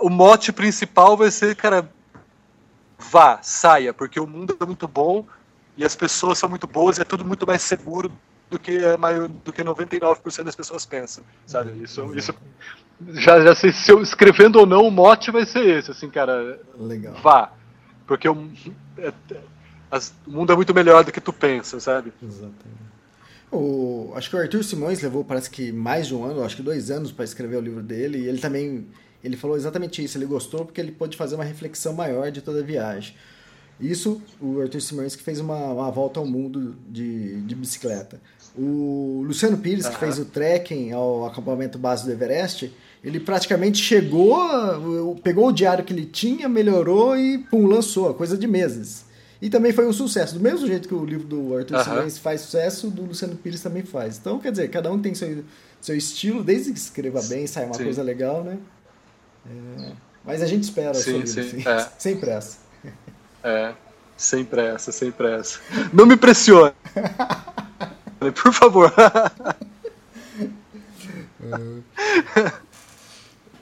o 0.00 0.08
mote 0.08 0.52
principal 0.52 1.16
vai 1.16 1.30
ser, 1.30 1.54
cara, 1.54 1.88
vá, 2.98 3.38
saia, 3.42 3.92
porque 3.92 4.18
o 4.18 4.26
mundo 4.26 4.56
é 4.58 4.64
muito 4.64 4.88
bom 4.88 5.24
e 5.76 5.84
as 5.84 5.94
pessoas 5.94 6.38
são 6.38 6.48
muito 6.48 6.66
boas 6.66 6.98
e 6.98 7.02
é 7.02 7.04
tudo 7.04 7.24
muito 7.24 7.46
mais 7.46 7.62
seguro 7.62 8.10
do 8.50 8.58
que 8.58 8.84
a 8.84 8.96
maior, 8.96 9.28
do 9.28 9.52
que 9.52 9.62
99% 9.62 10.44
das 10.44 10.56
pessoas 10.56 10.86
pensam, 10.86 11.22
sabe? 11.46 11.72
Uhum. 11.72 11.82
Isso, 11.84 12.14
isso 12.16 12.34
já, 13.08 13.40
já 13.40 13.54
sei 13.54 13.72
se 13.72 13.90
eu 13.90 14.00
escrevendo 14.00 14.56
ou 14.56 14.66
não 14.66 14.86
o 14.86 14.90
mote 14.90 15.30
vai 15.30 15.44
ser 15.44 15.66
esse, 15.66 15.90
assim, 15.90 16.08
cara. 16.08 16.58
Legal. 16.78 17.14
Vá, 17.22 17.52
porque 18.06 18.28
o, 18.28 18.50
é, 18.98 19.12
as, 19.90 20.14
o 20.26 20.30
mundo 20.30 20.52
é 20.52 20.56
muito 20.56 20.74
melhor 20.74 21.04
do 21.04 21.12
que 21.12 21.20
tu 21.20 21.32
pensa, 21.32 21.80
sabe? 21.80 22.12
Exatamente. 22.22 22.86
O, 23.50 24.12
acho 24.14 24.28
que 24.28 24.36
o 24.36 24.38
Arthur 24.38 24.64
Simões 24.64 25.00
levou, 25.00 25.24
parece 25.24 25.48
que 25.48 25.70
mais 25.72 26.06
de 26.06 26.14
um 26.14 26.24
ano, 26.24 26.42
acho 26.42 26.56
que 26.56 26.62
dois 26.62 26.90
anos 26.90 27.12
para 27.12 27.24
escrever 27.24 27.56
o 27.56 27.60
livro 27.60 27.82
dele, 27.82 28.18
e 28.18 28.28
ele 28.28 28.38
também 28.38 28.86
ele 29.26 29.36
falou 29.36 29.56
exatamente 29.56 30.02
isso. 30.02 30.16
Ele 30.16 30.26
gostou 30.26 30.64
porque 30.64 30.80
ele 30.80 30.92
pôde 30.92 31.16
fazer 31.16 31.34
uma 31.34 31.44
reflexão 31.44 31.92
maior 31.92 32.30
de 32.30 32.40
toda 32.40 32.60
a 32.60 32.62
viagem. 32.62 33.14
Isso, 33.78 34.22
o 34.40 34.60
Arthur 34.60 34.80
Simões 34.80 35.14
que 35.14 35.22
fez 35.22 35.38
uma, 35.40 35.56
uma 35.56 35.90
volta 35.90 36.18
ao 36.18 36.26
mundo 36.26 36.76
de, 36.88 37.42
de 37.42 37.54
bicicleta. 37.54 38.20
O 38.56 39.22
Luciano 39.26 39.58
Pires, 39.58 39.84
uhum. 39.84 39.92
que 39.92 39.98
fez 39.98 40.18
o 40.18 40.24
trekking 40.24 40.92
ao 40.92 41.26
acampamento 41.26 41.78
base 41.78 42.04
do 42.04 42.12
Everest, 42.12 42.72
ele 43.06 43.20
praticamente 43.20 43.78
chegou, 43.78 45.14
pegou 45.22 45.46
o 45.46 45.52
diário 45.52 45.84
que 45.84 45.92
ele 45.92 46.04
tinha, 46.04 46.48
melhorou 46.48 47.16
e 47.16 47.38
pum, 47.38 47.64
lançou, 47.64 48.12
coisa 48.14 48.36
de 48.36 48.48
meses. 48.48 49.04
E 49.40 49.48
também 49.48 49.72
foi 49.72 49.86
um 49.86 49.92
sucesso. 49.92 50.34
Do 50.34 50.40
mesmo 50.40 50.66
jeito 50.66 50.88
que 50.88 50.94
o 50.94 51.04
livro 51.04 51.24
do 51.24 51.56
Arthur 51.56 51.76
uhum. 51.76 51.84
Simões 51.84 52.18
faz 52.18 52.40
sucesso, 52.40 52.88
o 52.88 52.90
do 52.90 53.02
Luciano 53.02 53.36
Pires 53.36 53.60
também 53.60 53.84
faz. 53.84 54.18
Então, 54.18 54.40
quer 54.40 54.50
dizer, 54.50 54.68
cada 54.70 54.90
um 54.90 55.00
tem 55.00 55.14
seu, 55.14 55.44
seu 55.80 55.96
estilo, 55.96 56.42
desde 56.42 56.72
que 56.72 56.78
escreva 56.80 57.22
bem, 57.22 57.46
sai 57.46 57.66
uma 57.66 57.74
sim. 57.74 57.84
coisa 57.84 58.02
legal, 58.02 58.42
né? 58.42 58.58
É, 59.48 59.92
mas 60.24 60.42
a 60.42 60.46
gente 60.46 60.64
espera 60.64 60.94
sim, 60.94 61.22
o 61.22 61.26
seu 61.26 61.44
livro, 61.44 61.48
sim. 61.60 61.60
Assim, 61.60 61.68
é. 61.68 61.88
sem 61.96 62.16
pressa. 62.16 62.58
É, 63.44 63.72
sem 64.16 64.44
pressa, 64.44 64.90
sem 64.90 65.12
pressa. 65.12 65.60
Não 65.92 66.06
me 66.06 66.16
pressione. 66.16 66.72
Por 68.42 68.52
favor. 68.52 68.92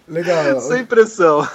Legal. 0.07 0.61
Sem 0.61 0.85
pressão. 0.85 1.47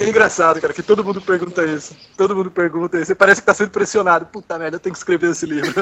É 0.00 0.08
engraçado, 0.08 0.60
cara, 0.60 0.72
que 0.72 0.82
todo 0.82 1.04
mundo 1.04 1.20
pergunta 1.20 1.64
isso. 1.64 1.96
Todo 2.16 2.36
mundo 2.36 2.50
pergunta 2.50 2.96
isso. 2.96 3.06
Você 3.06 3.14
parece 3.14 3.40
que 3.40 3.46
tá 3.46 3.54
sendo 3.54 3.70
pressionado. 3.70 4.26
Puta 4.26 4.58
merda, 4.58 4.76
eu 4.76 4.80
tenho 4.80 4.92
que 4.92 4.98
escrever 4.98 5.30
esse 5.30 5.46
livro. 5.46 5.72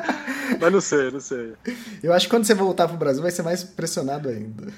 Mas 0.58 0.72
não 0.72 0.80
sei, 0.80 1.10
não 1.10 1.20
sei. 1.20 1.52
Eu 2.02 2.12
acho 2.12 2.26
que 2.26 2.30
quando 2.30 2.44
você 2.44 2.54
voltar 2.54 2.88
pro 2.88 2.96
Brasil 2.96 3.22
vai 3.22 3.30
ser 3.30 3.42
mais 3.42 3.62
pressionado 3.62 4.28
ainda. 4.28 4.72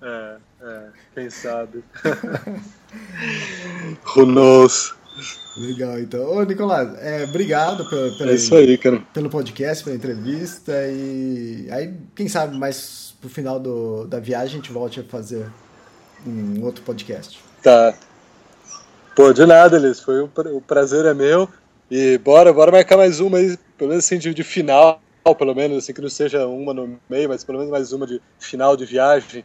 É, 0.00 0.36
é, 0.62 0.82
quem 1.14 1.28
sabe. 1.28 1.84
Who 4.16 4.26
knows? 4.26 4.94
Legal, 5.56 5.98
então. 5.98 6.22
Ô, 6.22 6.42
Nicolás, 6.44 6.88
é, 7.00 7.24
obrigado 7.24 7.88
pelo, 7.90 8.16
pelo, 8.16 8.30
é 8.30 8.34
aí, 8.34 8.78
pelo 9.12 9.28
podcast, 9.28 9.84
pela 9.84 9.96
entrevista. 9.96 10.72
E 10.88 11.68
aí, 11.70 11.94
quem 12.14 12.28
sabe, 12.28 12.56
mais 12.56 13.09
pro 13.20 13.28
final 13.28 13.60
do, 13.60 14.06
da 14.06 14.18
viagem, 14.18 14.46
a 14.46 14.56
gente 14.56 14.72
volte 14.72 15.00
a 15.00 15.04
fazer 15.04 15.46
um 16.26 16.62
outro 16.64 16.82
podcast. 16.82 17.38
Tá. 17.62 17.94
Pô, 19.14 19.32
de 19.32 19.44
nada, 19.44 19.76
Elis. 19.76 20.00
Foi 20.00 20.22
um, 20.22 20.28
o 20.54 20.60
prazer 20.60 21.04
é 21.04 21.12
meu. 21.12 21.48
E 21.90 22.18
bora, 22.18 22.52
bora 22.52 22.70
marcar 22.70 22.96
mais 22.96 23.20
uma 23.20 23.38
aí, 23.38 23.58
pelo 23.76 23.90
menos 23.90 24.04
assim, 24.04 24.18
de, 24.18 24.32
de 24.32 24.44
final, 24.44 25.02
pelo 25.36 25.54
menos, 25.54 25.78
assim, 25.78 25.92
que 25.92 26.00
não 26.00 26.08
seja 26.08 26.46
uma 26.46 26.72
no 26.72 26.98
meio, 27.08 27.28
mas 27.28 27.42
pelo 27.42 27.58
menos 27.58 27.70
mais 27.70 27.92
uma 27.92 28.06
de 28.06 28.22
final 28.38 28.76
de 28.76 28.86
viagem 28.86 29.44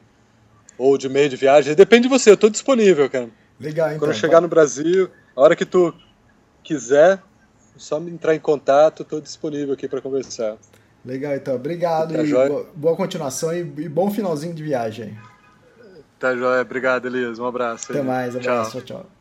ou 0.78 0.98
de 0.98 1.10
meio 1.10 1.28
de 1.28 1.36
viagem. 1.36 1.74
Depende 1.74 2.04
de 2.04 2.10
você, 2.10 2.30
eu 2.30 2.38
tô 2.38 2.50
disponível, 2.50 3.10
cara. 3.10 3.30
Legal, 3.60 3.88
então. 3.88 4.00
Quando 4.00 4.12
eu 4.12 4.18
chegar 4.18 4.42
no 4.42 4.48
Brasil, 4.48 5.10
a 5.36 5.42
hora 5.42 5.56
que 5.56 5.66
tu 5.66 5.94
quiser, 6.64 7.20
só 7.78 8.00
me 8.00 8.12
entrar 8.12 8.36
em 8.36 8.40
contato, 8.40 9.04
tô 9.04 9.20
disponível 9.20 9.74
aqui 9.74 9.88
para 9.88 10.02
conversar. 10.02 10.58
Legal, 11.06 11.36
então. 11.36 11.56
Obrigado 11.56 12.16
tá 12.16 12.24
e 12.24 12.32
boa, 12.32 12.70
boa, 12.76 12.96
continuação 12.96 13.54
e, 13.54 13.60
e, 13.60 13.90
bom 13.90 14.10
finalzinho 14.10 14.54
de 14.54 14.64
viagem. 14.64 15.18
Tá 16.18 16.36
joia. 16.36 16.62
Obrigado, 16.62 17.06
Elias. 17.06 17.38
Um 17.38 17.46
abraço. 17.46 17.92
Até 17.92 18.02
mais. 18.02 18.36
Abraço. 18.36 18.82
tchau. 18.82 19.02
tchau. 19.02 19.15